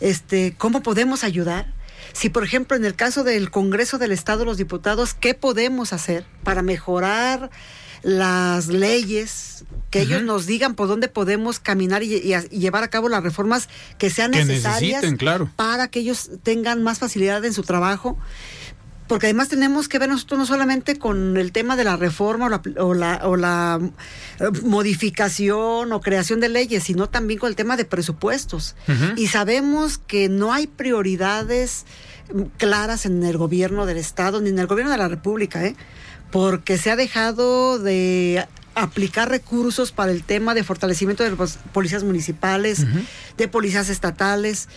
este, 0.00 0.54
cómo 0.56 0.82
podemos 0.82 1.24
ayudar 1.24 1.76
si, 2.16 2.30
por 2.30 2.44
ejemplo, 2.44 2.78
en 2.78 2.86
el 2.86 2.94
caso 2.94 3.24
del 3.24 3.50
Congreso 3.50 3.98
del 3.98 4.10
Estado, 4.10 4.46
los 4.46 4.56
diputados, 4.56 5.12
¿qué 5.12 5.34
podemos 5.34 5.92
hacer 5.92 6.24
para 6.44 6.62
mejorar 6.62 7.50
las 8.06 8.68
leyes? 8.68 9.64
Que 9.90 10.02
ellos 10.02 10.22
nos 10.22 10.46
digan 10.46 10.74
por 10.74 10.88
dónde 10.88 11.08
podemos 11.08 11.58
caminar 11.58 12.02
y, 12.02 12.08
llevar 12.50 12.84
a 12.84 12.88
cabo 12.88 13.08
las 13.08 13.22
reformas 13.22 13.68
que 13.98 14.10
sean 14.10 14.30
necesarias 14.30 15.04
para 15.56 15.88
que 15.88 16.00
ellos 16.00 16.30
tengan 16.42 16.82
más 16.82 16.98
facilidad 16.98 17.44
en 17.44 17.52
su 17.52 17.62
trabajo 17.62 18.16
porque 19.06 19.26
además 19.26 19.48
tenemos 19.48 19.88
que 19.88 19.98
ver 19.98 20.08
nosotros 20.08 20.38
no 20.38 20.46
solamente 20.46 20.98
con 20.98 21.36
el 21.36 21.52
tema 21.52 21.76
de 21.76 21.84
la 21.84 21.96
reforma 21.96 22.46
o 22.78 22.94
la, 22.94 23.20
o 23.24 23.36
la, 23.36 23.80
eh, 24.40 24.44
modificación 24.62 25.92
o 25.92 26.00
creación 26.00 26.40
de 26.40 26.48
leyes, 26.48 26.84
sino 26.84 27.08
también 27.08 27.38
con 27.38 27.48
el 27.48 27.56
tema 27.56 27.76
de 27.76 27.84
presupuestos. 27.84 28.74
Y 29.16 29.28
sabemos 29.28 29.98
que 29.98 30.28
no 30.28 30.52
hay 30.52 30.66
prioridades 30.66 31.86
mm, 32.34 32.42
claras 32.56 33.06
en 33.06 33.22
el 33.22 33.36
gobierno 33.36 33.86
del 33.86 33.98
Estado 33.98 34.40
ni 34.40 34.50
en 34.50 34.58
el 34.58 34.66
gobierno 34.66 34.90
de 34.90 34.98
la 34.98 35.08
República, 35.08 35.64
¿eh? 35.64 35.76
Porque 36.30 36.78
se 36.78 36.90
ha 36.90 36.96
dejado 36.96 37.78
de 37.78 38.46
aplicar 38.74 39.30
recursos 39.30 39.90
para 39.90 40.12
el 40.12 40.22
tema 40.22 40.54
de 40.54 40.62
fortalecimiento 40.62 41.24
de 41.24 41.34
las 41.34 41.58
policías 41.72 42.04
municipales, 42.04 42.84
de 43.36 43.48
policías 43.48 43.88
estatales. 43.88 44.68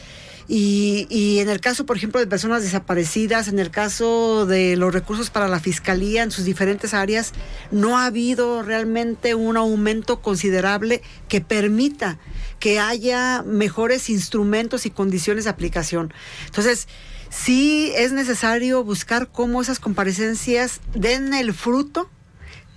Y, 0.52 1.38
en 1.40 1.48
el 1.48 1.62
caso, 1.62 1.86
por 1.86 1.96
ejemplo, 1.96 2.20
de 2.20 2.26
personas 2.26 2.64
desaparecidas, 2.64 3.50
en 3.50 3.60
el 3.60 3.70
caso 3.70 4.48
de 4.48 4.78
los 4.78 4.92
recursos 4.92 5.30
para 5.30 5.48
la 5.48 5.60
fiscalía 5.60 6.24
en 6.24 6.32
sus 6.32 6.44
diferentes 6.44 6.96
áreas, 6.96 7.34
no 7.70 8.00
ha 8.00 8.08
habido 8.08 8.64
realmente 8.64 9.36
un 9.36 9.58
aumento 9.58 10.22
considerable 10.22 11.04
que 11.28 11.42
permita 11.42 12.18
que 12.60 12.80
haya 12.80 13.44
mejores 13.44 14.10
instrumentos 14.10 14.86
y 14.86 14.90
condiciones 14.90 15.46
de 15.46 15.50
aplicación. 15.50 16.14
Entonces, 16.46 16.88
sí 17.30 17.92
es 17.96 18.12
necesario 18.12 18.84
buscar 18.84 19.30
cómo 19.32 19.62
esas 19.62 19.80
comparecencias 19.80 20.82
den 20.94 21.34
el 21.34 21.54
fruto 21.54 22.10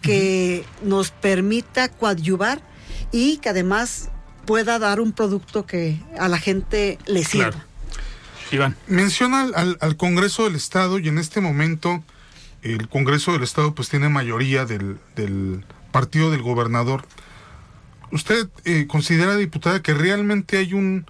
que 0.00 0.64
nos 0.82 1.10
permita 1.10 1.88
coadyuvar 1.88 2.60
y 3.12 3.38
que 3.38 3.48
además 3.48 4.10
pueda 4.44 4.78
dar 4.78 5.00
un 5.00 5.12
producto 5.12 5.66
que 5.66 6.00
a 6.18 6.28
la 6.28 6.38
gente 6.38 6.98
le 7.06 7.24
sirva. 7.24 7.64
Iván. 8.50 8.76
Menciona 8.86 9.48
al, 9.80 9.96
Congreso 9.96 10.44
del 10.44 10.56
Estado 10.56 10.98
y 10.98 11.08
en 11.08 11.18
este 11.18 11.40
momento 11.40 12.04
el 12.62 12.88
Congreso 12.88 13.32
del 13.32 13.42
Estado 13.42 13.74
pues 13.74 13.88
tiene 13.88 14.08
mayoría 14.08 14.66
del, 14.66 14.98
partido 15.90 16.30
del 16.30 16.42
gobernador. 16.42 17.06
¿Usted 18.12 18.48
eh, 18.64 18.86
considera, 18.86 19.36
diputada, 19.36 19.82
que 19.82 19.94
realmente 19.94 20.58
hay 20.58 20.74
un 20.74 21.06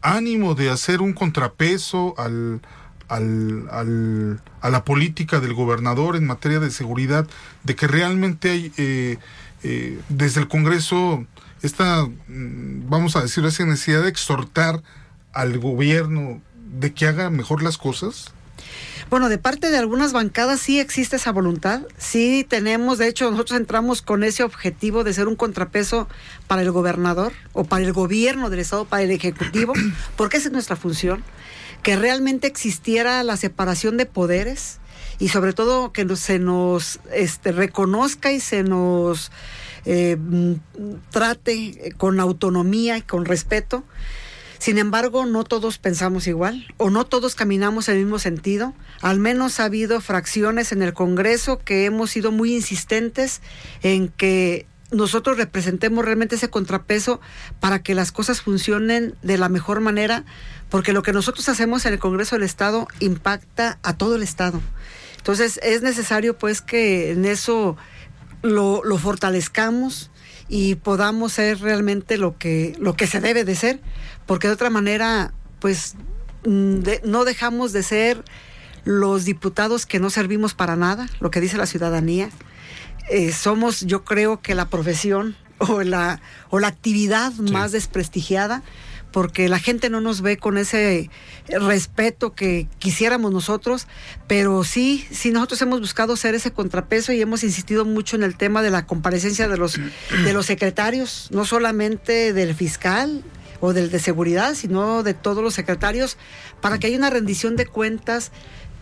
ánimo 0.00 0.54
de 0.54 0.70
hacer 0.70 1.02
un 1.02 1.12
contrapeso 1.12 2.14
al, 2.16 2.62
al, 3.08 4.40
a 4.60 4.70
la 4.70 4.84
política 4.84 5.40
del 5.40 5.54
gobernador 5.54 6.16
en 6.16 6.26
materia 6.26 6.58
de 6.58 6.70
seguridad, 6.70 7.26
de 7.62 7.76
que 7.76 7.86
realmente 7.86 8.50
hay 8.50 8.72
eh, 8.78 9.18
eh, 9.62 10.00
desde 10.08 10.40
el 10.40 10.48
Congreso 10.48 11.26
esta, 11.62 12.04
mm, 12.04 12.88
vamos 12.88 13.16
a 13.16 13.22
decirlo 13.22 13.48
así, 13.48 13.64
necesidad 13.64 14.02
de 14.02 14.08
exhortar 14.08 14.82
al 15.32 15.58
gobierno 15.58 16.40
de 16.78 16.94
que 16.94 17.06
haga 17.06 17.30
mejor 17.30 17.62
las 17.62 17.78
cosas? 17.78 18.32
Bueno, 19.08 19.28
de 19.28 19.38
parte 19.38 19.70
de 19.70 19.78
algunas 19.78 20.12
bancadas 20.12 20.58
sí 20.58 20.80
existe 20.80 21.14
esa 21.14 21.30
voluntad, 21.30 21.82
sí 21.96 22.44
tenemos, 22.48 22.98
de 22.98 23.06
hecho 23.06 23.30
nosotros 23.30 23.58
entramos 23.58 24.02
con 24.02 24.24
ese 24.24 24.42
objetivo 24.42 25.04
de 25.04 25.12
ser 25.12 25.28
un 25.28 25.36
contrapeso 25.36 26.08
para 26.48 26.62
el 26.62 26.72
gobernador 26.72 27.32
o 27.52 27.62
para 27.62 27.84
el 27.84 27.92
gobierno 27.92 28.50
del 28.50 28.58
Estado, 28.58 28.84
para 28.84 29.04
el 29.04 29.12
Ejecutivo, 29.12 29.74
porque 30.16 30.38
esa 30.38 30.48
es 30.48 30.52
nuestra 30.52 30.74
función, 30.74 31.22
que 31.84 31.94
realmente 31.94 32.48
existiera 32.48 33.22
la 33.22 33.36
separación 33.36 33.96
de 33.96 34.06
poderes 34.06 34.80
y 35.20 35.28
sobre 35.28 35.52
todo 35.52 35.92
que 35.92 36.16
se 36.16 36.40
nos 36.40 36.98
este, 37.12 37.52
reconozca 37.52 38.32
y 38.32 38.40
se 38.40 38.64
nos 38.64 39.30
eh, 39.84 40.16
mm, 40.16 40.54
trate 41.10 41.94
con 41.96 42.18
autonomía 42.18 42.98
y 42.98 43.02
con 43.02 43.24
respeto. 43.24 43.84
Sin 44.58 44.78
embargo, 44.78 45.26
no 45.26 45.44
todos 45.44 45.78
pensamos 45.78 46.26
igual 46.26 46.66
o 46.76 46.90
no 46.90 47.04
todos 47.04 47.34
caminamos 47.34 47.88
en 47.88 47.96
el 47.96 48.02
mismo 48.02 48.18
sentido. 48.18 48.74
Al 49.00 49.18
menos 49.18 49.60
ha 49.60 49.64
habido 49.64 50.00
fracciones 50.00 50.72
en 50.72 50.82
el 50.82 50.92
Congreso 50.92 51.58
que 51.58 51.84
hemos 51.84 52.10
sido 52.10 52.32
muy 52.32 52.54
insistentes 52.54 53.40
en 53.82 54.08
que 54.08 54.66
nosotros 54.90 55.36
representemos 55.36 56.04
realmente 56.04 56.36
ese 56.36 56.48
contrapeso 56.48 57.20
para 57.60 57.82
que 57.82 57.94
las 57.94 58.12
cosas 58.12 58.40
funcionen 58.40 59.16
de 59.22 59.36
la 59.36 59.48
mejor 59.48 59.80
manera, 59.80 60.24
porque 60.70 60.92
lo 60.92 61.02
que 61.02 61.12
nosotros 61.12 61.48
hacemos 61.48 61.86
en 61.86 61.94
el 61.94 61.98
Congreso 61.98 62.36
del 62.36 62.44
Estado 62.44 62.86
impacta 63.00 63.78
a 63.82 63.96
todo 63.96 64.16
el 64.16 64.22
Estado. 64.22 64.60
Entonces 65.16 65.58
es 65.62 65.82
necesario 65.82 66.38
pues 66.38 66.60
que 66.60 67.10
en 67.10 67.24
eso 67.24 67.76
lo, 68.42 68.84
lo 68.84 68.96
fortalezcamos 68.96 70.10
y 70.48 70.76
podamos 70.76 71.32
ser 71.32 71.60
realmente 71.60 72.18
lo 72.18 72.38
que, 72.38 72.74
lo 72.78 72.94
que 72.94 73.06
se 73.06 73.20
debe 73.20 73.44
de 73.44 73.54
ser, 73.54 73.80
porque 74.26 74.48
de 74.48 74.54
otra 74.54 74.70
manera, 74.70 75.32
pues 75.60 75.94
mm, 76.46 76.80
no 77.04 77.24
dejamos 77.24 77.72
de 77.72 77.82
ser 77.82 78.24
los 78.84 79.24
diputados 79.24 79.86
que 79.86 79.98
no 79.98 80.10
servimos 80.10 80.54
para 80.54 80.76
nada, 80.76 81.08
lo 81.20 81.30
que 81.30 81.40
dice 81.40 81.56
la 81.56 81.66
ciudadanía. 81.66 82.30
Eh, 83.10 83.32
somos, 83.32 83.80
yo 83.80 84.04
creo 84.04 84.40
que 84.40 84.54
la 84.54 84.68
profesión 84.68 85.36
o 85.58 85.82
la, 85.82 86.20
o 86.50 86.60
la 86.60 86.68
actividad 86.68 87.32
más 87.34 87.72
desprestigiada 87.72 88.62
porque 89.12 89.48
la 89.48 89.58
gente 89.58 89.90
no 89.90 90.00
nos 90.00 90.20
ve 90.20 90.36
con 90.36 90.58
ese 90.58 91.10
respeto 91.48 92.34
que 92.34 92.68
quisiéramos 92.78 93.32
nosotros, 93.32 93.86
pero 94.26 94.64
sí, 94.64 95.06
sí 95.10 95.30
nosotros 95.30 95.62
hemos 95.62 95.80
buscado 95.80 96.16
ser 96.16 96.34
ese 96.34 96.50
contrapeso 96.50 97.12
y 97.12 97.20
hemos 97.20 97.42
insistido 97.42 97.84
mucho 97.84 98.16
en 98.16 98.22
el 98.22 98.36
tema 98.36 98.62
de 98.62 98.70
la 98.70 98.86
comparecencia 98.86 99.48
de 99.48 99.56
los, 99.56 99.78
de 100.24 100.32
los 100.32 100.46
secretarios, 100.46 101.28
no 101.30 101.44
solamente 101.44 102.32
del 102.32 102.54
fiscal 102.54 103.22
o 103.60 103.72
del 103.72 103.90
de 103.90 103.98
seguridad, 103.98 104.54
sino 104.54 105.02
de 105.02 105.14
todos 105.14 105.42
los 105.42 105.54
secretarios, 105.54 106.18
para 106.60 106.78
que 106.78 106.88
haya 106.88 106.98
una 106.98 107.10
rendición 107.10 107.56
de 107.56 107.66
cuentas 107.66 108.32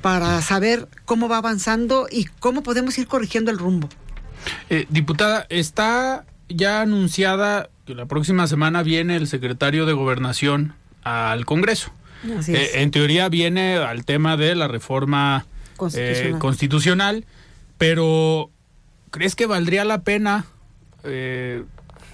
para 0.03 0.43
saber 0.43 0.89
cómo 1.05 1.29
va 1.29 1.39
avanzando 1.39 2.09
y 2.11 2.25
cómo 2.25 2.63
podemos 2.63 2.99
ir 2.99 3.07
corrigiendo 3.07 3.51
el 3.51 3.59
rumbo. 3.59 3.89
Eh, 4.69 4.87
diputada, 4.91 5.47
está 5.49 6.27
ya 6.49 6.83
anunciada 6.83 7.71
que 7.85 7.95
la 7.95 8.07
próxima 8.07 8.47
semana 8.47 8.83
viene 8.83 9.17
el 9.17 9.27
secretario 9.27 9.85
de 9.85 9.93
Gobernación 9.93 10.75
al 11.03 11.45
Congreso. 11.45 11.93
Eh, 12.49 12.71
en 12.77 12.91
teoría 12.91 13.29
viene 13.29 13.77
al 13.77 14.07
tema 14.07 14.39
de 14.39 14.55
la 14.55 14.69
reforma 14.69 15.45
eh, 15.95 16.35
constitucional, 16.39 17.27
pero 17.77 18.51
¿crees 19.11 19.37
que 19.37 19.45
valdría 19.45 19.85
la 19.85 20.03
pena 20.03 20.47
eh, 21.03 21.63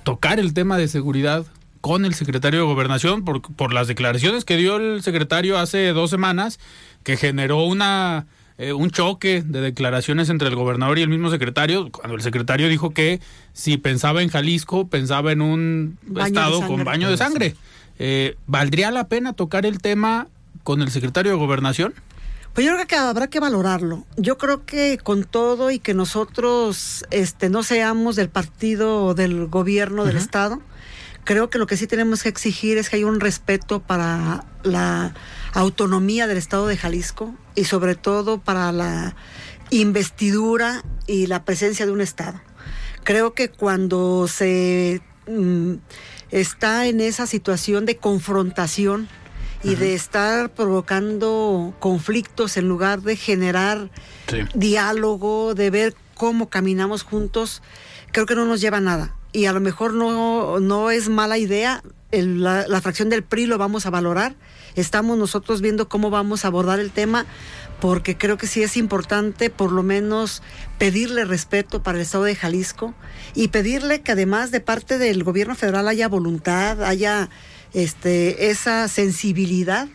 tocar 0.03 0.41
el 0.41 0.53
tema 0.55 0.77
de 0.77 0.89
seguridad 0.89 1.47
con 1.81 2.05
el 2.05 2.15
secretario 2.15 2.61
de 2.61 2.67
Gobernación 2.67 3.25
por, 3.25 3.41
por 3.41 3.73
las 3.73 3.87
declaraciones 3.87 4.45
que 4.45 4.57
dio 4.57 4.77
el 4.77 5.03
secretario 5.03 5.57
hace 5.57 5.93
dos 5.93 6.11
semanas, 6.11 6.59
que 7.05 7.17
generó 7.17 7.63
una 7.63 8.27
eh, 8.61 8.75
un 8.75 8.91
choque 8.91 9.43
de 9.43 9.63
declaraciones 9.63 10.29
entre 10.29 10.49
el 10.49 10.55
gobernador 10.55 10.99
y 10.99 11.03
el 11.03 11.09
mismo 11.09 11.31
secretario, 11.31 11.91
cuando 11.91 12.15
el 12.15 12.21
secretario 12.21 12.69
dijo 12.69 12.91
que 12.91 13.19
si 13.55 13.79
pensaba 13.79 14.21
en 14.21 14.29
Jalisco, 14.29 14.87
pensaba 14.87 15.33
en 15.33 15.41
un 15.41 15.99
estado 16.23 16.67
con 16.67 16.85
baño 16.85 17.11
de 17.11 17.17
sangre. 17.17 17.57
Eh, 17.99 18.37
¿Valdría 18.47 18.91
la 18.91 19.09
pena 19.09 19.33
tocar 19.33 19.65
el 19.65 19.81
tema 19.81 20.29
con 20.63 20.83
el 20.83 20.91
secretario 20.91 21.33
de 21.33 21.39
gobernación? 21.39 21.95
Pues 22.53 22.67
yo 22.67 22.75
creo 22.75 22.87
que 22.87 22.97
habrá 22.97 23.29
que 23.29 23.41
valorarlo. 23.41 24.05
Yo 24.19 24.37
creo 24.37 24.67
que 24.67 24.99
con 25.03 25.25
todo 25.25 25.71
y 25.71 25.79
que 25.79 25.95
nosotros 25.95 27.07
este, 27.11 27.49
no 27.49 27.63
seamos 27.63 28.15
del 28.15 28.29
partido 28.29 29.07
o 29.07 29.15
del 29.15 29.47
gobierno 29.47 30.05
del 30.05 30.19
Estado, 30.19 30.61
creo 31.25 31.49
que 31.49 31.57
lo 31.57 31.67
que 31.67 31.79
sí 31.79 31.87
tenemos 31.87 32.23
que 32.23 32.29
exigir 32.29 32.77
es 32.77 32.91
que 32.91 32.97
haya 32.97 33.07
un 33.07 33.21
respeto 33.21 33.81
para 33.81 34.45
la 34.65 35.15
autonomía 35.53 36.27
del 36.27 36.37
Estado 36.39 36.67
de 36.67 36.77
Jalisco 36.77 37.35
y 37.55 37.65
sobre 37.65 37.95
todo 37.95 38.39
para 38.39 38.73
la 38.73 39.17
investidura 39.71 40.83
y 41.07 41.27
la 41.27 41.45
presencia 41.45 41.87
de 41.87 41.93
un 41.93 42.01
Estado. 42.01 42.41
Creo 43.05 43.35
que 43.35 43.49
cuando 43.49 44.29
se 44.29 45.01
mm, 45.27 45.75
está 46.31 46.87
en 46.87 47.01
esa 47.01 47.27
situación 47.27 47.87
de 47.87 47.97
confrontación 47.97 49.09
y 49.63 49.75
de 49.75 49.95
estar 49.95 50.51
provocando 50.51 51.75
conflictos 51.81 52.57
en 52.57 52.67
lugar 52.69 53.03
de 53.03 53.17
generar 53.17 53.91
diálogo, 54.55 55.55
de 55.55 55.71
ver 55.71 55.95
cómo 56.15 56.49
caminamos 56.49 57.03
juntos, 57.03 57.63
creo 58.13 58.27
que 58.27 58.35
no 58.35 58.47
nos 58.47 58.61
lleva 58.61 58.79
a 58.79 58.81
nada. 58.83 59.15
Y 59.33 59.47
a 59.47 59.53
lo 59.53 59.61
mejor 59.61 59.93
no, 59.93 60.61
no 60.61 60.91
es 60.91 61.09
mala 61.09 61.37
idea, 61.39 61.83
la, 62.11 62.67
la 62.67 62.81
fracción 62.81 63.11
del 63.11 63.23
PRI 63.23 63.47
lo 63.47 63.59
vamos 63.59 63.87
a 63.87 63.91
valorar, 63.91 64.35
estamos 64.75 65.19
nosotros 65.19 65.61
viendo 65.61 65.89
cómo 65.89 66.11
vamos 66.11 66.45
a 66.45 66.49
abordar 66.49 66.81
el 66.81 66.91
tema, 66.91 67.27
porque 67.81 68.17
creo 68.17 68.37
que 68.37 68.47
sí 68.47 68.63
es 68.63 68.77
importante 68.77 69.51
por 69.51 69.73
lo 69.73 69.83
menos 69.83 70.43
pedirle 70.79 71.25
respeto 71.25 71.83
para 71.83 71.99
el 71.99 72.03
Estado 72.03 72.25
de 72.25 72.37
Jalisco 72.37 72.95
y 73.35 73.49
pedirle 73.49 74.03
que 74.03 74.13
además 74.13 74.51
de 74.51 74.61
parte 74.61 74.99
del 74.99 75.25
gobierno 75.25 75.55
federal 75.55 75.89
haya 75.89 76.09
voluntad, 76.09 76.83
haya 76.85 77.31
este, 77.73 78.51
esa 78.51 78.89
sensibilidad. 78.89 79.89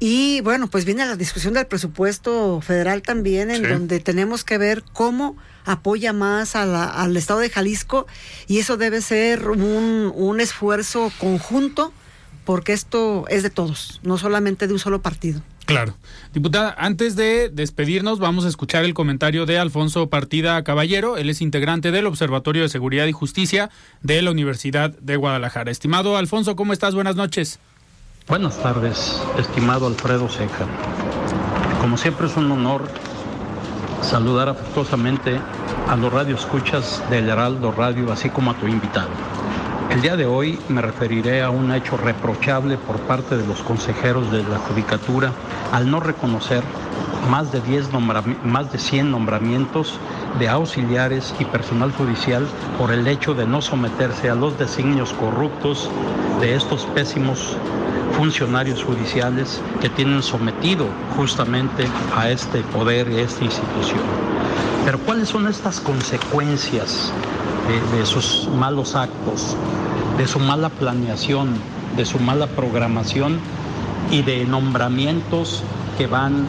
Y 0.00 0.42
bueno, 0.42 0.68
pues 0.68 0.84
viene 0.84 1.04
la 1.04 1.16
discusión 1.16 1.54
del 1.54 1.66
presupuesto 1.66 2.60
federal 2.60 3.02
también, 3.02 3.50
en 3.50 3.64
donde 3.64 3.98
tenemos 3.98 4.44
que 4.44 4.56
ver 4.56 4.84
cómo 4.92 5.36
apoya 5.64 6.12
más 6.12 6.54
al 6.54 7.16
Estado 7.16 7.40
de 7.40 7.50
Jalisco 7.50 8.06
y 8.46 8.58
eso 8.58 8.76
debe 8.76 9.02
ser 9.02 9.48
un, 9.48 10.12
un 10.14 10.40
esfuerzo 10.40 11.10
conjunto 11.18 11.92
porque 12.48 12.72
esto 12.72 13.26
es 13.28 13.42
de 13.42 13.50
todos, 13.50 14.00
no 14.02 14.16
solamente 14.16 14.66
de 14.66 14.72
un 14.72 14.78
solo 14.78 15.02
partido. 15.02 15.42
Claro. 15.66 15.92
Diputada, 16.32 16.74
antes 16.78 17.14
de 17.14 17.50
despedirnos, 17.50 18.20
vamos 18.20 18.46
a 18.46 18.48
escuchar 18.48 18.86
el 18.86 18.94
comentario 18.94 19.44
de 19.44 19.58
Alfonso 19.58 20.08
Partida 20.08 20.64
Caballero. 20.64 21.18
Él 21.18 21.28
es 21.28 21.42
integrante 21.42 21.90
del 21.90 22.06
Observatorio 22.06 22.62
de 22.62 22.70
Seguridad 22.70 23.04
y 23.04 23.12
Justicia 23.12 23.68
de 24.00 24.22
la 24.22 24.30
Universidad 24.30 24.92
de 24.98 25.16
Guadalajara. 25.16 25.70
Estimado 25.70 26.16
Alfonso, 26.16 26.56
¿cómo 26.56 26.72
estás? 26.72 26.94
Buenas 26.94 27.16
noches. 27.16 27.58
Buenas 28.26 28.62
tardes, 28.62 29.20
estimado 29.38 29.86
Alfredo 29.86 30.26
Ceja. 30.30 30.66
Como 31.82 31.98
siempre 31.98 32.28
es 32.28 32.36
un 32.38 32.50
honor 32.50 32.88
saludar 34.00 34.48
afectuosamente 34.48 35.38
a 35.86 35.96
los 35.96 36.10
radioescuchas 36.10 37.02
del 37.10 37.28
Heraldo 37.28 37.72
Radio, 37.72 38.10
así 38.10 38.30
como 38.30 38.52
a 38.52 38.54
tu 38.54 38.66
invitado. 38.66 39.37
El 39.90 40.02
día 40.02 40.16
de 40.16 40.26
hoy 40.26 40.58
me 40.68 40.82
referiré 40.82 41.42
a 41.42 41.48
un 41.48 41.72
hecho 41.72 41.96
reprochable 41.96 42.76
por 42.76 42.98
parte 43.00 43.38
de 43.38 43.46
los 43.46 43.62
consejeros 43.62 44.30
de 44.30 44.42
la 44.42 44.58
Judicatura 44.58 45.32
al 45.72 45.90
no 45.90 45.98
reconocer 45.98 46.62
más 47.30 47.52
de, 47.52 47.62
10 47.62 47.88
más 48.44 48.70
de 48.70 48.78
100 48.78 49.10
nombramientos 49.10 49.98
de 50.38 50.48
auxiliares 50.50 51.34
y 51.40 51.46
personal 51.46 51.90
judicial 51.92 52.46
por 52.76 52.92
el 52.92 53.06
hecho 53.08 53.32
de 53.32 53.46
no 53.46 53.62
someterse 53.62 54.28
a 54.28 54.34
los 54.34 54.58
designios 54.58 55.14
corruptos 55.14 55.90
de 56.38 56.54
estos 56.54 56.84
pésimos 56.94 57.56
funcionarios 58.14 58.84
judiciales 58.84 59.62
que 59.80 59.88
tienen 59.88 60.22
sometido 60.22 60.86
justamente 61.16 61.88
a 62.14 62.28
este 62.28 62.60
poder 62.60 63.08
y 63.10 63.16
a 63.16 63.22
esta 63.22 63.42
institución. 63.42 64.02
Pero 64.84 64.98
¿cuáles 64.98 65.30
son 65.30 65.48
estas 65.48 65.80
consecuencias 65.80 67.12
de, 67.68 68.06
sus 68.06 68.48
malos 68.56 68.94
actos, 68.94 69.56
de 70.16 70.26
su 70.26 70.38
mala 70.38 70.70
planeación, 70.70 71.54
de 71.96 72.04
su 72.04 72.18
mala 72.18 72.46
programación 72.46 73.38
y 74.10 74.22
de 74.22 74.44
nombramientos 74.46 75.62
que 75.98 76.06
van 76.06 76.46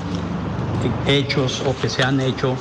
hechos 1.07 1.61
o 1.65 1.75
que 1.81 1.89
se 1.89 2.03
han 2.03 2.21
hecho 2.21 2.55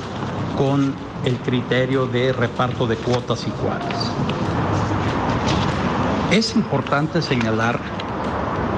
con 0.56 0.94
el 1.24 1.36
criterio 1.36 2.06
de 2.06 2.32
reparto 2.32 2.86
de 2.86 2.96
cuotas 2.96 3.46
cuadras. 3.62 4.12
Es 6.32 6.54
importante 6.56 7.22
señalar 7.22 7.78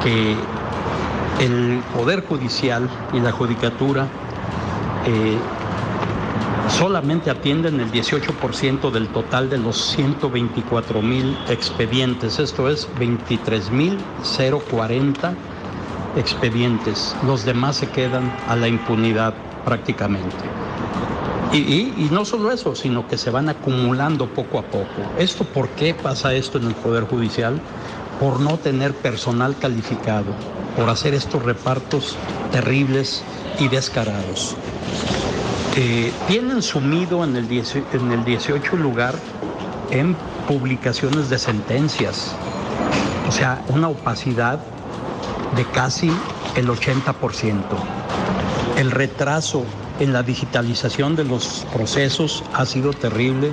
que 0.03 0.37
el 1.41 1.83
Poder 1.95 2.26
Judicial 2.26 2.89
y 3.14 3.20
la 3.20 3.33
Judicatura 3.33 4.07
eh, 5.07 5.39
solamente 6.81 7.28
atienden 7.28 7.78
el 7.78 7.93
18% 7.93 8.91
del 8.91 9.09
total 9.09 9.51
de 9.51 9.59
los 9.59 9.76
124 9.91 11.03
mil 11.03 11.37
expedientes, 11.51 12.39
esto 12.39 12.70
es 12.70 12.89
23 12.99 13.70
mil 13.70 13.99
040 14.70 15.35
expedientes. 16.16 17.14
Los 17.26 17.45
demás 17.45 17.76
se 17.76 17.91
quedan 17.91 18.35
a 18.49 18.57
la 18.57 18.66
impunidad 18.66 19.35
prácticamente. 19.62 20.43
Y, 21.53 22.09
no 22.11 22.24
solo 22.24 22.51
eso, 22.51 22.74
sino 22.74 23.07
que 23.07 23.18
se 23.18 23.28
van 23.28 23.51
acumulando 23.51 24.26
poco 24.28 24.59
a 24.59 24.62
poco. 24.62 25.03
¿Esto 25.18 25.45
por 25.45 25.68
qué 25.68 25.93
pasa 25.93 26.33
esto 26.33 26.57
en 26.57 26.64
el 26.64 26.74
Poder 26.74 27.05
Judicial? 27.05 27.61
Por 28.18 28.41
no 28.41 28.57
tener 28.57 28.95
personal 28.95 29.55
calificado, 29.59 30.33
por 30.76 30.89
hacer 30.89 31.12
estos 31.12 31.43
repartos 31.43 32.16
terribles 32.51 33.22
y 33.59 33.68
descarados. 33.68 34.57
Eh, 35.77 36.12
tienen 36.27 36.62
sumido 36.62 37.23
en 37.23 37.37
el, 37.37 37.47
en 37.93 38.11
el 38.11 38.25
18 38.25 38.77
lugar 38.77 39.14
en 39.91 40.16
publicaciones 40.49 41.31
de 41.31 41.39
sentencias. 41.39 42.35
O 43.29 43.33
sea, 43.33 43.64
una 43.68 43.89
opacidad 43.89 44.59
de 45.55 45.64
casi 45.66 46.11
el 46.57 46.68
80%. 46.68 47.62
El 48.79 48.91
retraso 48.91 49.64
en 50.01 50.12
la 50.12 50.25
digitalización 50.25 51.14
de 51.14 51.25
los 51.25 51.66
procesos 51.73 52.43
ha 52.53 52.66
sido 52.66 52.93
terrible 52.93 53.53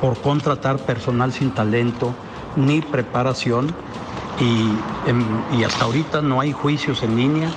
por 0.00 0.16
contratar 0.22 0.78
personal 0.78 1.32
sin 1.32 1.50
talento 1.50 2.14
ni 2.56 2.80
preparación 2.80 3.74
y, 4.40 4.78
y 5.54 5.64
hasta 5.64 5.84
ahorita 5.84 6.22
no 6.22 6.40
hay 6.40 6.52
juicios 6.52 7.02
en 7.02 7.16
línea 7.16 7.50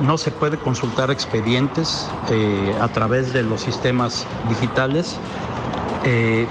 no 0.00 0.18
se 0.18 0.30
puede 0.30 0.58
consultar 0.58 1.10
expedientes 1.10 2.08
eh, 2.30 2.74
a 2.80 2.88
través 2.88 3.32
de 3.32 3.42
los 3.42 3.60
sistemas 3.60 4.26
digitales. 4.48 5.16
Eh, 6.04 6.46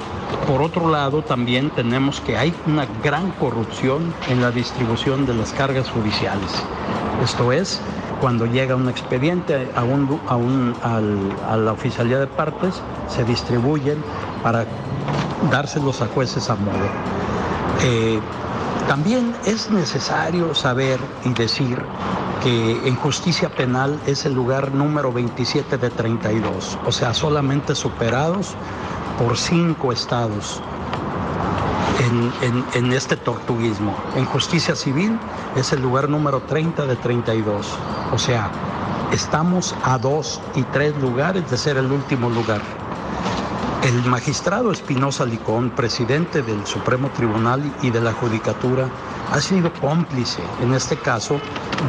por 0.46 0.62
otro 0.62 0.90
lado, 0.90 1.22
también 1.22 1.70
tenemos 1.70 2.20
que 2.20 2.38
hay 2.38 2.54
una 2.66 2.86
gran 3.04 3.32
corrupción 3.32 4.14
en 4.30 4.42
la 4.42 4.52
distribución 4.52 5.26
de 5.26 5.34
las 5.34 5.54
cargas 5.54 5.90
judiciales. 5.90 6.52
Esto 7.24 7.52
es, 7.52 7.82
cuando 8.20 8.46
llega 8.46 8.76
un 8.76 8.90
expediente 8.90 9.72
a, 9.76 9.84
un, 9.84 10.20
a, 10.28 10.36
un, 10.36 10.76
a 11.48 11.58
la 11.58 11.72
oficialía 11.72 12.20
de 12.20 12.28
partes, 12.28 12.82
se 13.08 13.24
distribuyen 13.24 14.04
para 14.44 14.66
dárselos 15.52 16.02
a 16.02 16.08
jueces 16.08 16.50
a 16.50 16.56
modo. 16.56 16.88
Eh, 17.84 18.20
también 18.88 19.36
es 19.46 19.70
necesario 19.70 20.54
saber 20.56 21.00
y 21.26 21.30
decir 21.34 21.78
que 22.44 22.88
en 22.88 22.96
justicia 22.96 23.50
penal 23.50 24.00
es 24.06 24.26
el 24.26 24.34
lugar 24.34 24.72
número 24.74 25.12
27 25.12 25.78
de 25.78 25.90
32, 25.90 26.78
o 26.86 26.92
sea, 26.92 27.14
solamente 27.14 27.76
superados 27.76 28.56
por 29.18 29.38
cinco 29.38 29.92
estados 29.92 30.62
en, 32.42 32.64
en, 32.74 32.94
este 32.94 33.18
tortuguismo. 33.18 33.96
En 34.16 34.26
justicia 34.26 34.76
civil 34.76 35.18
es 35.56 35.74
el 35.74 35.82
lugar 35.82 36.10
número 36.10 36.42
30 36.42 36.86
de 36.86 36.96
32, 36.96 37.68
o 38.12 38.18
sea, 38.18 38.52
estamos 39.12 39.76
a 39.84 39.98
dos 39.98 40.42
y 40.56 40.64
tres 40.64 40.96
lugares 40.98 41.50
de 41.50 41.58
ser 41.58 41.78
el 41.78 41.92
último 41.92 42.30
lugar. 42.30 42.62
El 43.84 44.04
magistrado 44.06 44.72
Espinosa 44.72 45.26
Licón, 45.26 45.70
presidente 45.70 46.42
del 46.42 46.66
Supremo 46.66 47.10
Tribunal 47.12 47.64
y 47.82 47.90
de 47.90 48.02
la 48.02 48.12
Judicatura, 48.12 48.90
ha 49.32 49.42
sido 49.42 49.72
cómplice, 49.74 50.42
en 50.62 50.74
este 50.74 50.98
caso, 50.98 51.40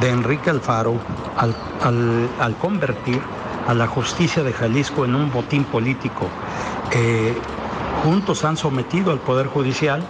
de 0.01 0.11
Enrique 0.11 0.51
Alfaro 0.51 0.95
al, 1.37 2.57
convertir 2.57 3.21
a 3.67 3.75
la 3.75 3.87
justicia 3.87 4.43
de 4.43 4.53
Jalisco 4.53 5.05
en 5.05 5.15
un 5.15 5.31
botín 5.31 5.65
político. 5.65 6.27
Eh, 6.93 7.35
juntos 8.03 8.45
han 8.45 8.57
sometido 8.57 9.13
al 9.13 9.19
Poder 9.19 9.47
Judicial 9.47 10.03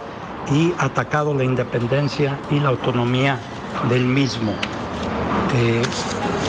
y 0.52 0.72
atacado 0.78 1.34
la 1.34 1.44
independencia 1.44 2.38
y 2.50 2.60
la 2.60 2.70
autonomía 2.70 3.38
del 3.88 4.04
mismo. 4.04 4.52
Eh, 5.54 5.82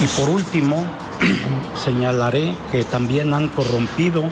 y 0.02 0.08
por 0.20 0.30
último, 0.30 0.86
señalaré 1.76 2.56
que 2.72 2.84
también 2.84 3.34
han 3.34 3.50
corrompido 3.50 4.24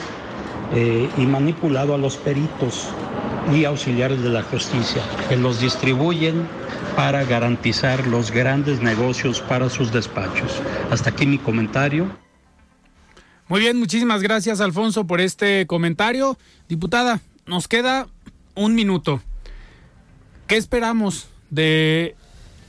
eh, 0.73 1.09
y 1.17 1.25
manipulado 1.25 1.95
a 1.95 1.97
los 1.97 2.17
peritos 2.17 2.89
y 3.53 3.65
auxiliares 3.65 4.21
de 4.21 4.29
la 4.29 4.43
justicia, 4.43 5.01
que 5.29 5.37
los 5.37 5.59
distribuyen 5.59 6.47
para 6.95 7.23
garantizar 7.23 8.07
los 8.07 8.31
grandes 8.31 8.81
negocios 8.81 9.41
para 9.41 9.69
sus 9.69 9.91
despachos. 9.91 10.61
Hasta 10.91 11.11
aquí 11.11 11.25
mi 11.25 11.37
comentario. 11.37 12.09
Muy 13.47 13.61
bien, 13.61 13.77
muchísimas 13.77 14.21
gracias 14.21 14.59
Alfonso 14.59 15.07
por 15.07 15.21
este 15.21 15.67
comentario. 15.67 16.37
Diputada, 16.67 17.21
nos 17.45 17.67
queda 17.67 18.07
un 18.55 18.75
minuto. 18.75 19.21
¿Qué 20.47 20.57
esperamos 20.57 21.29
de 21.49 22.15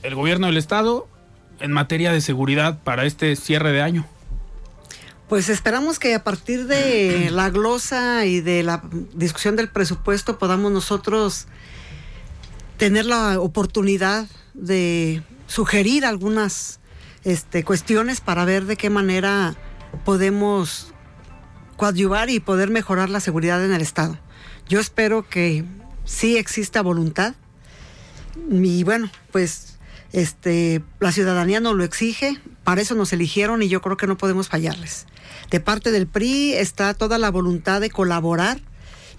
el 0.03 0.15
gobierno 0.15 0.47
del 0.47 0.57
estado 0.57 1.07
en 1.59 1.71
materia 1.71 2.11
de 2.11 2.21
seguridad 2.21 2.79
para 2.83 3.05
este 3.05 3.35
cierre 3.35 3.71
de 3.71 3.81
año? 3.81 4.05
Pues 5.29 5.47
esperamos 5.49 5.99
que 5.99 6.15
a 6.15 6.23
partir 6.23 6.65
de 6.65 7.29
la 7.31 7.51
glosa 7.51 8.25
y 8.25 8.41
de 8.41 8.63
la 8.63 8.81
discusión 9.13 9.55
del 9.55 9.69
presupuesto 9.69 10.39
podamos 10.39 10.71
nosotros 10.71 11.45
tener 12.77 13.05
la 13.05 13.39
oportunidad 13.39 14.27
de 14.55 15.21
sugerir 15.45 16.03
algunas 16.03 16.79
este, 17.23 17.63
cuestiones 17.63 18.21
para 18.21 18.43
ver 18.43 18.65
de 18.65 18.75
qué 18.75 18.89
manera 18.89 19.55
podemos 20.03 20.93
coadyuvar 21.77 22.31
y 22.31 22.39
poder 22.39 22.71
mejorar 22.71 23.11
la 23.11 23.19
seguridad 23.19 23.63
en 23.63 23.71
el 23.71 23.81
Estado. 23.81 24.17
Yo 24.67 24.79
espero 24.79 25.29
que 25.29 25.63
sí 26.05 26.37
exista 26.37 26.81
voluntad 26.81 27.35
y 28.49 28.83
bueno, 28.83 29.11
pues 29.31 29.77
este, 30.11 30.81
la 30.99 31.11
ciudadanía 31.11 31.59
nos 31.59 31.75
lo 31.75 31.83
exige, 31.83 32.39
para 32.63 32.81
eso 32.81 32.95
nos 32.95 33.13
eligieron 33.13 33.61
y 33.61 33.69
yo 33.69 33.81
creo 33.81 33.95
que 33.95 34.07
no 34.07 34.17
podemos 34.17 34.49
fallarles. 34.49 35.05
De 35.49 35.59
parte 35.59 35.91
del 35.91 36.07
PRI 36.07 36.53
está 36.53 36.93
toda 36.93 37.17
la 37.17 37.31
voluntad 37.31 37.81
de 37.81 37.89
colaborar 37.89 38.59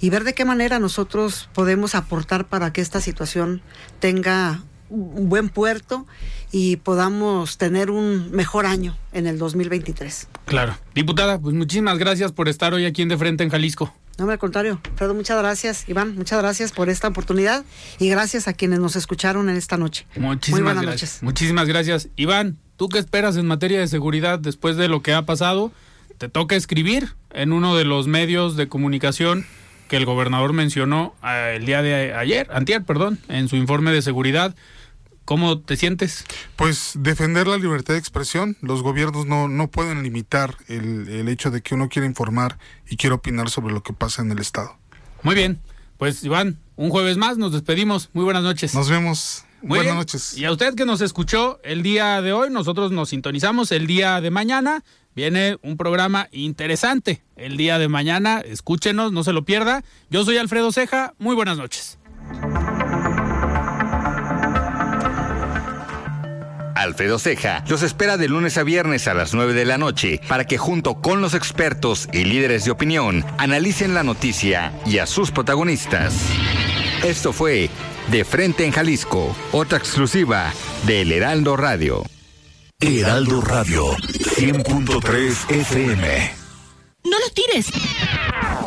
y 0.00 0.10
ver 0.10 0.24
de 0.24 0.34
qué 0.34 0.44
manera 0.44 0.78
nosotros 0.78 1.48
podemos 1.52 1.94
aportar 1.94 2.46
para 2.46 2.72
que 2.72 2.80
esta 2.80 3.00
situación 3.00 3.62
tenga 3.98 4.62
un 4.88 5.28
buen 5.28 5.48
puerto 5.48 6.06
y 6.52 6.76
podamos 6.76 7.58
tener 7.58 7.90
un 7.90 8.30
mejor 8.32 8.66
año 8.66 8.96
en 9.12 9.26
el 9.26 9.38
2023. 9.38 10.28
Claro. 10.46 10.76
Diputada, 10.94 11.38
pues 11.38 11.54
muchísimas 11.54 11.98
gracias 11.98 12.32
por 12.32 12.48
estar 12.48 12.74
hoy 12.74 12.86
aquí 12.86 13.02
en 13.02 13.08
De 13.08 13.16
Frente 13.16 13.44
en 13.44 13.50
Jalisco. 13.50 13.94
No, 14.18 14.30
al 14.30 14.38
contrario. 14.38 14.80
Fredo, 14.96 15.14
muchas 15.14 15.38
gracias. 15.38 15.88
Iván, 15.88 16.14
muchas 16.14 16.40
gracias 16.40 16.72
por 16.72 16.90
esta 16.90 17.08
oportunidad 17.08 17.64
y 17.98 18.08
gracias 18.10 18.48
a 18.48 18.52
quienes 18.52 18.78
nos 18.78 18.96
escucharon 18.96 19.48
en 19.48 19.56
esta 19.56 19.78
noche. 19.78 20.06
Muchísimas 20.16 20.62
buenas 20.62 20.82
gracias. 20.82 21.10
noches. 21.10 21.22
Muchísimas 21.22 21.68
gracias. 21.68 22.08
Iván, 22.16 22.58
¿tú 22.76 22.88
qué 22.88 22.98
esperas 22.98 23.36
en 23.36 23.46
materia 23.46 23.80
de 23.80 23.86
seguridad 23.86 24.38
después 24.38 24.76
de 24.76 24.88
lo 24.88 25.02
que 25.02 25.14
ha 25.14 25.24
pasado? 25.24 25.72
Te 26.20 26.28
toca 26.28 26.54
escribir 26.54 27.14
en 27.30 27.50
uno 27.50 27.74
de 27.74 27.86
los 27.86 28.06
medios 28.06 28.54
de 28.54 28.68
comunicación 28.68 29.46
que 29.88 29.96
el 29.96 30.04
gobernador 30.04 30.52
mencionó 30.52 31.14
eh, 31.24 31.54
el 31.56 31.64
día 31.64 31.80
de 31.80 32.12
ayer, 32.12 32.46
antier, 32.52 32.84
perdón, 32.84 33.18
en 33.28 33.48
su 33.48 33.56
informe 33.56 33.90
de 33.90 34.02
seguridad. 34.02 34.54
¿Cómo 35.24 35.60
te 35.60 35.78
sientes? 35.78 36.26
Pues 36.56 36.92
defender 36.98 37.46
la 37.46 37.56
libertad 37.56 37.94
de 37.94 38.00
expresión. 38.00 38.58
Los 38.60 38.82
gobiernos 38.82 39.24
no, 39.24 39.48
no 39.48 39.70
pueden 39.70 40.02
limitar 40.02 40.58
el, 40.68 41.08
el 41.08 41.26
hecho 41.30 41.50
de 41.50 41.62
que 41.62 41.74
uno 41.74 41.88
quiera 41.88 42.04
informar 42.04 42.58
y 42.86 42.98
quiera 42.98 43.16
opinar 43.16 43.48
sobre 43.48 43.72
lo 43.72 43.82
que 43.82 43.94
pasa 43.94 44.20
en 44.20 44.30
el 44.30 44.40
Estado. 44.40 44.76
Muy 45.22 45.34
bien. 45.34 45.58
Pues 45.96 46.22
Iván, 46.22 46.58
un 46.76 46.90
jueves 46.90 47.16
más, 47.16 47.38
nos 47.38 47.52
despedimos. 47.52 48.10
Muy 48.12 48.24
buenas 48.24 48.42
noches. 48.42 48.74
Nos 48.74 48.90
vemos. 48.90 49.46
Buenas 49.62 49.94
noches. 49.94 50.36
Y 50.36 50.44
a 50.44 50.52
usted 50.52 50.74
que 50.74 50.84
nos 50.84 51.00
escuchó 51.00 51.60
el 51.64 51.82
día 51.82 52.20
de 52.20 52.34
hoy, 52.34 52.50
nosotros 52.50 52.92
nos 52.92 53.08
sintonizamos 53.08 53.72
el 53.72 53.86
día 53.86 54.20
de 54.20 54.30
mañana. 54.30 54.84
Viene 55.14 55.58
un 55.62 55.76
programa 55.76 56.28
interesante 56.30 57.22
el 57.36 57.56
día 57.56 57.78
de 57.78 57.88
mañana. 57.88 58.40
Escúchenos, 58.40 59.12
no 59.12 59.24
se 59.24 59.32
lo 59.32 59.44
pierda. 59.44 59.82
Yo 60.08 60.24
soy 60.24 60.38
Alfredo 60.38 60.72
Ceja. 60.72 61.14
Muy 61.18 61.34
buenas 61.34 61.58
noches. 61.58 61.98
Alfredo 66.80 67.18
Ceja 67.18 67.62
los 67.68 67.82
espera 67.82 68.16
de 68.16 68.28
lunes 68.28 68.56
a 68.56 68.62
viernes 68.62 69.06
a 69.06 69.12
las 69.12 69.34
9 69.34 69.52
de 69.52 69.66
la 69.66 69.76
noche 69.76 70.20
para 70.28 70.46
que 70.46 70.56
junto 70.56 71.02
con 71.02 71.20
los 71.20 71.34
expertos 71.34 72.08
y 72.12 72.24
líderes 72.24 72.64
de 72.64 72.70
opinión 72.70 73.24
analicen 73.36 73.92
la 73.92 74.02
noticia 74.02 74.72
y 74.86 74.98
a 74.98 75.06
sus 75.06 75.30
protagonistas. 75.30 76.14
Esto 77.04 77.34
fue 77.34 77.68
De 78.10 78.24
Frente 78.24 78.64
en 78.64 78.72
Jalisco, 78.72 79.36
otra 79.52 79.76
exclusiva 79.76 80.54
de 80.86 81.02
El 81.02 81.12
Heraldo 81.12 81.56
Radio. 81.56 82.02
Heraldo 82.80 83.42
Radio 83.42 83.94
100.3 84.40 85.50
FM. 85.50 86.30
No 87.04 87.18
lo 87.18 87.28
tires. 87.34 87.66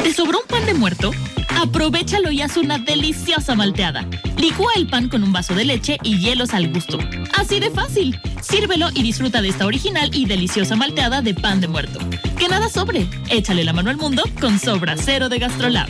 ¿Te 0.03 0.13
sobró 0.13 0.41
un 0.41 0.47
pan 0.47 0.67
de 0.67 0.75
muerto? 0.75 1.09
Aprovechalo 1.49 2.31
y 2.31 2.43
haz 2.43 2.57
una 2.57 2.77
deliciosa 2.77 3.55
malteada. 3.55 4.07
Licúa 4.37 4.73
el 4.75 4.87
pan 4.87 5.09
con 5.09 5.23
un 5.23 5.33
vaso 5.33 5.55
de 5.55 5.65
leche 5.65 5.97
y 6.03 6.19
hielos 6.19 6.53
al 6.53 6.71
gusto. 6.71 6.99
Así 7.35 7.59
de 7.59 7.71
fácil. 7.71 8.19
Sírvelo 8.43 8.89
y 8.93 9.01
disfruta 9.01 9.41
de 9.41 9.49
esta 9.49 9.65
original 9.65 10.11
y 10.13 10.27
deliciosa 10.27 10.75
malteada 10.75 11.23
de 11.23 11.33
pan 11.33 11.59
de 11.59 11.67
muerto. 11.67 11.97
Que 12.37 12.49
nada 12.49 12.69
sobre. 12.69 13.07
Échale 13.31 13.63
la 13.63 13.73
mano 13.73 13.89
al 13.89 13.97
mundo 13.97 14.21
con 14.39 14.59
Sobra 14.59 14.95
Cero 14.95 15.27
de 15.27 15.39
Gastrolab. 15.39 15.89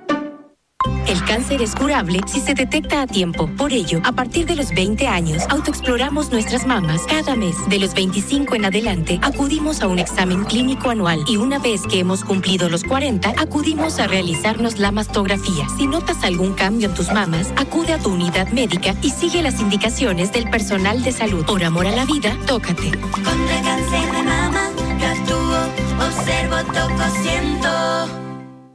El 1.11 1.25
cáncer 1.25 1.61
es 1.61 1.75
curable 1.75 2.21
si 2.25 2.39
se 2.39 2.53
detecta 2.53 3.01
a 3.01 3.07
tiempo. 3.07 3.49
Por 3.57 3.73
ello, 3.73 3.99
a 4.05 4.13
partir 4.13 4.45
de 4.45 4.55
los 4.55 4.69
20 4.69 5.07
años, 5.07 5.43
autoexploramos 5.49 6.31
nuestras 6.31 6.65
mamas 6.65 7.01
cada 7.07 7.35
mes. 7.35 7.55
De 7.67 7.79
los 7.79 7.93
25 7.93 8.55
en 8.55 8.65
adelante, 8.65 9.19
acudimos 9.21 9.81
a 9.81 9.87
un 9.87 9.99
examen 9.99 10.45
clínico 10.45 10.89
anual 10.89 11.23
y 11.27 11.35
una 11.35 11.59
vez 11.59 11.81
que 11.81 11.99
hemos 11.99 12.23
cumplido 12.23 12.69
los 12.69 12.83
40, 12.83 13.33
acudimos 13.37 13.99
a 13.99 14.07
realizarnos 14.07 14.79
la 14.79 14.91
mastografía. 14.91 15.67
Si 15.77 15.85
notas 15.85 16.23
algún 16.23 16.53
cambio 16.53 16.87
en 16.87 16.95
tus 16.95 17.11
mamas, 17.11 17.51
acude 17.57 17.91
a 17.93 17.99
tu 17.99 18.13
unidad 18.13 18.49
médica 18.51 18.95
y 19.01 19.09
sigue 19.09 19.41
las 19.41 19.59
indicaciones 19.59 20.31
del 20.31 20.49
personal 20.49 21.03
de 21.03 21.11
salud. 21.11 21.45
Por 21.45 21.63
amor 21.63 21.87
a 21.87 21.91
la 21.91 22.05
vida, 22.05 22.37
tócate. 22.47 22.91
Contra 22.91 23.61
cáncer 23.61 24.11
de 24.13 24.23
mama, 24.23 24.69
actúo, 25.11 26.07
observo, 26.07 26.55
toco, 26.71 27.03
siento. 27.21 27.69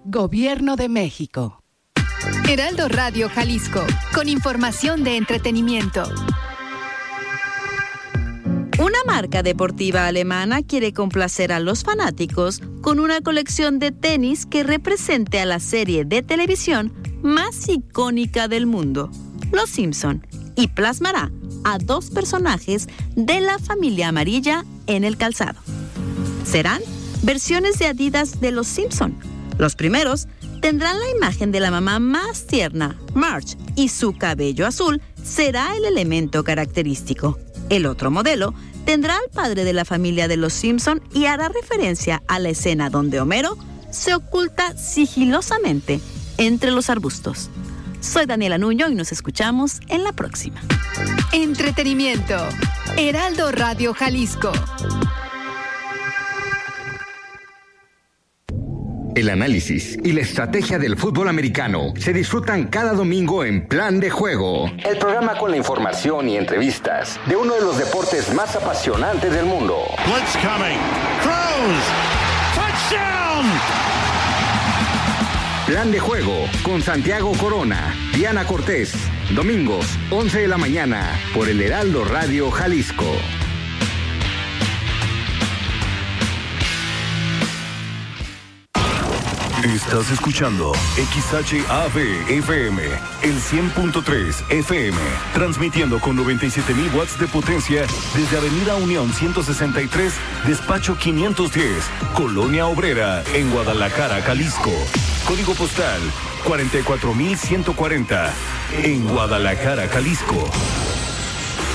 Gobierno 0.04 0.76
de 0.76 0.88
México. 0.88 1.62
Heraldo 2.48 2.88
Radio 2.88 3.28
Jalisco, 3.28 3.84
con 4.14 4.28
información 4.28 5.02
de 5.02 5.16
entretenimiento. 5.16 6.04
Una 8.78 8.98
marca 9.04 9.42
deportiva 9.42 10.06
alemana 10.06 10.62
quiere 10.62 10.92
complacer 10.92 11.50
a 11.50 11.58
los 11.58 11.82
fanáticos 11.82 12.62
con 12.82 13.00
una 13.00 13.20
colección 13.20 13.80
de 13.80 13.90
tenis 13.90 14.46
que 14.46 14.62
represente 14.62 15.40
a 15.40 15.44
la 15.44 15.58
serie 15.58 16.04
de 16.04 16.22
televisión 16.22 16.92
más 17.20 17.68
icónica 17.68 18.46
del 18.46 18.66
mundo, 18.66 19.10
Los 19.50 19.70
Simpson, 19.70 20.24
y 20.54 20.68
plasmará 20.68 21.32
a 21.64 21.78
dos 21.78 22.10
personajes 22.10 22.86
de 23.16 23.40
la 23.40 23.58
familia 23.58 24.08
amarilla 24.08 24.64
en 24.86 25.02
el 25.02 25.16
calzado. 25.16 25.60
Serán 26.44 26.80
versiones 27.24 27.80
de 27.80 27.88
Adidas 27.88 28.40
de 28.40 28.52
Los 28.52 28.68
Simpson. 28.68 29.18
Los 29.58 29.74
primeros 29.74 30.28
tendrán 30.60 30.98
la 30.98 31.10
imagen 31.10 31.52
de 31.52 31.60
la 31.60 31.70
mamá 31.70 31.98
más 31.98 32.46
tierna, 32.46 32.98
Marge, 33.14 33.56
y 33.74 33.88
su 33.88 34.14
cabello 34.16 34.66
azul 34.66 35.00
será 35.22 35.76
el 35.76 35.84
elemento 35.84 36.44
característico. 36.44 37.38
El 37.68 37.86
otro 37.86 38.10
modelo 38.10 38.54
tendrá 38.84 39.16
al 39.16 39.30
padre 39.32 39.64
de 39.64 39.72
la 39.72 39.84
familia 39.84 40.28
de 40.28 40.36
los 40.36 40.52
Simpson 40.52 41.02
y 41.12 41.26
hará 41.26 41.48
referencia 41.48 42.22
a 42.28 42.38
la 42.38 42.50
escena 42.50 42.90
donde 42.90 43.20
Homero 43.20 43.56
se 43.90 44.14
oculta 44.14 44.76
sigilosamente 44.76 46.00
entre 46.38 46.70
los 46.70 46.90
arbustos. 46.90 47.50
Soy 48.00 48.26
Daniela 48.26 48.58
Nuño 48.58 48.88
y 48.88 48.94
nos 48.94 49.10
escuchamos 49.10 49.80
en 49.88 50.04
la 50.04 50.12
próxima. 50.12 50.60
Entretenimiento. 51.32 52.36
Heraldo 52.96 53.50
Radio 53.50 53.94
Jalisco. 53.94 54.52
El 59.16 59.30
análisis 59.30 59.98
y 60.04 60.12
la 60.12 60.20
estrategia 60.20 60.78
del 60.78 60.98
fútbol 60.98 61.30
americano 61.30 61.94
se 61.96 62.12
disfrutan 62.12 62.64
cada 62.66 62.92
domingo 62.92 63.46
en 63.46 63.66
Plan 63.66 63.98
de 63.98 64.10
Juego. 64.10 64.70
El 64.84 64.98
programa 64.98 65.38
con 65.38 65.50
la 65.50 65.56
información 65.56 66.28
y 66.28 66.36
entrevistas 66.36 67.18
de 67.24 67.34
uno 67.34 67.54
de 67.54 67.62
los 67.62 67.78
deportes 67.78 68.34
más 68.34 68.54
apasionantes 68.56 69.32
del 69.32 69.46
mundo. 69.46 69.78
Blitz 70.04 70.36
coming. 70.36 70.78
Throws. 71.22 71.86
Touchdown. 72.54 73.46
Plan 75.66 75.90
de 75.90 75.98
Juego 75.98 76.44
con 76.62 76.82
Santiago 76.82 77.32
Corona, 77.40 77.94
Diana 78.14 78.44
Cortés. 78.44 78.92
Domingos, 79.34 79.86
11 80.10 80.42
de 80.42 80.48
la 80.48 80.58
mañana, 80.58 81.18
por 81.32 81.48
el 81.48 81.62
Heraldo 81.62 82.04
Radio 82.04 82.50
Jalisco. 82.50 83.16
Estás 89.64 90.10
escuchando 90.10 90.72
XHAB 90.96 91.96
FM, 92.28 92.82
el 93.22 93.40
100.3 93.40 94.50
FM, 94.50 94.98
transmitiendo 95.32 95.98
con 95.98 96.14
97.000 96.14 96.94
watts 96.94 97.18
de 97.18 97.26
potencia 97.26 97.86
desde 98.14 98.36
Avenida 98.36 98.76
Unión 98.76 99.10
163, 99.10 100.12
Despacho 100.46 100.98
510, 100.98 101.84
Colonia 102.14 102.66
Obrera, 102.66 103.24
en 103.32 103.50
Guadalajara, 103.50 104.20
Jalisco. 104.20 104.72
Código 105.26 105.54
postal 105.54 106.02
44140, 106.44 108.34
en 108.82 109.08
Guadalajara, 109.08 109.88
Jalisco. 109.88 110.50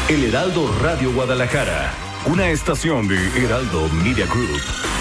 El 0.07 0.23
Heraldo 0.23 0.71
Radio 0.83 1.11
Guadalajara, 1.13 1.91
una 2.25 2.47
estación 2.49 3.07
de 3.07 3.17
Heraldo 3.43 3.89
Media 4.03 4.27
Group. 4.27 5.00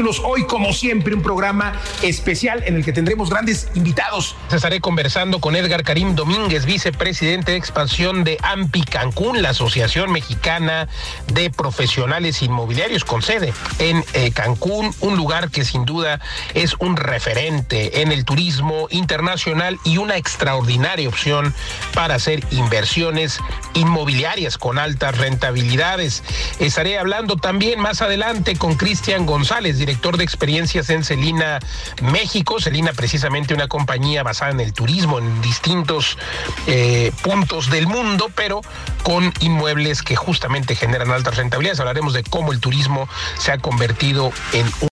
Hoy, 0.00 0.46
como 0.46 0.72
siempre, 0.72 1.14
un 1.14 1.22
programa 1.22 1.74
especial 2.00 2.62
en 2.64 2.76
el 2.76 2.84
que 2.84 2.92
tendremos 2.92 3.28
grandes 3.28 3.68
invitados. 3.74 4.34
Estaré 4.50 4.80
conversando 4.80 5.40
con 5.40 5.56
Edgar 5.56 5.82
Karim 5.82 6.14
Domínguez, 6.14 6.64
vicepresidente 6.64 7.52
de 7.52 7.58
expansión 7.58 8.24
de 8.24 8.38
AMPI 8.42 8.84
Cancún, 8.84 9.42
la 9.42 9.50
Asociación 9.50 10.10
Mexicana 10.10 10.88
de 11.34 11.50
Profesionales 11.50 12.40
Inmobiliarios, 12.40 13.04
con 13.04 13.20
sede 13.20 13.52
en 13.78 14.02
eh, 14.14 14.32
Cancún, 14.32 14.94
un 15.00 15.18
lugar 15.18 15.50
que 15.50 15.66
sin 15.66 15.84
duda 15.84 16.18
es 16.54 16.74
un 16.78 16.96
referente 16.96 18.00
en 18.00 18.10
el 18.10 18.24
turismo 18.24 18.88
internacional 18.88 19.78
y 19.84 19.98
una 19.98 20.16
extraordinaria 20.16 21.10
opción 21.10 21.54
para 21.92 22.14
hacer 22.14 22.42
inversiones 22.52 23.38
inmobiliarias 23.74 24.56
con 24.56 24.78
altas 24.78 25.18
rentabilidades. 25.18 26.22
Estaré 26.58 26.98
hablando 26.98 27.36
también 27.36 27.80
más 27.80 28.00
adelante 28.00 28.56
con 28.56 28.76
Cristian 28.76 29.26
González, 29.26 29.78
director 29.90 30.16
de 30.16 30.22
experiencias 30.22 30.88
en 30.90 31.02
Celina, 31.02 31.58
México. 32.00 32.60
Celina, 32.60 32.92
precisamente 32.92 33.54
una 33.54 33.66
compañía 33.66 34.22
basada 34.22 34.52
en 34.52 34.60
el 34.60 34.72
turismo 34.72 35.18
en 35.18 35.42
distintos 35.42 36.16
eh, 36.68 37.10
puntos 37.24 37.70
del 37.70 37.88
mundo, 37.88 38.30
pero 38.36 38.60
con 39.02 39.32
inmuebles 39.40 40.02
que 40.02 40.14
justamente 40.14 40.76
generan 40.76 41.10
altas 41.10 41.36
rentabilidades. 41.36 41.80
Hablaremos 41.80 42.12
de 42.12 42.22
cómo 42.22 42.52
el 42.52 42.60
turismo 42.60 43.08
se 43.36 43.50
ha 43.50 43.58
convertido 43.58 44.32
en 44.52 44.66
un 44.80 44.89